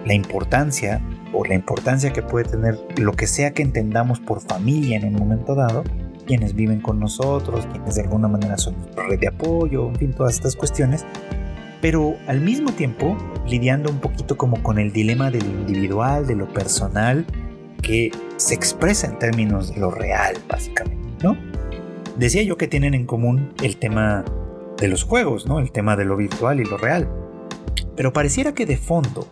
la 0.05 0.13
importancia 0.13 1.01
o 1.33 1.43
la 1.45 1.55
importancia 1.55 2.13
que 2.13 2.21
puede 2.21 2.45
tener 2.45 2.79
lo 2.97 3.13
que 3.13 3.27
sea 3.27 3.53
que 3.53 3.61
entendamos 3.61 4.19
por 4.19 4.41
familia 4.41 4.97
en 4.97 5.07
un 5.07 5.15
momento 5.15 5.55
dado, 5.55 5.83
quienes 6.25 6.53
viven 6.53 6.79
con 6.79 6.99
nosotros, 6.99 7.67
quienes 7.71 7.95
de 7.95 8.03
alguna 8.03 8.27
manera 8.27 8.57
son 8.57 8.75
red 8.95 9.19
de 9.19 9.27
apoyo, 9.27 9.89
en 9.89 9.95
fin, 9.95 10.13
todas 10.13 10.35
estas 10.35 10.55
cuestiones, 10.55 11.05
pero 11.81 12.15
al 12.27 12.39
mismo 12.39 12.71
tiempo 12.71 13.17
lidiando 13.45 13.91
un 13.91 13.99
poquito 13.99 14.37
como 14.37 14.61
con 14.63 14.79
el 14.79 14.93
dilema 14.93 15.31
del 15.31 15.45
individual, 15.45 16.25
de 16.27 16.35
lo 16.35 16.47
personal, 16.53 17.25
que 17.81 18.11
se 18.37 18.55
expresa 18.55 19.07
en 19.07 19.19
términos 19.19 19.73
de 19.73 19.81
lo 19.81 19.91
real, 19.91 20.37
básicamente, 20.47 21.23
¿no? 21.23 21.35
Decía 22.17 22.43
yo 22.43 22.57
que 22.57 22.67
tienen 22.67 22.93
en 22.93 23.05
común 23.05 23.53
el 23.61 23.77
tema 23.77 24.23
de 24.77 24.87
los 24.87 25.03
juegos, 25.03 25.45
¿no? 25.45 25.59
El 25.59 25.71
tema 25.71 25.95
de 25.95 26.05
lo 26.05 26.15
virtual 26.15 26.59
y 26.61 26.63
lo 26.63 26.77
real. 26.77 27.09
Pero 27.95 28.13
pareciera 28.13 28.53
que 28.53 28.65
de 28.65 28.77
fondo 28.77 29.27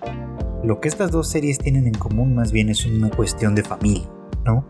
lo 0.63 0.79
que 0.79 0.87
estas 0.87 1.11
dos 1.11 1.27
series 1.27 1.57
tienen 1.57 1.87
en 1.87 1.93
común 1.93 2.35
más 2.35 2.51
bien 2.51 2.69
es 2.69 2.85
una 2.85 3.09
cuestión 3.09 3.55
de 3.55 3.63
familia, 3.63 4.07
¿no? 4.45 4.65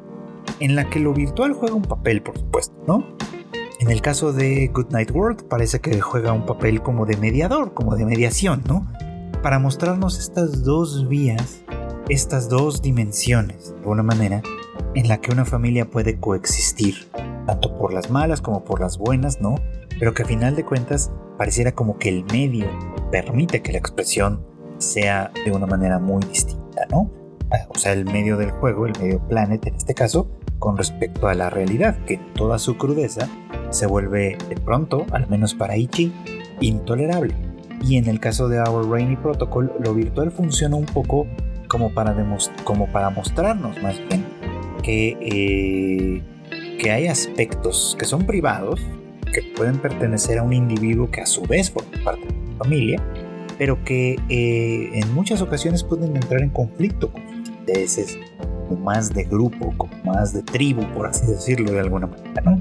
En 0.59 0.75
la 0.75 0.89
que 0.89 0.99
lo 0.99 1.13
virtual 1.13 1.53
juega 1.53 1.75
un 1.75 1.83
papel, 1.83 2.21
por 2.21 2.37
supuesto, 2.37 2.73
¿no? 2.87 3.15
En 3.79 3.89
el 3.89 4.01
caso 4.01 4.31
de 4.31 4.67
Good 4.73 4.91
Night 4.91 5.11
World 5.11 5.47
parece 5.47 5.79
que 5.79 5.99
juega 5.99 6.33
un 6.33 6.45
papel 6.45 6.81
como 6.81 7.05
de 7.05 7.17
mediador, 7.17 7.73
como 7.73 7.95
de 7.95 8.05
mediación, 8.05 8.63
¿no? 8.67 8.87
Para 9.41 9.59
mostrarnos 9.59 10.19
estas 10.19 10.63
dos 10.63 11.07
vías, 11.09 11.63
estas 12.07 12.47
dos 12.47 12.81
dimensiones, 12.81 13.71
de 13.71 13.79
alguna 13.79 14.03
manera, 14.03 14.41
en 14.93 15.07
la 15.07 15.19
que 15.19 15.31
una 15.31 15.45
familia 15.45 15.89
puede 15.89 16.19
coexistir, 16.19 17.09
tanto 17.47 17.77
por 17.77 17.91
las 17.91 18.09
malas 18.11 18.39
como 18.39 18.63
por 18.63 18.79
las 18.79 18.97
buenas, 18.97 19.41
¿no? 19.41 19.55
Pero 19.99 20.13
que 20.13 20.23
a 20.23 20.27
final 20.27 20.55
de 20.55 20.63
cuentas 20.63 21.11
pareciera 21.37 21.73
como 21.73 21.97
que 21.97 22.09
el 22.09 22.23
medio 22.25 22.67
permite 23.11 23.61
que 23.61 23.71
la 23.71 23.79
expresión 23.79 24.50
sea 24.81 25.31
de 25.45 25.51
una 25.51 25.65
manera 25.65 25.99
muy 25.99 26.23
distinta, 26.25 26.85
¿no? 26.89 27.11
O 27.69 27.77
sea, 27.77 27.93
el 27.93 28.05
medio 28.05 28.37
del 28.37 28.51
juego, 28.51 28.85
el 28.85 28.93
medio 28.99 29.19
planet 29.27 29.65
en 29.67 29.75
este 29.75 29.93
caso, 29.93 30.29
con 30.59 30.77
respecto 30.77 31.27
a 31.27 31.33
la 31.33 31.49
realidad, 31.49 31.97
que 32.05 32.15
en 32.15 32.33
toda 32.33 32.59
su 32.59 32.77
crudeza 32.77 33.27
se 33.71 33.87
vuelve 33.87 34.37
de 34.47 34.55
pronto, 34.55 35.05
al 35.11 35.27
menos 35.27 35.53
para 35.53 35.75
Ichi, 35.75 36.13
intolerable. 36.61 37.35
Y 37.83 37.97
en 37.97 38.07
el 38.07 38.19
caso 38.19 38.47
de 38.47 38.61
Our 38.61 38.89
Rainy 38.89 39.15
Protocol, 39.15 39.73
lo 39.79 39.93
virtual 39.93 40.31
funciona 40.31 40.75
un 40.75 40.85
poco 40.85 41.27
como 41.67 41.93
para, 41.93 42.15
como 42.63 42.87
para 42.91 43.09
mostrarnos 43.09 43.81
más 43.81 43.97
bien 44.07 44.25
que, 44.83 45.17
eh, 45.19 46.21
que 46.77 46.91
hay 46.91 47.07
aspectos 47.07 47.95
que 47.97 48.05
son 48.05 48.25
privados, 48.25 48.79
que 49.33 49.41
pueden 49.55 49.77
pertenecer 49.77 50.39
a 50.39 50.43
un 50.43 50.53
individuo 50.53 51.09
que 51.09 51.21
a 51.21 51.25
su 51.25 51.43
vez 51.43 51.71
forma 51.71 51.91
parte 52.03 52.27
de 52.27 52.51
la 52.51 52.57
familia, 52.57 53.03
pero 53.61 53.83
que 53.83 54.15
eh, 54.27 54.89
en 54.91 55.13
muchas 55.13 55.39
ocasiones 55.43 55.83
pueden 55.83 56.15
entrar 56.15 56.41
en 56.41 56.49
conflicto 56.49 57.11
con 57.11 57.21
sus 57.21 57.47
intereses, 57.49 58.17
como 58.67 58.81
más 58.81 59.13
de 59.13 59.23
grupo, 59.25 59.71
como 59.77 59.93
más 60.03 60.33
de 60.33 60.41
tribu, 60.41 60.81
por 60.95 61.05
así 61.05 61.27
decirlo 61.27 61.71
de 61.71 61.79
alguna 61.79 62.07
manera, 62.07 62.41
¿no? 62.41 62.59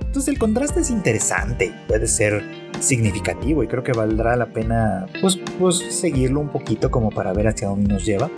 Entonces 0.00 0.26
el 0.26 0.40
contraste 0.40 0.80
es 0.80 0.90
interesante, 0.90 1.72
puede 1.86 2.08
ser 2.08 2.42
significativo 2.80 3.62
y 3.62 3.68
creo 3.68 3.84
que 3.84 3.92
valdrá 3.92 4.34
la 4.34 4.46
pena 4.46 5.06
pues, 5.20 5.38
pues 5.60 5.78
seguirlo 5.78 6.40
un 6.40 6.48
poquito 6.48 6.90
como 6.90 7.10
para 7.10 7.32
ver 7.32 7.46
hacia 7.46 7.68
dónde 7.68 7.94
nos 7.94 8.04
lleva. 8.04 8.28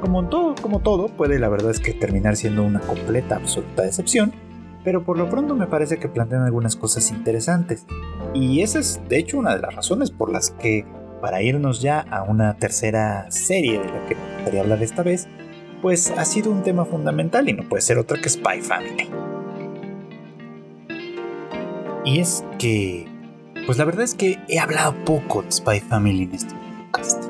Como 0.00 0.30
todo, 0.30 0.54
como 0.62 0.80
todo, 0.80 1.08
puede 1.08 1.38
la 1.38 1.50
verdad 1.50 1.72
es 1.72 1.80
que 1.80 1.92
terminar 1.92 2.36
siendo 2.36 2.62
una 2.62 2.80
completa, 2.80 3.36
absoluta 3.36 3.82
decepción, 3.82 4.32
pero 4.82 5.04
por 5.04 5.18
lo 5.18 5.28
pronto 5.28 5.54
me 5.54 5.66
parece 5.66 5.98
que 5.98 6.08
plantean 6.08 6.40
algunas 6.40 6.74
cosas 6.74 7.10
interesantes. 7.10 7.84
Y 8.32 8.62
esa 8.62 8.78
es 8.78 8.98
de 9.10 9.18
hecho 9.18 9.36
una 9.36 9.54
de 9.54 9.60
las 9.60 9.74
razones 9.74 10.10
por 10.10 10.32
las 10.32 10.52
que 10.52 10.86
para 11.20 11.42
irnos 11.42 11.80
ya 11.80 12.00
a 12.00 12.22
una 12.22 12.54
tercera 12.54 13.30
serie 13.30 13.78
de 13.78 13.86
la 13.86 14.06
que 14.06 14.14
me 14.14 14.34
gustaría 14.34 14.60
hablar 14.60 14.82
esta 14.82 15.02
vez, 15.02 15.28
pues 15.82 16.10
ha 16.10 16.24
sido 16.24 16.50
un 16.50 16.62
tema 16.62 16.84
fundamental 16.84 17.48
y 17.48 17.52
no 17.52 17.68
puede 17.68 17.82
ser 17.82 17.98
otra 17.98 18.20
que 18.20 18.28
Spy 18.28 18.60
Family. 18.60 19.08
Y 22.04 22.20
es 22.20 22.44
que, 22.58 23.06
pues 23.66 23.78
la 23.78 23.84
verdad 23.84 24.02
es 24.02 24.14
que 24.14 24.38
he 24.48 24.58
hablado 24.58 24.94
poco 25.04 25.42
de 25.42 25.52
Spy 25.52 25.80
Family 25.80 26.24
en 26.24 26.34
este 26.34 26.54
podcast. 26.90 27.24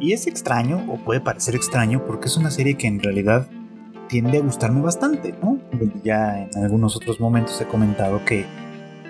Y 0.00 0.12
es 0.12 0.26
extraño, 0.26 0.84
o 0.88 0.96
puede 0.98 1.20
parecer 1.20 1.54
extraño, 1.54 2.04
porque 2.06 2.28
es 2.28 2.36
una 2.36 2.50
serie 2.50 2.76
que 2.76 2.86
en 2.86 3.00
realidad 3.00 3.48
tiende 4.08 4.38
a 4.38 4.42
gustarme 4.42 4.80
bastante, 4.80 5.34
¿no? 5.42 5.58
Ya 6.02 6.42
en 6.42 6.62
algunos 6.62 6.96
otros 6.96 7.20
momentos 7.20 7.60
he 7.60 7.66
comentado 7.66 8.24
que 8.24 8.44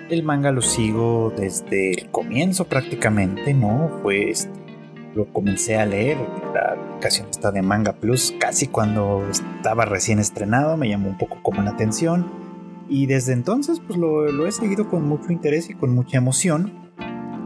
el 0.09 0.23
manga 0.23 0.51
lo 0.51 0.61
sigo 0.61 1.33
desde 1.35 1.91
el 1.91 2.09
comienzo 2.09 2.65
prácticamente, 2.65 3.53
¿no? 3.53 3.99
Pues 4.03 4.49
lo 5.15 5.31
comencé 5.31 5.77
a 5.77 5.85
leer, 5.85 6.17
la 6.53 6.73
aplicación 6.73 7.27
está 7.29 7.51
de 7.51 7.61
Manga 7.61 7.93
Plus, 7.93 8.33
casi 8.37 8.67
cuando 8.67 9.25
estaba 9.29 9.85
recién 9.85 10.19
estrenado, 10.19 10.75
me 10.75 10.89
llamó 10.89 11.07
un 11.07 11.17
poco 11.17 11.41
como 11.41 11.61
la 11.61 11.71
atención. 11.71 12.29
Y 12.89 13.07
desde 13.07 13.33
entonces 13.33 13.81
pues 13.85 13.97
lo, 13.97 14.31
lo 14.31 14.45
he 14.45 14.51
seguido 14.51 14.89
con 14.89 15.07
mucho 15.07 15.31
interés 15.31 15.69
y 15.69 15.73
con 15.73 15.95
mucha 15.95 16.17
emoción, 16.17 16.71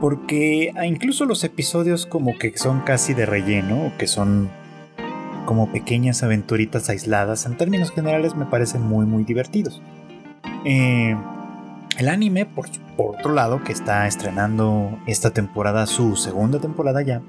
porque 0.01 0.73
incluso 0.83 1.25
los 1.25 1.43
episodios 1.43 2.05
como 2.05 2.37
que 2.37 2.57
son 2.57 2.81
casi 2.81 3.13
de 3.13 3.25
relleno, 3.25 3.87
o 3.87 3.97
que 3.97 4.07
son 4.07 4.49
como 5.45 5.71
pequeñas 5.71 6.23
aventuritas 6.23 6.89
aisladas, 6.89 7.45
en 7.45 7.55
términos 7.55 7.91
generales 7.91 8.35
me 8.35 8.45
parecen 8.45 8.81
muy 8.81 9.05
muy 9.05 9.23
divertidos. 9.23 9.81
Eh, 10.65 11.15
el 11.99 12.07
anime, 12.07 12.45
por, 12.45 12.67
otro 12.97 13.33
lado, 13.33 13.63
que 13.63 13.73
está 13.73 14.07
estrenando 14.07 14.97
esta 15.05 15.31
temporada, 15.31 15.85
su 15.85 16.15
segunda 16.15 16.59
temporada 16.59 17.01
ya, 17.01 17.21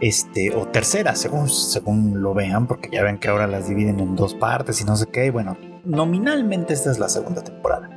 este, 0.00 0.54
o 0.54 0.66
tercera, 0.68 1.14
según, 1.14 1.48
según 1.48 2.22
lo 2.22 2.34
vean, 2.34 2.66
porque 2.66 2.90
ya 2.92 3.02
ven 3.02 3.18
que 3.18 3.28
ahora 3.28 3.46
las 3.46 3.68
dividen 3.68 4.00
en 4.00 4.14
dos 4.14 4.34
partes 4.34 4.80
y 4.80 4.84
no 4.84 4.96
sé 4.96 5.06
qué, 5.06 5.30
bueno, 5.30 5.56
nominalmente 5.84 6.74
esta 6.74 6.90
es 6.90 6.98
la 6.98 7.08
segunda 7.08 7.42
temporada. 7.42 7.88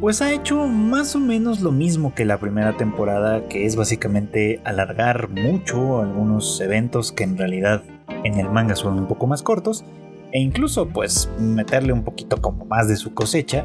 Pues 0.00 0.20
ha 0.22 0.32
hecho 0.32 0.66
más 0.66 1.16
o 1.16 1.20
menos 1.20 1.60
lo 1.60 1.72
mismo 1.72 2.14
que 2.14 2.24
la 2.24 2.38
primera 2.38 2.76
temporada, 2.76 3.48
que 3.48 3.64
es 3.64 3.74
básicamente 3.74 4.60
alargar 4.64 5.30
mucho 5.30 6.00
algunos 6.00 6.60
eventos 6.60 7.10
que 7.10 7.24
en 7.24 7.38
realidad 7.38 7.82
en 8.22 8.38
el 8.38 8.50
manga 8.50 8.76
son 8.76 8.98
un 8.98 9.08
poco 9.08 9.26
más 9.26 9.42
cortos, 9.42 9.84
e 10.30 10.40
incluso 10.40 10.88
pues 10.88 11.28
meterle 11.38 11.92
un 11.92 12.04
poquito 12.04 12.40
como 12.40 12.66
más 12.66 12.86
de 12.86 12.96
su 12.96 13.14
cosecha, 13.14 13.64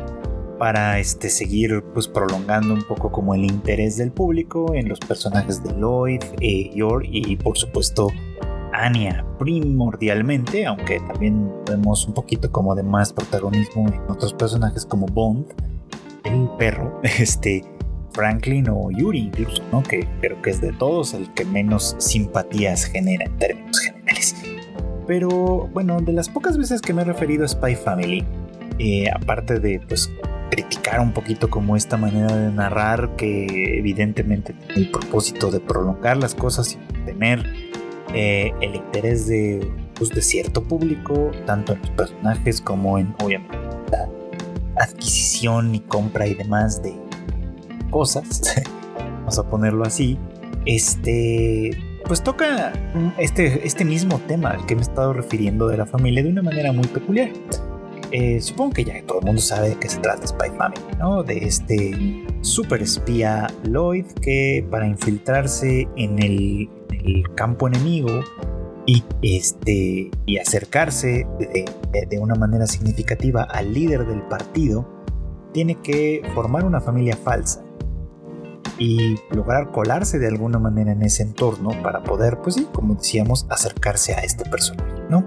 para 0.59 0.99
este, 0.99 1.29
seguir 1.29 1.83
pues, 1.93 2.07
prolongando 2.07 2.73
un 2.73 2.83
poco 2.83 3.11
como 3.11 3.33
el 3.33 3.45
interés 3.45 3.97
del 3.97 4.11
público 4.11 4.75
en 4.75 4.89
los 4.89 4.99
personajes 4.99 5.63
de 5.63 5.73
Lloyd, 5.73 6.21
eh, 6.41 6.69
Yor 6.75 7.03
y 7.05 7.37
por 7.37 7.57
supuesto 7.57 8.09
Anya 8.73 9.25
primordialmente, 9.39 10.65
aunque 10.65 10.99
también 10.99 11.51
vemos 11.65 12.05
un 12.05 12.13
poquito 12.13 12.51
como 12.51 12.75
de 12.75 12.83
más 12.83 13.13
protagonismo 13.13 13.87
en 13.87 14.01
otros 14.09 14.33
personajes 14.33 14.85
como 14.85 15.07
Bond, 15.07 15.45
el 16.25 16.49
perro, 16.57 16.99
este, 17.03 17.63
Franklin 18.11 18.67
o 18.69 18.91
Yuri 18.91 19.19
incluso, 19.19 19.63
¿no? 19.71 19.81
Que 19.81 20.07
creo 20.21 20.41
que 20.41 20.49
es 20.49 20.61
de 20.61 20.73
todos 20.73 21.13
el 21.13 21.33
que 21.33 21.45
menos 21.45 21.95
simpatías 21.99 22.83
genera 22.83 23.25
en 23.25 23.37
términos 23.37 23.79
generales. 23.79 24.35
Pero 25.07 25.69
bueno, 25.73 25.99
de 26.01 26.13
las 26.13 26.29
pocas 26.29 26.57
veces 26.57 26.81
que 26.81 26.93
me 26.93 27.01
he 27.01 27.05
referido 27.05 27.45
a 27.45 27.47
Spy 27.47 27.75
Family, 27.75 28.25
eh, 28.77 29.09
aparte 29.09 29.59
de 29.59 29.79
pues 29.87 30.11
criticar 30.49 30.99
un 30.99 31.13
poquito 31.13 31.49
como 31.49 31.75
esta 31.75 31.97
manera 31.97 32.35
de 32.35 32.51
narrar 32.51 33.15
que 33.15 33.77
evidentemente 33.77 34.53
tiene 34.53 34.73
el 34.75 34.91
propósito 34.91 35.51
de 35.51 35.59
prolongar 35.59 36.17
las 36.17 36.35
cosas 36.35 36.73
y 36.73 37.05
tener 37.05 37.45
eh, 38.13 38.51
el 38.61 38.75
interés 38.75 39.27
de, 39.27 39.71
pues, 39.95 40.09
de 40.09 40.21
cierto 40.21 40.63
público, 40.63 41.31
tanto 41.45 41.73
en 41.73 41.81
los 41.81 41.89
personajes 41.91 42.61
como 42.61 42.97
en 42.97 43.13
obviamente 43.23 43.57
la 43.91 44.09
adquisición 44.83 45.75
y 45.75 45.79
compra 45.81 46.25
y 46.25 46.33
demás 46.33 46.81
de 46.81 46.95
cosas, 47.89 48.41
vamos 49.19 49.37
a 49.37 49.49
ponerlo 49.49 49.85
así, 49.85 50.17
este 50.65 51.77
pues 52.05 52.23
toca 52.23 52.73
este, 53.19 53.67
este 53.67 53.85
mismo 53.85 54.19
tema 54.27 54.49
al 54.49 54.65
que 54.65 54.73
me 54.73 54.81
he 54.81 54.83
estado 54.83 55.13
refiriendo 55.13 55.67
de 55.67 55.77
la 55.77 55.85
familia 55.85 56.23
de 56.23 56.29
una 56.29 56.41
manera 56.41 56.71
muy 56.71 56.87
peculiar. 56.87 57.29
Eh, 58.11 58.41
supongo 58.41 58.73
que 58.73 58.83
ya 58.83 59.01
todo 59.05 59.19
el 59.19 59.25
mundo 59.25 59.41
sabe 59.41 59.69
de 59.69 59.75
qué 59.75 59.87
se 59.87 59.99
trata 59.99 60.25
Spy 60.25 60.49
Family, 60.57 60.81
¿no? 60.97 61.23
De 61.23 61.37
este 61.37 62.25
super 62.41 62.81
espía 62.81 63.47
Lloyd 63.63 64.05
que 64.21 64.65
para 64.69 64.87
infiltrarse 64.87 65.87
en 65.95 66.19
el, 66.19 66.69
campo 67.35 67.67
enemigo 67.67 68.23
y, 68.85 69.03
este, 69.21 70.11
y 70.25 70.37
acercarse 70.37 71.25
de, 71.39 72.19
una 72.19 72.35
manera 72.35 72.67
significativa 72.67 73.43
al 73.43 73.73
líder 73.73 74.05
del 74.05 74.21
partido, 74.23 74.87
tiene 75.53 75.75
que 75.75 76.21
formar 76.35 76.65
una 76.65 76.81
familia 76.81 77.15
falsa 77.15 77.63
y 78.77 79.15
lograr 79.31 79.71
colarse 79.71 80.19
de 80.19 80.27
alguna 80.27 80.59
manera 80.59 80.91
en 80.91 81.03
ese 81.03 81.23
entorno 81.23 81.71
para 81.81 82.03
poder, 82.03 82.39
pues 82.39 82.55
sí, 82.55 82.67
como 82.71 82.95
decíamos, 82.95 83.45
acercarse 83.49 84.13
a 84.13 84.19
este 84.19 84.47
personaje, 84.49 85.03
¿no? 85.09 85.25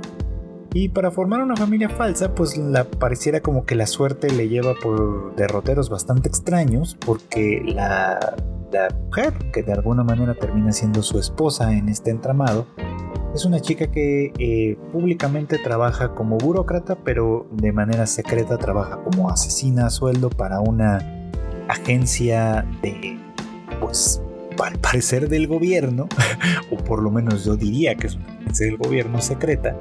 Y 0.75 0.89
para 0.89 1.11
formar 1.11 1.43
una 1.43 1.55
familia 1.55 1.91
falsa, 1.91 2.35
pues 2.35 2.57
la 2.57 2.85
pareciera 2.85 3.41
como 3.41 3.67
que 3.67 3.75
la 3.75 3.87
suerte 3.87 4.31
le 4.31 4.49
lleva 4.49 4.75
por 4.83 5.35
derroteros 5.37 5.91
bastante 5.91 6.29
extraños, 6.29 6.97
porque 7.05 7.63
la, 7.65 8.37
la 8.73 8.89
mujer, 9.05 9.35
que 9.53 9.63
de 9.63 9.73
alguna 9.73 10.03
manera 10.03 10.35
termina 10.35 10.73
siendo 10.73 11.03
su 11.03 11.19
esposa 11.19 11.73
en 11.77 11.91
este 11.91 12.11
entramado, 12.11 12.67
es 13.35 13.45
una 13.45 13.61
chica 13.61 13.91
que 13.91 14.33
eh, 14.39 14.77
públicamente 14.93 15.59
trabaja 15.59 16.15
como 16.15 16.39
burócrata, 16.39 16.97
pero 16.97 17.47
de 17.51 17.73
manera 17.73 18.07
secreta 18.07 18.59
trabaja 18.59 19.03
como 19.03 19.31
asesina 19.31 19.87
a 19.87 19.91
sueldo 19.91 20.31
para 20.31 20.61
una 20.61 20.99
agencia 21.69 22.67
de, 22.83 23.19
pues, 23.81 24.23
al 24.63 24.79
parecer 24.79 25.29
del 25.29 25.49
gobierno, 25.49 26.09
o 26.71 26.77
por 26.77 27.03
lo 27.03 27.11
menos 27.11 27.45
yo 27.45 27.57
diría 27.57 27.95
que 27.95 28.07
es 28.07 28.17
una 28.17 28.27
agencia 28.27 28.67
del 28.67 28.77
gobierno 28.77 29.21
secreta, 29.21 29.77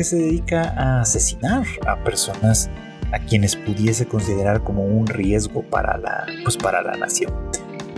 que 0.00 0.04
se 0.04 0.16
dedica 0.16 0.62
a 0.78 1.02
asesinar 1.02 1.66
a 1.86 2.02
personas 2.02 2.70
a 3.12 3.18
quienes 3.18 3.54
pudiese 3.54 4.06
considerar 4.06 4.64
como 4.64 4.82
un 4.82 5.06
riesgo 5.06 5.62
para 5.62 5.98
la, 5.98 6.24
pues 6.42 6.56
para 6.56 6.80
la 6.80 6.96
nación. 6.96 7.30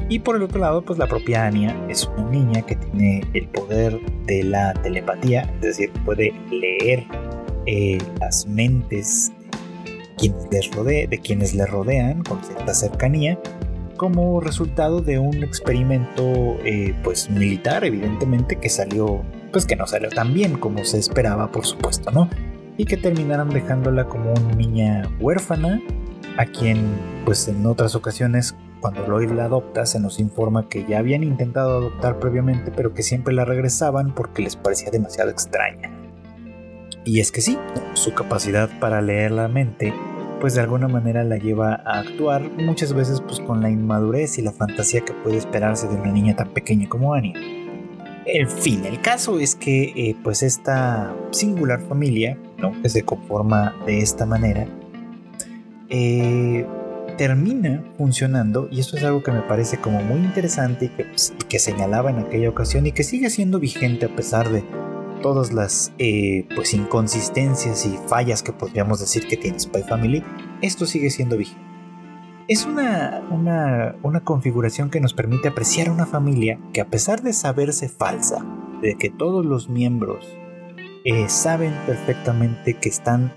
Y 0.08 0.18
por 0.18 0.34
el 0.34 0.42
otro 0.42 0.58
lado, 0.58 0.82
pues 0.82 0.98
la 0.98 1.06
propia 1.06 1.46
Anya 1.46 1.76
es 1.88 2.10
una 2.16 2.28
niña 2.28 2.62
que 2.62 2.74
tiene 2.74 3.22
el 3.34 3.46
poder 3.46 4.00
de 4.26 4.42
la 4.42 4.72
telepatía, 4.82 5.42
es 5.54 5.60
decir, 5.60 5.92
puede 6.04 6.32
leer 6.50 7.04
eh, 7.66 7.98
las 8.18 8.48
mentes 8.48 9.30
quienes, 10.18 10.48
de 10.50 11.20
quienes 11.22 11.54
le 11.54 11.66
rodean 11.66 12.24
con 12.24 12.42
cierta 12.42 12.74
cercanía 12.74 13.38
como 13.96 14.40
resultado 14.40 15.02
de 15.02 15.20
un 15.20 15.44
experimento 15.44 16.58
eh, 16.64 16.96
pues 17.04 17.30
militar 17.30 17.84
evidentemente 17.84 18.56
que 18.56 18.68
salió 18.68 19.22
pues 19.52 19.66
que 19.66 19.76
no 19.76 19.86
salió 19.86 20.08
tan 20.08 20.34
bien 20.34 20.58
como 20.58 20.84
se 20.84 20.98
esperaba 20.98 21.50
por 21.52 21.66
supuesto 21.66 22.10
no 22.10 22.28
y 22.76 22.84
que 22.86 22.96
terminaron 22.96 23.50
dejándola 23.50 24.06
como 24.06 24.32
una 24.32 24.54
niña 24.54 25.10
huérfana 25.20 25.80
a 26.38 26.46
quien 26.46 26.84
pues 27.24 27.46
en 27.48 27.64
otras 27.66 27.94
ocasiones 27.94 28.56
cuando 28.80 29.06
Lloyd 29.06 29.30
la 29.30 29.44
adopta 29.44 29.86
se 29.86 30.00
nos 30.00 30.18
informa 30.18 30.68
que 30.68 30.84
ya 30.86 30.98
habían 30.98 31.22
intentado 31.22 31.78
adoptar 31.78 32.18
previamente 32.18 32.72
pero 32.74 32.94
que 32.94 33.02
siempre 33.02 33.34
la 33.34 33.44
regresaban 33.44 34.14
porque 34.14 34.42
les 34.42 34.56
parecía 34.56 34.90
demasiado 34.90 35.30
extraña 35.30 35.90
y 37.04 37.20
es 37.20 37.30
que 37.30 37.40
sí 37.40 37.58
su 37.94 38.14
capacidad 38.14 38.70
para 38.80 39.02
leer 39.02 39.32
la 39.32 39.48
mente 39.48 39.92
pues 40.42 40.54
de 40.54 40.60
alguna 40.60 40.88
manera 40.88 41.22
la 41.22 41.36
lleva 41.36 41.82
a 41.84 42.00
actuar 42.00 42.50
muchas 42.58 42.92
veces 42.92 43.20
pues 43.20 43.38
con 43.38 43.62
la 43.62 43.70
inmadurez 43.70 44.38
y 44.38 44.42
la 44.42 44.50
fantasía 44.50 45.02
que 45.02 45.12
puede 45.12 45.36
esperarse 45.36 45.86
de 45.86 45.94
una 45.94 46.10
niña 46.10 46.34
tan 46.34 46.48
pequeña 46.48 46.88
como 46.88 47.14
Annie. 47.14 47.61
En 48.24 48.48
fin, 48.48 48.84
el 48.84 49.00
caso 49.00 49.38
es 49.38 49.54
que 49.54 49.92
eh, 49.96 50.16
pues 50.22 50.42
esta 50.42 51.14
singular 51.30 51.80
familia, 51.80 52.38
que 52.80 52.88
se 52.88 53.02
conforma 53.02 53.74
de 53.84 53.98
esta 53.98 54.26
manera, 54.26 54.68
eh, 55.88 56.64
termina 57.18 57.84
funcionando 57.98 58.68
y 58.70 58.80
esto 58.80 58.96
es 58.96 59.02
algo 59.02 59.22
que 59.22 59.32
me 59.32 59.42
parece 59.42 59.78
como 59.78 60.00
muy 60.02 60.18
interesante 60.20 60.86
y 60.86 60.88
que, 60.88 61.04
pues, 61.04 61.32
señalaba 61.58 62.10
en 62.10 62.20
aquella 62.20 62.48
ocasión 62.48 62.86
y 62.86 62.92
que 62.92 63.02
sigue 63.02 63.28
siendo 63.28 63.58
vigente 63.58 64.06
a 64.06 64.16
pesar 64.16 64.50
de 64.50 64.64
todas 65.20 65.52
las 65.52 65.92
eh, 65.98 66.46
pues 66.54 66.74
inconsistencias 66.74 67.86
y 67.86 67.96
fallas 68.08 68.42
que 68.42 68.52
podríamos 68.52 69.00
decir 69.00 69.26
que 69.26 69.36
tiene 69.36 69.58
Spy 69.58 69.82
Family, 69.82 70.24
esto 70.62 70.86
sigue 70.86 71.10
siendo 71.10 71.36
vigente. 71.36 71.71
Es 72.48 72.66
una, 72.66 73.22
una, 73.30 74.20
configuración 74.20 74.90
que 74.90 75.00
nos 75.00 75.14
permite 75.14 75.48
apreciar 75.48 75.90
una 75.90 76.06
familia 76.06 76.58
que 76.72 76.80
a 76.80 76.88
pesar 76.88 77.22
de 77.22 77.32
saberse 77.32 77.88
falsa, 77.88 78.44
de 78.80 78.96
que 78.96 79.10
todos 79.10 79.46
los 79.46 79.68
miembros 79.68 80.26
eh, 81.04 81.28
saben 81.28 81.72
perfectamente 81.86 82.74
que 82.74 82.88
están 82.88 83.32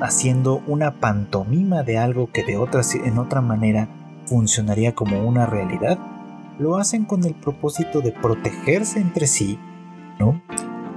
haciendo 0.00 0.62
una 0.66 1.00
pantomima 1.00 1.82
de 1.82 1.98
algo 1.98 2.30
que 2.32 2.44
de 2.44 2.56
otra, 2.56 2.82
en 3.04 3.18
otra 3.18 3.40
manera 3.40 3.88
funcionaría 4.26 4.94
como 4.94 5.26
una 5.26 5.46
realidad, 5.46 5.98
lo 6.58 6.76
hacen 6.76 7.04
con 7.04 7.24
el 7.24 7.34
propósito 7.34 8.00
de 8.00 8.12
protegerse 8.12 9.00
entre 9.00 9.26
sí, 9.26 9.58
¿no? 10.20 10.40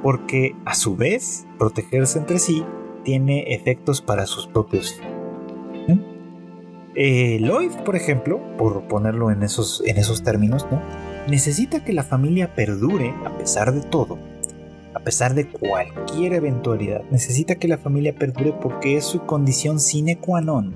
porque 0.03 0.55
a 0.65 0.75
su 0.75 0.95
vez 0.95 1.47
protegerse 1.57 2.19
entre 2.19 2.39
sí 2.39 2.63
tiene 3.03 3.53
efectos 3.53 4.01
para 4.01 4.25
sus 4.25 4.47
propios 4.47 4.99
eh, 6.99 7.37
Lloyd, 7.39 7.71
por 7.85 7.95
ejemplo, 7.95 8.41
por 8.57 8.87
ponerlo 8.87 9.29
en 9.29 9.43
esos, 9.43 9.83
en 9.85 9.97
esos 9.97 10.23
términos, 10.23 10.65
¿no? 10.71 10.81
necesita 11.29 11.83
que 11.83 11.93
la 11.93 12.03
familia 12.03 12.55
perdure 12.55 13.13
a 13.23 13.37
pesar 13.37 13.71
de 13.71 13.81
todo, 13.81 14.17
a 14.95 14.99
pesar 15.01 15.35
de 15.35 15.47
cualquier 15.47 16.33
eventualidad. 16.33 17.03
Necesita 17.11 17.55
que 17.55 17.67
la 17.67 17.77
familia 17.77 18.15
perdure 18.15 18.53
porque 18.59 18.97
es 18.97 19.05
su 19.05 19.25
condición 19.27 19.79
sine 19.79 20.17
qua 20.17 20.41
non 20.41 20.73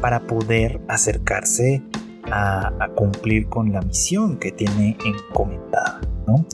para 0.00 0.28
poder 0.28 0.80
acercarse 0.88 1.82
a, 2.30 2.72
a 2.78 2.88
cumplir 2.90 3.48
con 3.48 3.72
la 3.72 3.80
misión 3.82 4.38
que 4.38 4.52
tiene 4.52 4.96
encomendada. 5.04 6.00
¿no? 6.26 6.46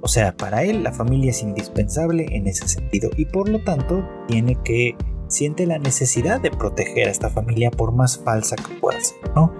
O 0.00 0.08
sea, 0.08 0.36
para 0.36 0.64
él 0.64 0.82
la 0.82 0.90
familia 0.90 1.30
es 1.30 1.42
indispensable 1.44 2.26
en 2.30 2.48
ese 2.48 2.66
sentido 2.66 3.08
y 3.16 3.26
por 3.26 3.48
lo 3.48 3.62
tanto 3.62 4.04
tiene 4.26 4.58
que 4.64 4.96
siente 5.32 5.66
la 5.66 5.78
necesidad 5.78 6.40
de 6.40 6.50
proteger 6.50 7.08
a 7.08 7.10
esta 7.10 7.30
familia 7.30 7.70
por 7.70 7.92
más 7.92 8.18
falsa 8.18 8.56
que 8.56 8.74
pueda 8.74 9.00
ser, 9.00 9.18
¿no? 9.34 9.52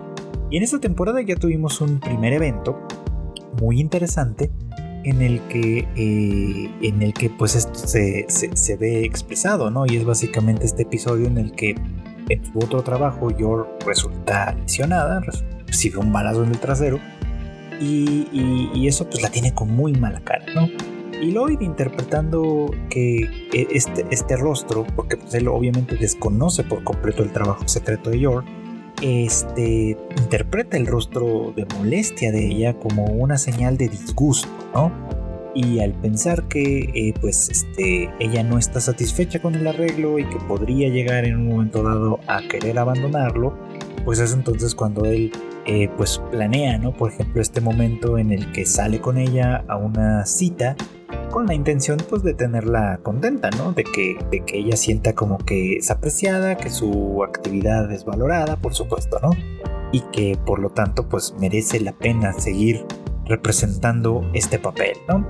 Y 0.50 0.58
en 0.58 0.62
esta 0.62 0.78
temporada 0.78 1.20
ya 1.22 1.36
tuvimos 1.36 1.80
un 1.80 1.98
primer 1.98 2.32
evento 2.34 2.78
muy 3.60 3.80
interesante 3.80 4.50
en 5.04 5.22
el 5.22 5.40
que, 5.48 5.88
eh, 5.96 6.70
en 6.82 7.02
el 7.02 7.12
que 7.12 7.30
pues 7.30 7.56
esto 7.56 7.74
se, 7.74 8.26
se, 8.28 8.76
ve 8.76 9.04
expresado, 9.04 9.70
¿no? 9.70 9.86
Y 9.86 9.96
es 9.96 10.04
básicamente 10.04 10.66
este 10.66 10.82
episodio 10.82 11.26
en 11.26 11.38
el 11.38 11.52
que 11.52 11.74
en 12.28 12.44
su 12.44 12.58
otro 12.58 12.82
trabajo 12.82 13.30
Yor 13.30 13.78
resulta 13.84 14.54
lesionada, 14.54 15.20
recibe 15.66 15.98
un 15.98 16.12
balazo 16.12 16.44
en 16.44 16.50
el 16.50 16.58
trasero 16.58 17.00
y, 17.80 18.86
eso 18.86 19.08
pues 19.08 19.22
la 19.22 19.30
tiene 19.30 19.54
con 19.54 19.70
muy 19.74 19.92
mala 19.92 20.20
cara, 20.20 20.44
¿no? 20.54 20.68
Y 21.22 21.30
Lloyd 21.30 21.60
interpretando 21.60 22.68
que 22.90 23.48
e, 23.52 23.68
este, 23.70 24.04
este 24.10 24.36
rostro, 24.36 24.84
porque 24.96 25.16
pues 25.16 25.32
él 25.34 25.46
obviamente 25.46 25.94
desconoce 25.94 26.64
por 26.64 26.82
completo 26.82 27.22
el 27.22 27.30
trabajo 27.30 27.68
secreto 27.68 28.10
de 28.10 28.18
York, 28.18 28.44
este, 29.02 29.96
interpreta 30.18 30.76
el 30.76 30.88
rostro 30.88 31.52
de 31.54 31.64
molestia 31.76 32.32
de 32.32 32.48
ella 32.48 32.74
como 32.74 33.04
una 33.04 33.38
señal 33.38 33.76
de 33.76 33.88
disgusto, 33.88 34.48
¿no? 34.74 34.90
Y 35.54 35.78
al 35.78 35.92
pensar 35.92 36.48
que 36.48 36.90
eh, 36.92 37.14
pues 37.20 37.48
este, 37.50 38.10
ella 38.18 38.42
no 38.42 38.58
está 38.58 38.80
satisfecha 38.80 39.40
con 39.40 39.54
el 39.54 39.64
arreglo 39.68 40.18
y 40.18 40.24
que 40.24 40.38
podría 40.48 40.88
llegar 40.88 41.24
en 41.24 41.36
un 41.36 41.46
momento 41.46 41.84
dado 41.84 42.18
a 42.26 42.40
querer 42.48 42.80
abandonarlo, 42.80 43.56
pues 44.04 44.18
es 44.18 44.32
entonces 44.32 44.74
cuando 44.74 45.04
él 45.04 45.30
eh, 45.66 45.88
pues 45.96 46.20
planea, 46.32 46.78
¿no? 46.78 46.92
Por 46.92 47.12
ejemplo, 47.12 47.40
este 47.40 47.60
momento 47.60 48.18
en 48.18 48.32
el 48.32 48.50
que 48.50 48.66
sale 48.66 49.00
con 49.00 49.18
ella 49.18 49.64
a 49.68 49.76
una 49.76 50.26
cita 50.26 50.74
con 51.32 51.46
la 51.46 51.54
intención 51.54 51.98
pues 52.08 52.22
de 52.22 52.34
tenerla 52.34 53.00
contenta, 53.02 53.50
¿no? 53.50 53.72
De 53.72 53.82
que, 53.82 54.16
de 54.30 54.44
que 54.44 54.58
ella 54.58 54.76
sienta 54.76 55.14
como 55.14 55.38
que 55.38 55.76
es 55.78 55.90
apreciada, 55.90 56.56
que 56.56 56.70
su 56.70 57.24
actividad 57.24 57.90
es 57.90 58.04
valorada, 58.04 58.56
por 58.56 58.74
supuesto, 58.74 59.18
¿no? 59.20 59.30
Y 59.90 60.02
que 60.12 60.38
por 60.46 60.60
lo 60.60 60.70
tanto 60.70 61.08
pues 61.08 61.34
merece 61.40 61.80
la 61.80 61.92
pena 61.92 62.32
seguir 62.34 62.86
representando 63.24 64.30
este 64.34 64.58
papel, 64.58 64.98
¿no? 65.08 65.26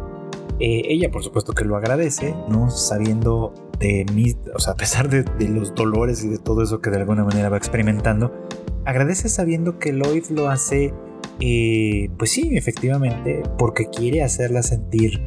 Eh, 0.59 0.83
ella 0.89 1.11
por 1.11 1.23
supuesto 1.23 1.55
que 1.55 1.65
lo 1.65 1.77
agradece, 1.77 2.35
¿no? 2.49 2.69
Sabiendo 2.69 3.55
de 3.79 4.05
mí, 4.13 4.37
o 4.55 4.59
sea, 4.59 4.75
a 4.75 4.77
pesar 4.77 5.09
de, 5.09 5.23
de 5.23 5.49
los 5.49 5.75
dolores 5.75 6.25
y 6.25 6.29
de 6.29 6.39
todo 6.39 6.63
eso 6.63 6.81
que 6.81 6.91
de 6.91 6.99
alguna 6.99 7.25
manera 7.25 7.49
va 7.49 7.57
experimentando, 7.57 8.33
agradece 8.85 9.29
sabiendo 9.29 9.79
que 9.79 9.93
Lloyd 9.93 10.27
lo 10.31 10.49
hace, 10.49 10.93
eh, 11.41 12.11
pues 12.19 12.33
sí, 12.33 12.57
efectivamente, 12.57 13.43
porque 13.57 13.87
quiere 13.87 14.23
hacerla 14.23 14.63
sentir 14.63 15.21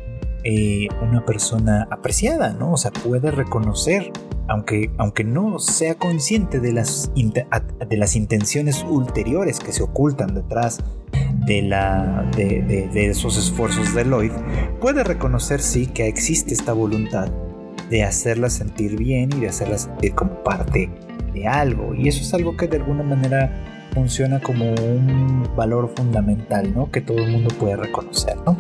eh, 0.47 0.87
una 1.01 1.25
persona 1.25 1.87
apreciada, 1.89 2.53
¿no? 2.53 2.73
O 2.73 2.77
sea, 2.77 2.91
puede 2.91 3.31
reconocer, 3.31 4.11
aunque, 4.47 4.91
aunque 4.99 5.23
no 5.23 5.57
sea 5.57 5.95
consciente 5.95 6.59
de 6.59 6.71
las, 6.71 7.11
de 7.15 7.97
las 7.97 8.15
intenciones 8.15 8.85
ulteriores 8.87 9.59
que 9.59 9.71
se 9.71 9.81
ocultan 9.81 10.35
detrás 10.35 10.83
de, 11.47 11.63
la, 11.63 12.29
de, 12.37 12.61
de, 12.61 13.09
esos 13.09 13.39
esfuerzos 13.39 13.95
de 13.95 14.05
Lloyd, 14.05 14.33
puede 14.79 15.03
reconocer 15.03 15.61
sí 15.61 15.87
que 15.87 16.07
existe 16.07 16.53
esta 16.53 16.73
voluntad 16.73 17.27
de 17.89 18.03
hacerla 18.03 18.51
sentir 18.51 18.97
bien 18.97 19.31
y 19.35 19.39
de 19.39 19.49
hacerla 19.49 19.79
sentir 19.79 20.13
como 20.13 20.43
parte 20.43 20.91
de 21.33 21.47
algo. 21.47 21.95
Y 21.95 22.07
eso 22.07 22.21
es 22.21 22.31
algo 22.35 22.55
que 22.55 22.67
de 22.67 22.77
alguna 22.77 23.01
manera 23.01 23.89
funciona 23.95 24.39
como 24.39 24.69
un 24.75 25.49
valor 25.55 25.91
fundamental, 25.95 26.71
¿no? 26.71 26.91
Que 26.91 27.01
todo 27.01 27.17
el 27.17 27.31
mundo 27.31 27.49
puede 27.57 27.77
reconocer, 27.77 28.37
¿no? 28.45 28.55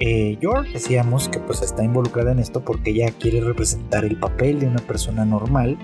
Eh, 0.00 0.38
York 0.40 0.68
decíamos 0.72 1.28
que 1.28 1.40
pues 1.40 1.62
está 1.62 1.82
involucrada 1.82 2.30
en 2.32 2.38
esto 2.38 2.60
porque 2.64 2.90
ella 2.90 3.10
quiere 3.18 3.40
representar 3.40 4.04
el 4.04 4.18
papel 4.18 4.60
de 4.60 4.66
una 4.66 4.78
persona 4.78 5.24
normal 5.24 5.76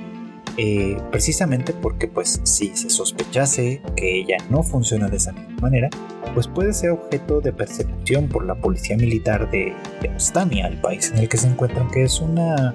eh, 0.56 0.96
precisamente 1.10 1.72
porque 1.72 2.06
pues 2.06 2.40
si 2.44 2.76
se 2.76 2.90
sospechase 2.90 3.82
que 3.96 4.20
ella 4.20 4.36
no 4.50 4.62
funciona 4.62 5.08
de 5.08 5.16
esa 5.16 5.32
misma 5.32 5.62
manera 5.62 5.90
pues 6.32 6.46
puede 6.46 6.72
ser 6.72 6.90
objeto 6.90 7.40
de 7.40 7.52
persecución 7.52 8.28
por 8.28 8.44
la 8.44 8.54
policía 8.54 8.96
militar 8.96 9.50
de, 9.50 9.72
de 10.00 10.08
Ostania, 10.10 10.68
el 10.68 10.80
país 10.80 11.10
en 11.10 11.18
el 11.18 11.28
que 11.28 11.36
se 11.36 11.48
encuentran 11.48 11.90
que 11.90 12.04
es 12.04 12.20
una 12.20 12.72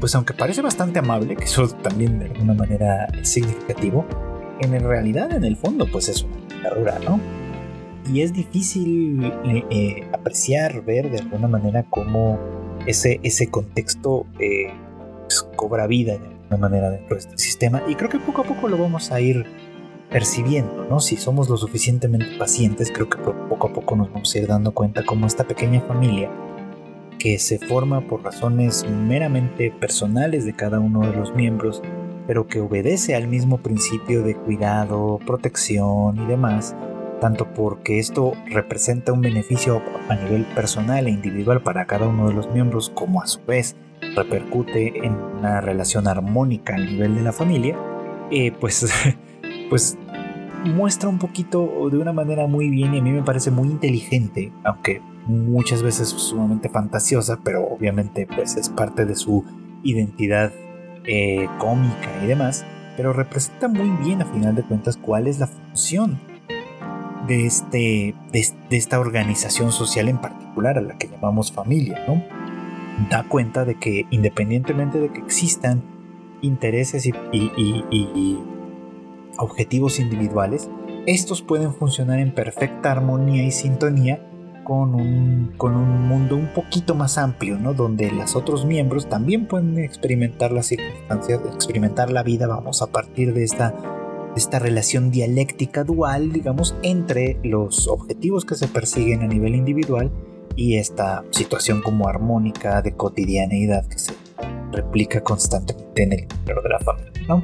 pues 0.00 0.14
aunque 0.16 0.34
parece 0.34 0.60
bastante 0.60 0.98
amable, 0.98 1.36
que 1.36 1.44
eso 1.44 1.68
también 1.68 2.18
de 2.18 2.26
alguna 2.26 2.54
manera 2.54 3.06
es 3.18 3.28
significativo, 3.28 4.04
en 4.60 4.78
realidad 4.80 5.32
en 5.32 5.44
el 5.44 5.56
fondo 5.56 5.86
pues 5.90 6.08
es 6.08 6.24
una 6.24 6.36
dictadura, 6.48 6.98
¿no? 6.98 7.43
Y 8.12 8.20
es 8.20 8.32
difícil 8.32 9.32
eh, 9.70 10.06
apreciar, 10.12 10.84
ver 10.84 11.10
de 11.10 11.18
alguna 11.18 11.48
manera 11.48 11.84
cómo 11.88 12.38
ese, 12.86 13.20
ese 13.22 13.48
contexto 13.48 14.26
eh, 14.38 14.72
pues, 15.22 15.42
cobra 15.56 15.86
vida 15.86 16.18
de 16.18 16.26
alguna 16.26 16.56
manera 16.58 16.90
dentro 16.90 17.16
de 17.16 17.20
este 17.20 17.38
sistema 17.38 17.82
y 17.88 17.94
creo 17.94 18.10
que 18.10 18.18
poco 18.18 18.42
a 18.42 18.44
poco 18.44 18.68
lo 18.68 18.76
vamos 18.76 19.10
a 19.10 19.20
ir 19.20 19.46
percibiendo, 20.10 20.86
¿no? 20.88 21.00
Si 21.00 21.16
somos 21.16 21.48
lo 21.48 21.56
suficientemente 21.56 22.26
pacientes, 22.38 22.92
creo 22.92 23.08
que 23.08 23.18
poco 23.18 23.68
a 23.68 23.72
poco 23.72 23.96
nos 23.96 24.12
vamos 24.12 24.34
a 24.34 24.38
ir 24.38 24.46
dando 24.46 24.72
cuenta 24.72 25.04
cómo 25.04 25.26
esta 25.26 25.44
pequeña 25.44 25.80
familia 25.80 26.30
que 27.18 27.38
se 27.38 27.58
forma 27.58 28.02
por 28.02 28.22
razones 28.22 28.86
meramente 28.88 29.70
personales 29.70 30.44
de 30.44 30.52
cada 30.52 30.78
uno 30.78 31.00
de 31.00 31.16
los 31.16 31.34
miembros, 31.34 31.82
pero 32.26 32.46
que 32.46 32.60
obedece 32.60 33.14
al 33.14 33.28
mismo 33.28 33.58
principio 33.58 34.22
de 34.22 34.36
cuidado, 34.36 35.18
protección 35.26 36.18
y 36.22 36.26
demás, 36.26 36.76
tanto 37.20 37.52
porque 37.54 37.98
esto 37.98 38.32
representa 38.46 39.12
un 39.12 39.20
beneficio 39.20 39.82
a 40.08 40.14
nivel 40.16 40.44
personal 40.54 41.06
e 41.06 41.10
individual 41.10 41.62
para 41.62 41.86
cada 41.86 42.06
uno 42.06 42.28
de 42.28 42.34
los 42.34 42.50
miembros, 42.50 42.90
como 42.90 43.22
a 43.22 43.26
su 43.26 43.44
vez 43.44 43.76
repercute 44.14 45.06
en 45.06 45.14
una 45.14 45.60
relación 45.60 46.06
armónica 46.06 46.74
a 46.74 46.78
nivel 46.78 47.14
de 47.14 47.22
la 47.22 47.32
familia, 47.32 47.76
eh, 48.30 48.52
pues, 48.60 48.86
pues 49.70 49.98
muestra 50.64 51.08
un 51.08 51.18
poquito 51.18 51.88
de 51.90 51.98
una 51.98 52.12
manera 52.12 52.46
muy 52.46 52.70
bien 52.70 52.94
y 52.94 52.98
a 52.98 53.02
mí 53.02 53.12
me 53.12 53.22
parece 53.22 53.50
muy 53.50 53.68
inteligente, 53.68 54.52
aunque 54.64 55.00
muchas 55.26 55.82
veces 55.82 56.08
sumamente 56.08 56.68
fantasiosa, 56.68 57.40
pero 57.42 57.64
obviamente 57.66 58.26
pues 58.26 58.56
es 58.56 58.68
parte 58.68 59.04
de 59.04 59.14
su 59.14 59.44
identidad 59.82 60.52
eh, 61.06 61.48
cómica 61.58 62.10
y 62.22 62.26
demás, 62.26 62.64
pero 62.96 63.12
representa 63.12 63.68
muy 63.68 63.90
bien 64.04 64.22
a 64.22 64.26
final 64.26 64.54
de 64.54 64.62
cuentas 64.62 64.96
cuál 64.96 65.26
es 65.26 65.38
la 65.38 65.46
función 65.46 66.18
de, 67.26 67.46
este, 67.46 68.14
de, 68.32 68.76
esta 68.76 69.00
organización 69.00 69.72
social 69.72 70.08
en 70.08 70.18
particular 70.18 70.78
a 70.78 70.80
la 70.80 70.98
que 70.98 71.08
llamamos 71.08 71.52
familia, 71.52 72.04
¿no? 72.06 72.22
Da 73.10 73.24
cuenta 73.24 73.64
de 73.64 73.76
que 73.76 74.06
independientemente 74.10 75.00
de 75.00 75.10
que 75.10 75.20
existan 75.20 75.82
intereses 76.42 77.06
y 77.06 78.38
objetivos 79.38 79.98
individuales, 79.98 80.70
estos 81.06 81.42
pueden 81.42 81.74
funcionar 81.74 82.18
en 82.18 82.32
perfecta 82.32 82.92
armonía 82.92 83.44
y 83.44 83.50
sintonía 83.50 84.20
con 84.64 84.94
un, 84.94 85.52
con 85.56 85.76
un 85.76 86.08
mundo 86.08 86.36
un 86.36 86.52
poquito 86.52 86.94
más 86.94 87.18
amplio, 87.18 87.58
¿no? 87.58 87.74
Donde 87.74 88.10
los 88.10 88.34
otros 88.34 88.64
miembros 88.64 89.08
también 89.08 89.46
pueden 89.46 89.78
experimentar 89.78 90.50
las 90.50 90.66
circunstancias, 90.66 91.40
experimentar 91.54 92.10
la 92.10 92.22
vida, 92.22 92.46
vamos, 92.46 92.82
a 92.82 92.86
partir 92.86 93.34
de 93.34 93.44
esta, 93.44 93.74
esta 94.36 94.58
relación 94.58 95.10
dialéctica 95.10 95.84
dual, 95.84 96.32
digamos, 96.32 96.74
entre 96.82 97.38
los 97.42 97.88
objetivos 97.88 98.44
que 98.44 98.54
se 98.54 98.68
persiguen 98.68 99.22
a 99.22 99.26
nivel 99.26 99.54
individual 99.54 100.10
y 100.56 100.76
esta 100.76 101.24
situación 101.30 101.82
como 101.82 102.08
armónica 102.08 102.82
de 102.82 102.92
cotidianeidad 102.92 103.86
que 103.86 103.98
se 103.98 104.12
replica 104.72 105.22
constantemente 105.22 106.02
en 106.02 106.12
el 106.12 106.20
interior 106.20 106.62
de 106.62 106.68
la 106.68 106.78
familia, 106.80 107.12
¿no? 107.28 107.42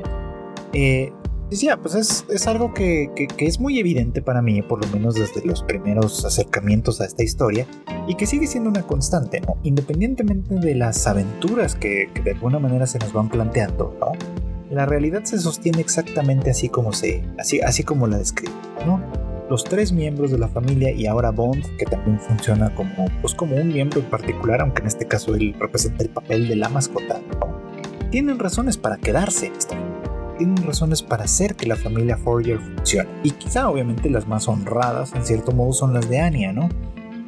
Eh, 0.73 1.13
Decía, 1.51 1.79
pues 1.79 1.97
es, 1.97 2.47
algo 2.47 2.73
que, 2.73 3.11
es 3.39 3.59
muy 3.59 3.81
evidente 3.81 4.23
para 4.23 4.41
mí, 4.41 4.63
por 4.63 4.85
lo 4.85 4.89
menos 4.93 5.17
desde 5.17 5.45
los 5.45 5.65
primeros 5.65 6.25
acercamientos 6.25 7.01
a 7.01 7.07
esta 7.07 7.25
historia, 7.25 7.67
y 8.07 8.15
que 8.15 8.27
sigue 8.27 8.47
siendo 8.47 8.71
una 8.71 8.83
constante, 8.83 9.41
¿no? 9.41 9.57
Independientemente 9.65 10.55
de 10.55 10.77
las 10.77 11.09
aventuras 11.09 11.75
que, 11.75 12.09
de 12.23 12.31
alguna 12.31 12.61
manera 12.61 12.87
se 12.87 13.01
nos 13.01 13.13
van 13.13 13.29
planteando, 13.29 13.97
¿no? 13.99 14.13
La 14.71 14.87
realidad 14.87 15.25
se 15.25 15.39
sostiene 15.39 15.81
exactamente 15.81 16.51
así 16.51 16.69
como 16.69 16.93
se, 16.93 17.25
así, 17.39 17.61
así 17.61 17.83
como 17.83 18.07
la 18.07 18.19
describe, 18.19 18.55
¿no? 18.87 19.03
Los 19.51 19.65
tres 19.65 19.91
miembros 19.93 20.31
de 20.31 20.39
la 20.39 20.47
familia 20.47 20.93
y 20.93 21.07
ahora 21.07 21.31
Bond, 21.31 21.77
que 21.77 21.85
también 21.85 22.21
funciona 22.21 22.73
como, 22.77 23.07
pues 23.21 23.35
como 23.35 23.57
un 23.57 23.69
miembro 23.73 23.99
en 23.99 24.07
particular, 24.07 24.61
aunque 24.61 24.83
en 24.83 24.87
este 24.87 25.09
caso 25.09 25.35
él 25.35 25.57
representa 25.59 26.05
el 26.05 26.11
papel 26.11 26.49
de 26.49 26.55
la 26.55 26.69
mascota, 26.69 27.21
tienen 28.13 28.39
razones 28.39 28.77
para 28.77 28.97
quedarse 28.97 29.47
en 29.47 29.55
esta 29.55 29.77
tienen 30.41 30.65
razones 30.65 31.03
para 31.03 31.25
hacer 31.25 31.55
que 31.55 31.67
la 31.67 31.77
familia 31.77 32.17
Fourier 32.17 32.59
funcione. 32.59 33.11
Y 33.23 33.33
quizá 33.33 33.69
obviamente 33.69 34.09
las 34.09 34.27
más 34.27 34.49
honradas 34.49 35.13
en 35.15 35.23
cierto 35.23 35.53
modo 35.53 35.75
son 35.75 35.93
las 35.93 36.09
de 36.09 36.19
Anya, 36.19 36.51
¿no? 36.51 36.71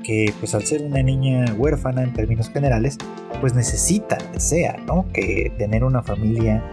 Que 0.02 0.32
pues 0.40 0.54
al 0.54 0.62
ser 0.62 0.80
una 0.80 1.02
niña 1.02 1.44
huérfana 1.58 2.04
en 2.04 2.14
términos 2.14 2.48
generales, 2.48 2.96
pues 3.42 3.52
necesita, 3.52 4.16
desea, 4.32 4.78
¿no? 4.86 5.04
Que 5.12 5.52
tener 5.58 5.84
una 5.84 6.02
familia 6.02 6.64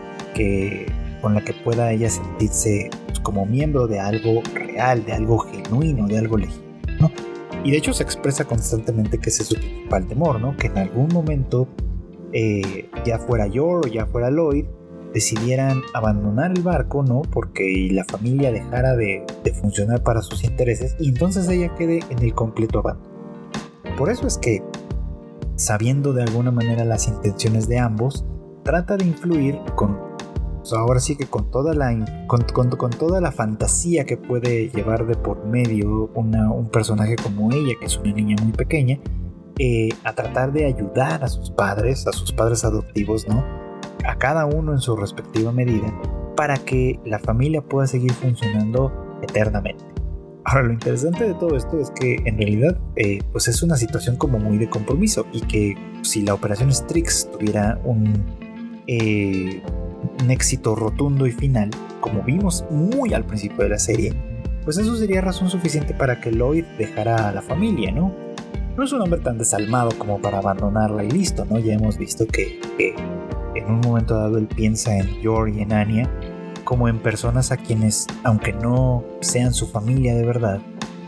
con 1.21 1.33
la 1.33 1.43
que 1.43 1.53
pueda 1.53 1.91
ella 1.91 2.09
sentirse 2.09 2.89
pues, 3.07 3.19
como 3.19 3.45
miembro 3.45 3.87
de 3.87 3.99
algo 3.99 4.41
real, 4.53 5.05
de 5.05 5.13
algo 5.13 5.39
genuino, 5.39 6.07
de 6.07 6.17
algo 6.17 6.37
legítimo. 6.37 7.11
Y 7.63 7.71
de 7.71 7.77
hecho 7.77 7.93
se 7.93 8.03
expresa 8.03 8.45
constantemente 8.45 9.17
que 9.17 9.29
ese 9.29 9.43
es 9.43 9.49
su 9.49 9.55
principal 9.55 10.07
temor, 10.07 10.39
¿no? 10.39 10.55
Que 10.55 10.67
en 10.67 10.77
algún 10.77 11.09
momento, 11.09 11.67
eh, 12.31 12.89
ya 13.05 13.19
fuera 13.19 13.47
Yor 13.47 13.85
o 13.85 13.89
ya 13.89 14.05
fuera 14.05 14.29
Lloyd, 14.29 14.65
decidieran 15.13 15.81
abandonar 15.93 16.51
el 16.51 16.61
barco, 16.61 17.03
¿no? 17.03 17.21
Porque 17.21 17.89
la 17.91 18.05
familia 18.05 18.51
dejara 18.51 18.95
de, 18.95 19.25
funcionar 19.59 20.03
para 20.03 20.21
sus 20.21 20.43
intereses 20.43 20.95
y 20.99 21.09
entonces 21.09 21.49
ella 21.49 21.73
quede 21.75 21.99
en 22.09 22.19
el 22.19 22.33
completo 22.33 22.79
abandono. 22.79 23.09
Por 23.97 24.09
eso 24.09 24.27
es 24.27 24.37
que, 24.37 24.63
sabiendo 25.55 26.13
de 26.13 26.23
alguna 26.23 26.51
manera 26.51 26.85
las 26.85 27.07
intenciones 27.07 27.67
de 27.67 27.79
ambos, 27.79 28.25
trata 28.63 28.95
de 28.95 29.05
influir 29.05 29.57
con, 29.75 29.97
ahora 30.73 30.99
sí 30.99 31.15
que 31.15 31.25
con 31.25 31.49
toda 31.51 31.73
la, 31.73 32.25
con, 32.27 32.45
toda 32.91 33.21
la 33.21 33.31
fantasía 33.31 34.05
que 34.05 34.17
puede 34.17 34.69
llevar 34.69 35.07
de 35.07 35.15
por 35.15 35.45
medio 35.45 36.09
un 36.15 36.69
personaje 36.71 37.15
como 37.15 37.51
ella, 37.51 37.73
que 37.79 37.85
es 37.85 37.97
una 37.97 38.13
niña 38.13 38.35
muy 38.41 38.53
pequeña, 38.53 38.99
eh, 39.57 39.89
a 40.03 40.13
tratar 40.13 40.53
de 40.53 40.65
ayudar 40.65 41.23
a 41.23 41.27
sus 41.27 41.51
padres, 41.51 42.07
a 42.07 42.11
sus 42.11 42.31
padres 42.31 42.63
adoptivos, 42.63 43.27
¿no? 43.27 43.43
a 44.05 44.15
cada 44.17 44.45
uno 44.45 44.73
en 44.73 44.79
su 44.79 44.95
respectiva 44.95 45.51
medida 45.51 45.93
para 46.35 46.57
que 46.57 46.99
la 47.05 47.19
familia 47.19 47.61
pueda 47.61 47.87
seguir 47.87 48.13
funcionando 48.13 48.91
eternamente. 49.21 49.83
Ahora, 50.45 50.63
lo 50.63 50.73
interesante 50.73 51.27
de 51.27 51.33
todo 51.33 51.57
esto 51.57 51.79
es 51.79 51.91
que 51.91 52.15
en 52.25 52.37
realidad 52.37 52.79
eh, 52.95 53.19
pues 53.31 53.47
es 53.47 53.61
una 53.61 53.75
situación 53.75 54.15
como 54.15 54.39
muy 54.39 54.57
de 54.57 54.69
compromiso 54.69 55.25
y 55.33 55.41
que 55.41 55.75
si 56.01 56.21
la 56.21 56.33
operación 56.33 56.73
Strix 56.73 57.29
tuviera 57.29 57.79
un, 57.83 58.25
eh, 58.87 59.61
un 60.21 60.31
éxito 60.31 60.75
rotundo 60.75 61.27
y 61.27 61.31
final, 61.31 61.69
como 62.01 62.23
vimos 62.23 62.65
muy 62.69 63.13
al 63.13 63.25
principio 63.25 63.63
de 63.63 63.69
la 63.69 63.79
serie, 63.79 64.13
pues 64.63 64.77
eso 64.77 64.95
sería 64.95 65.21
razón 65.21 65.49
suficiente 65.49 65.93
para 65.93 66.21
que 66.21 66.31
Lloyd 66.31 66.65
dejara 66.77 67.29
a 67.29 67.31
la 67.31 67.41
familia, 67.41 67.91
¿no? 67.91 68.13
No 68.77 68.83
es 68.83 68.91
un 68.93 69.01
hombre 69.01 69.19
tan 69.19 69.37
desalmado 69.37 69.91
como 69.97 70.21
para 70.21 70.37
abandonarla 70.37 71.03
y 71.03 71.11
listo, 71.11 71.45
¿no? 71.45 71.59
Ya 71.59 71.73
hemos 71.73 71.97
visto 71.97 72.25
que, 72.27 72.59
en 73.55 73.65
un 73.65 73.81
momento 73.81 74.15
dado 74.15 74.37
él 74.37 74.47
piensa 74.47 74.95
en 74.97 75.21
Yor 75.21 75.49
y 75.49 75.61
en 75.61 75.73
Anya 75.73 76.09
como 76.63 76.87
en 76.87 76.99
personas 76.99 77.51
a 77.51 77.57
quienes, 77.57 78.05
aunque 78.23 78.53
no 78.53 79.03
sean 79.21 79.53
su 79.53 79.67
familia 79.67 80.13
de 80.13 80.23
verdad, 80.23 80.61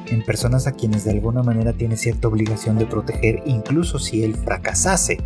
en 0.07 0.23
personas 0.25 0.65
a 0.65 0.71
quienes 0.71 1.05
de 1.05 1.11
alguna 1.11 1.43
manera 1.43 1.71
tiene 1.73 1.97
cierta 1.97 2.27
obligación 2.27 2.77
de 2.77 2.87
proteger, 2.87 3.43
incluso 3.45 3.99
si 3.99 4.23
él 4.23 4.35
fracasase 4.35 5.19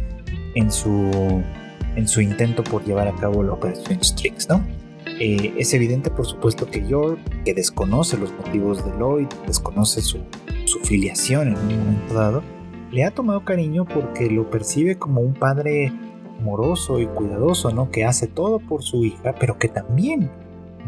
en 0.55 0.71
su, 0.71 1.41
en 1.95 2.07
su 2.07 2.21
intento 2.21 2.63
por 2.63 2.83
llevar 2.83 3.07
a 3.07 3.15
cabo 3.15 3.43
la 3.43 3.53
operación 3.53 4.03
Strix, 4.03 4.49
¿no? 4.49 4.65
Eh, 5.19 5.53
es 5.57 5.73
evidente, 5.73 6.09
por 6.09 6.25
supuesto, 6.25 6.65
que 6.65 6.85
Yor, 6.87 7.17
que 7.45 7.53
desconoce 7.53 8.17
los 8.17 8.33
motivos 8.33 8.83
de 8.83 8.91
Lloyd, 8.99 9.27
desconoce 9.47 10.01
su, 10.01 10.19
su 10.65 10.79
filiación 10.79 11.49
en 11.49 11.57
un 11.57 11.77
momento 11.79 12.13
dado, 12.13 12.43
le 12.91 13.03
ha 13.03 13.11
tomado 13.11 13.45
cariño 13.45 13.85
porque 13.85 14.29
lo 14.29 14.49
percibe 14.49 14.97
como 14.97 15.21
un 15.21 15.33
padre 15.33 15.93
amoroso 16.39 16.99
y 16.99 17.07
cuidadoso, 17.07 17.71
¿no? 17.71 17.91
Que 17.91 18.03
hace 18.05 18.27
todo 18.27 18.59
por 18.59 18.83
su 18.83 19.05
hija, 19.05 19.35
pero 19.39 19.57
que 19.57 19.69
también 19.69 20.29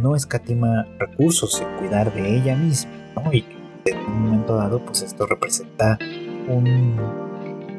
no 0.02 0.16
escatima 0.16 0.88
recursos 1.00 1.62
en 1.62 1.78
cuidar 1.78 2.14
de 2.14 2.38
ella 2.38 2.56
misma, 2.56 2.92
¿no? 3.16 3.34
Y 3.34 3.46
en 3.86 3.98
un 3.98 4.22
momento 4.24 4.56
dado, 4.56 4.84
pues 4.84 5.02
esto 5.04 5.26
representa 5.26 5.98
un 6.50 7.27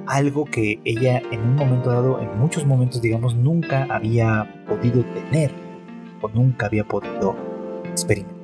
algo 0.09 0.47
que 0.47 0.81
ella 0.85 1.23
en 1.31 1.41
un 1.41 1.57
momento 1.57 1.91
dado, 1.91 2.21
en 2.21 2.39
muchos 2.39 2.67
momentos, 2.67 3.01
digamos, 3.03 3.37
nunca 3.37 3.87
había 3.91 4.65
podido 4.67 5.05
tener 5.05 5.53
o 6.23 6.29
nunca 6.29 6.67
había 6.67 6.85
podido 6.85 7.37
experimentar. 7.85 8.39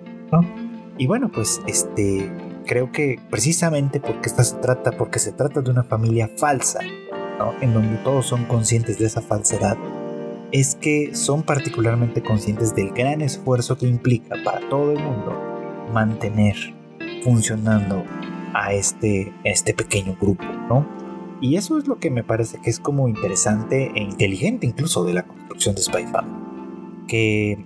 Y 0.98 1.06
bueno, 1.06 1.30
pues 1.32 1.60
este 1.66 2.30
creo 2.66 2.92
que 2.92 3.18
precisamente 3.30 4.00
porque 4.00 4.28
esta 4.28 4.44
se 4.44 4.56
trata, 4.56 4.92
porque 4.92 5.18
se 5.18 5.32
trata 5.32 5.60
de 5.60 5.70
una 5.70 5.82
familia 5.82 6.30
falsa, 6.36 6.80
en 7.60 7.74
donde 7.74 7.96
todos 7.98 8.26
son 8.26 8.44
conscientes 8.44 8.98
de 8.98 9.06
esa 9.06 9.20
falsedad, 9.20 9.76
es 10.52 10.74
que 10.76 11.14
son 11.14 11.42
particularmente 11.42 12.22
conscientes 12.22 12.74
del 12.74 12.90
gran 12.90 13.20
esfuerzo 13.22 13.76
que 13.76 13.86
implica 13.86 14.36
para 14.44 14.60
todo 14.68 14.92
el 14.92 15.00
mundo 15.02 15.32
mantener 15.92 16.56
funcionando 17.22 18.04
a 18.54 18.72
este, 18.72 19.32
este 19.42 19.74
pequeño 19.74 20.16
grupo, 20.20 20.44
¿no? 20.68 21.03
Y 21.44 21.58
eso 21.58 21.76
es 21.76 21.86
lo 21.86 21.98
que 21.98 22.10
me 22.10 22.24
parece 22.24 22.58
que 22.58 22.70
es 22.70 22.80
como 22.80 23.06
interesante 23.06 23.92
e 23.94 24.02
inteligente 24.02 24.66
incluso 24.66 25.04
de 25.04 25.12
la 25.12 25.24
construcción 25.24 25.74
de 25.74 25.82
Spy 25.82 26.06
Family. 26.06 27.04
Que, 27.06 27.62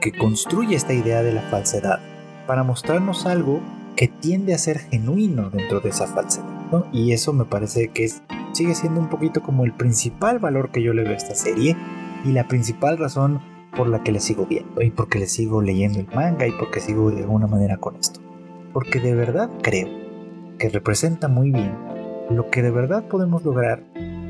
que 0.00 0.12
construye 0.12 0.74
esta 0.74 0.94
idea 0.94 1.22
de 1.22 1.34
la 1.34 1.42
falsedad 1.42 2.00
para 2.46 2.62
mostrarnos 2.62 3.26
algo 3.26 3.60
que 3.96 4.08
tiende 4.08 4.54
a 4.54 4.58
ser 4.58 4.78
genuino 4.78 5.50
dentro 5.50 5.80
de 5.80 5.90
esa 5.90 6.06
falsedad. 6.06 6.46
Y 6.90 7.12
eso 7.12 7.34
me 7.34 7.44
parece 7.44 7.88
que 7.88 8.10
sigue 8.52 8.74
siendo 8.74 8.98
un 8.98 9.10
poquito 9.10 9.42
como 9.42 9.66
el 9.66 9.74
principal 9.74 10.38
valor 10.38 10.70
que 10.70 10.82
yo 10.82 10.94
le 10.94 11.02
veo 11.02 11.12
a 11.12 11.16
esta 11.16 11.34
serie 11.34 11.76
y 12.24 12.32
la 12.32 12.48
principal 12.48 12.96
razón 12.96 13.42
por 13.76 13.88
la 13.88 14.02
que 14.02 14.12
le 14.12 14.20
sigo 14.20 14.46
viendo 14.46 14.80
y 14.80 14.90
porque 14.90 15.18
le 15.18 15.26
sigo 15.26 15.60
leyendo 15.60 16.00
el 16.00 16.08
manga 16.14 16.46
y 16.46 16.52
porque 16.52 16.80
sigo 16.80 17.10
de 17.10 17.24
alguna 17.24 17.46
manera 17.46 17.76
con 17.76 17.96
esto. 17.96 18.20
Porque 18.72 19.00
de 19.00 19.14
verdad 19.14 19.50
creo 19.62 19.90
que 20.58 20.70
representa 20.70 21.28
muy 21.28 21.50
bien 21.50 21.95
lo 22.30 22.50
que 22.50 22.62
de 22.62 22.70
verdad 22.70 23.04
podemos 23.04 23.44
lograr 23.44 23.82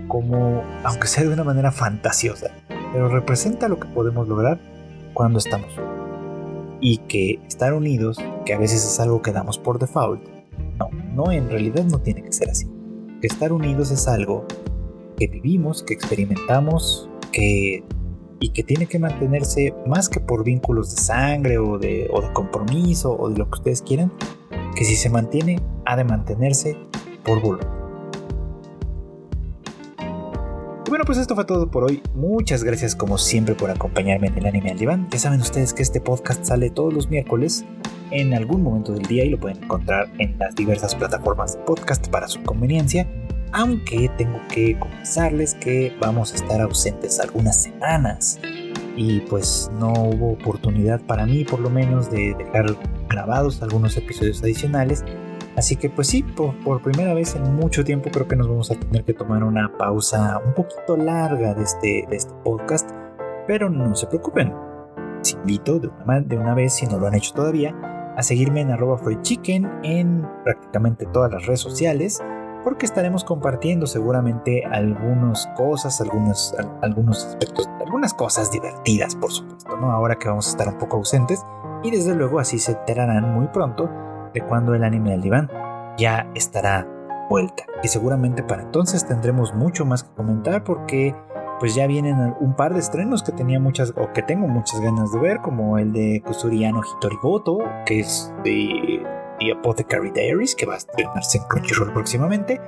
como, 0.09 0.63
aunque 0.85 1.07
sea 1.07 1.25
de 1.25 1.33
una 1.33 1.45
manera 1.45 1.73
fantasiosa, 1.73 2.51
pero 2.93 3.09
representa 3.09 3.69
lo 3.69 3.79
que 3.79 3.89
podemos 3.89 4.29
lograr 4.29 4.59
cuando 5.15 5.39
estamos 5.39 5.69
y 6.81 6.99
que 6.99 7.41
estar 7.47 7.73
unidos, 7.73 8.19
que 8.45 8.55
a 8.55 8.59
veces 8.59 8.85
es 8.85 9.01
algo 9.01 9.23
que 9.23 9.33
damos 9.33 9.59
por 9.59 9.79
default, 9.79 10.23
no, 10.79 10.91
no, 11.15 11.33
en 11.33 11.49
realidad 11.49 11.85
no 11.85 12.01
tiene 12.01 12.23
que 12.23 12.33
ser 12.33 12.51
así. 12.51 12.71
Estar 13.23 13.53
unidos 13.53 13.91
es 13.91 14.07
algo 14.07 14.47
que 15.17 15.27
vivimos, 15.27 15.83
que 15.83 15.95
experimentamos, 15.95 17.09
que 17.33 17.83
y 18.39 18.51
que 18.51 18.63
tiene 18.63 18.87
que 18.87 18.99
mantenerse 18.99 19.75
más 19.87 20.09
que 20.09 20.21
por 20.21 20.45
vínculos 20.45 20.95
de 20.95 21.01
sangre 21.01 21.59
o 21.59 21.79
de, 21.79 22.09
o 22.13 22.21
de 22.21 22.33
compromiso 22.33 23.17
o 23.19 23.31
de 23.31 23.39
lo 23.39 23.47
que 23.51 23.59
ustedes 23.59 23.83
quieran, 23.83 24.13
que 24.75 24.85
si 24.85 24.97
se 24.97 25.09
mantiene, 25.09 25.61
ha 25.87 25.97
de 25.97 26.05
mantenerse 26.05 26.77
por 27.25 27.41
voluntad. 27.41 27.76
Bueno, 30.89 31.05
pues 31.05 31.19
esto 31.19 31.35
fue 31.35 31.45
todo 31.45 31.71
por 31.71 31.85
hoy. 31.85 32.03
Muchas 32.15 32.63
gracias 32.63 32.95
como 32.95 33.19
siempre 33.19 33.55
por 33.55 33.71
acompañarme 33.71 34.29
en 34.29 34.39
el 34.39 34.47
anime 34.47 34.71
al 34.71 34.79
diván. 34.79 35.09
Ya 35.11 35.19
saben 35.19 35.41
ustedes 35.41 35.73
que 35.73 35.83
este 35.83 36.01
podcast 36.01 36.45
sale 36.45 36.71
todos 36.71 36.95
los 36.95 37.11
miércoles 37.11 37.65
en 38.11 38.35
algún 38.35 38.63
momento 38.63 38.93
del 38.93 39.03
día 39.03 39.25
y 39.25 39.31
lo 39.31 39.41
pueden 39.41 39.65
encontrar 39.65 40.09
en 40.19 40.39
las 40.39 40.55
diversas 40.55 40.95
plataformas 40.95 41.55
de 41.55 41.61
podcast 41.65 42.07
para 42.09 42.29
su 42.29 42.43
conveniencia. 42.43 43.09
Aunque 43.53 44.11
tengo 44.17 44.41
que 44.49 44.79
confesarles 44.79 45.55
que 45.55 45.93
vamos 46.01 46.33
a 46.33 46.37
estar 46.37 46.61
ausentes 46.61 47.19
algunas 47.21 47.63
semanas 47.63 48.39
y 48.97 49.21
pues 49.21 49.71
no 49.79 49.93
hubo 49.93 50.33
oportunidad 50.33 51.01
para 51.03 51.27
mí 51.27 51.45
por 51.45 51.61
lo 51.61 51.71
menos 51.71 52.11
de 52.11 52.35
dejar 52.39 52.77
grabados 53.09 53.63
algunos 53.63 53.97
episodios 53.97 54.43
adicionales 54.43 55.05
Así 55.57 55.77
que 55.77 55.89
pues 55.89 56.09
sí, 56.09 56.23
por, 56.23 56.83
primera 56.83 57.15
vez 57.15 57.35
en 57.35 57.55
mucho 57.55 57.83
tiempo 57.83 58.11
creo 58.13 58.29
que 58.29 58.37
nos 58.37 58.47
vamos 58.47 58.71
a 58.71 58.75
tener 58.75 59.05
que 59.05 59.15
tomar 59.15 59.43
una 59.43 59.73
pausa 59.79 60.41
un 60.45 60.53
poquito 60.53 60.99
larga 60.99 61.55
de 61.55 61.63
este, 61.63 62.07
de 62.11 62.17
este 62.17 62.35
podcast, 62.45 62.91
pero 63.47 63.71
no 63.71 63.95
se 63.95 64.07
preocupen. 64.07 64.53
Les 65.19 65.33
invito 65.33 65.79
de 65.79 65.89
una, 65.89 66.21
de 66.21 66.37
una 66.37 66.55
vez, 66.55 66.75
si 66.75 66.87
no 66.87 66.99
lo 66.99 67.07
han 67.07 67.15
hecho 67.15 67.33
todavía, 67.33 67.75
a 68.17 68.23
seguirme 68.23 68.61
en 68.61 68.71
arroba 68.71 69.01
chicken 69.23 69.81
en 69.83 70.29
prácticamente 70.45 71.07
todas 71.07 71.33
las 71.33 71.47
redes 71.47 71.61
sociales, 71.61 72.23
porque 72.63 72.85
estaremos 72.85 73.25
compartiendo 73.25 73.87
seguramente 73.87 74.63
algunas 74.67 75.47
cosas, 75.57 76.03
algunos, 76.03 76.55
algunos 76.83 77.25
aspectos, 77.25 77.67
algunas 77.81 78.13
cosas 78.13 78.51
divertidas, 78.51 79.17
por 79.17 79.33
supuesto, 79.33 79.75
¿no? 79.79 79.91
Ahora 79.91 80.17
que 80.17 80.29
vamos 80.29 80.49
a 80.49 80.51
estar 80.51 80.69
un 80.69 80.77
poco 80.77 80.99
ausentes, 80.99 81.43
y 81.83 81.91
desde 81.91 82.15
luego 82.15 82.41
así 82.41 82.59
se 82.59 82.73
enterarán 82.73 83.33
muy 83.33 83.47
pronto 83.49 83.89
cuando 84.41 84.75
el 84.75 84.85
anime 84.85 85.13
del 85.13 85.23
diván 85.23 85.51
ya 85.97 86.31
estará 86.35 86.87
vuelta. 87.29 87.65
Y 87.83 87.89
seguramente 87.89 88.43
para 88.43 88.63
entonces 88.63 89.07
tendremos 89.07 89.55
mucho 89.55 89.85
más 89.85 90.05
que 90.05 90.15
comentar 90.15 90.65
porque 90.65 91.15
pues 91.59 91.75
ya 91.75 91.87
vienen 91.87 92.35
un 92.41 92.55
par 92.55 92.75
de 92.75 92.81
estrenos 92.81 93.23
que 93.23 93.33
tenía 93.33 93.59
muchas 93.59 93.95
o 93.97 94.13
que 94.13 94.23
tengo 94.23 94.47
muchas 94.47 94.81
ganas 94.81 95.11
de 95.13 95.19
ver, 95.19 95.41
como 95.41 95.79
el 95.79 95.93
de 95.93 96.23
Kusuriano 96.25 96.83
Hitorigoto, 96.83 97.59
que 97.87 98.01
es 98.01 98.33
de 98.45 99.03
The 99.39 99.53
Apothecary 99.53 100.11
Diaries, 100.11 100.55
que 100.55 100.67
va 100.67 100.75
a 100.75 100.79
estrenarse 100.79 101.39
en 101.39 101.45
Crunchyroll 101.45 101.93
próximamente, 101.93 102.61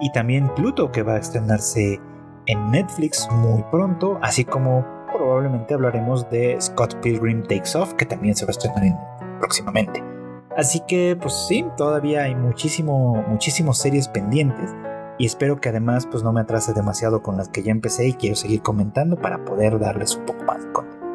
y 0.00 0.12
también 0.12 0.48
Pluto, 0.54 0.92
que 0.92 1.02
va 1.02 1.14
a 1.14 1.18
estrenarse 1.18 2.00
en 2.46 2.70
Netflix 2.70 3.28
muy 3.32 3.64
pronto, 3.64 4.18
así 4.22 4.44
como 4.44 4.86
probablemente 5.12 5.74
hablaremos 5.74 6.28
de 6.30 6.56
Scott 6.60 7.00
Pilgrim 7.00 7.42
Takes 7.42 7.76
Off, 7.76 7.94
que 7.94 8.06
también 8.06 8.36
se 8.36 8.44
va 8.44 8.50
a 8.50 8.52
estrenar 8.52 9.38
próximamente. 9.40 10.15
Así 10.56 10.80
que 10.80 11.18
pues 11.20 11.34
sí, 11.46 11.66
todavía 11.76 12.22
hay 12.22 12.34
muchísimo, 12.34 13.22
muchísimas 13.28 13.76
series 13.76 14.08
pendientes 14.08 14.74
y 15.18 15.26
espero 15.26 15.60
que 15.60 15.68
además 15.68 16.06
pues 16.10 16.22
no 16.22 16.32
me 16.32 16.40
atrase 16.40 16.72
demasiado 16.72 17.22
con 17.22 17.36
las 17.36 17.50
que 17.50 17.62
ya 17.62 17.72
empecé 17.72 18.08
y 18.08 18.14
quiero 18.14 18.36
seguir 18.36 18.62
comentando 18.62 19.16
para 19.16 19.44
poder 19.44 19.78
darles 19.78 20.16
un 20.16 20.24
poco 20.24 20.44
más 20.44 20.64
de 20.64 20.72
contenido. 20.72 21.06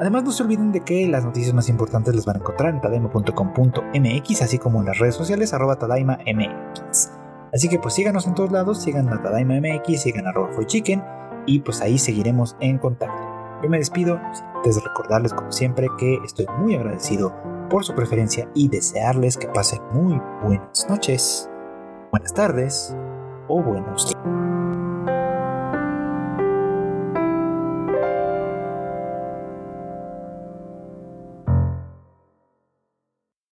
Además 0.00 0.24
no 0.24 0.30
se 0.30 0.42
olviden 0.44 0.72
de 0.72 0.80
que 0.80 1.06
las 1.08 1.24
noticias 1.24 1.52
más 1.52 1.68
importantes 1.68 2.14
las 2.14 2.24
van 2.24 2.36
a 2.36 2.38
encontrar 2.38 2.72
en 2.72 2.80
tadaima.com.mx 2.80 4.42
así 4.42 4.58
como 4.58 4.80
en 4.80 4.86
las 4.86 4.98
redes 4.98 5.16
sociales 5.16 5.52
arroba 5.52 5.76
tadaimamx. 5.76 7.12
Así 7.52 7.68
que 7.68 7.78
pues 7.78 7.94
síganos 7.94 8.26
en 8.26 8.34
todos 8.34 8.50
lados, 8.50 8.80
sigan 8.82 9.10
a 9.10 9.20
tadaimamx, 9.20 10.00
sigan 10.00 10.26
a 10.26 10.30
arroba 10.30 10.64
chicken 10.64 11.04
y 11.44 11.60
pues 11.60 11.82
ahí 11.82 11.98
seguiremos 11.98 12.56
en 12.60 12.78
contacto. 12.78 13.22
Yo 13.62 13.68
me 13.68 13.78
despido, 13.78 14.18
antes 14.54 14.76
de 14.76 14.80
recordarles 14.80 15.34
como 15.34 15.52
siempre 15.52 15.88
que 15.98 16.18
estoy 16.24 16.46
muy 16.58 16.76
agradecido 16.76 17.57
por 17.68 17.84
su 17.84 17.94
preferencia 17.94 18.48
y 18.54 18.68
desearles 18.68 19.36
que 19.36 19.48
pasen 19.48 19.80
muy 19.92 20.20
buenas 20.42 20.86
noches, 20.88 21.48
buenas 22.10 22.32
tardes 22.34 22.96
o 23.48 23.62
buenos 23.62 24.06
días. 24.06 24.37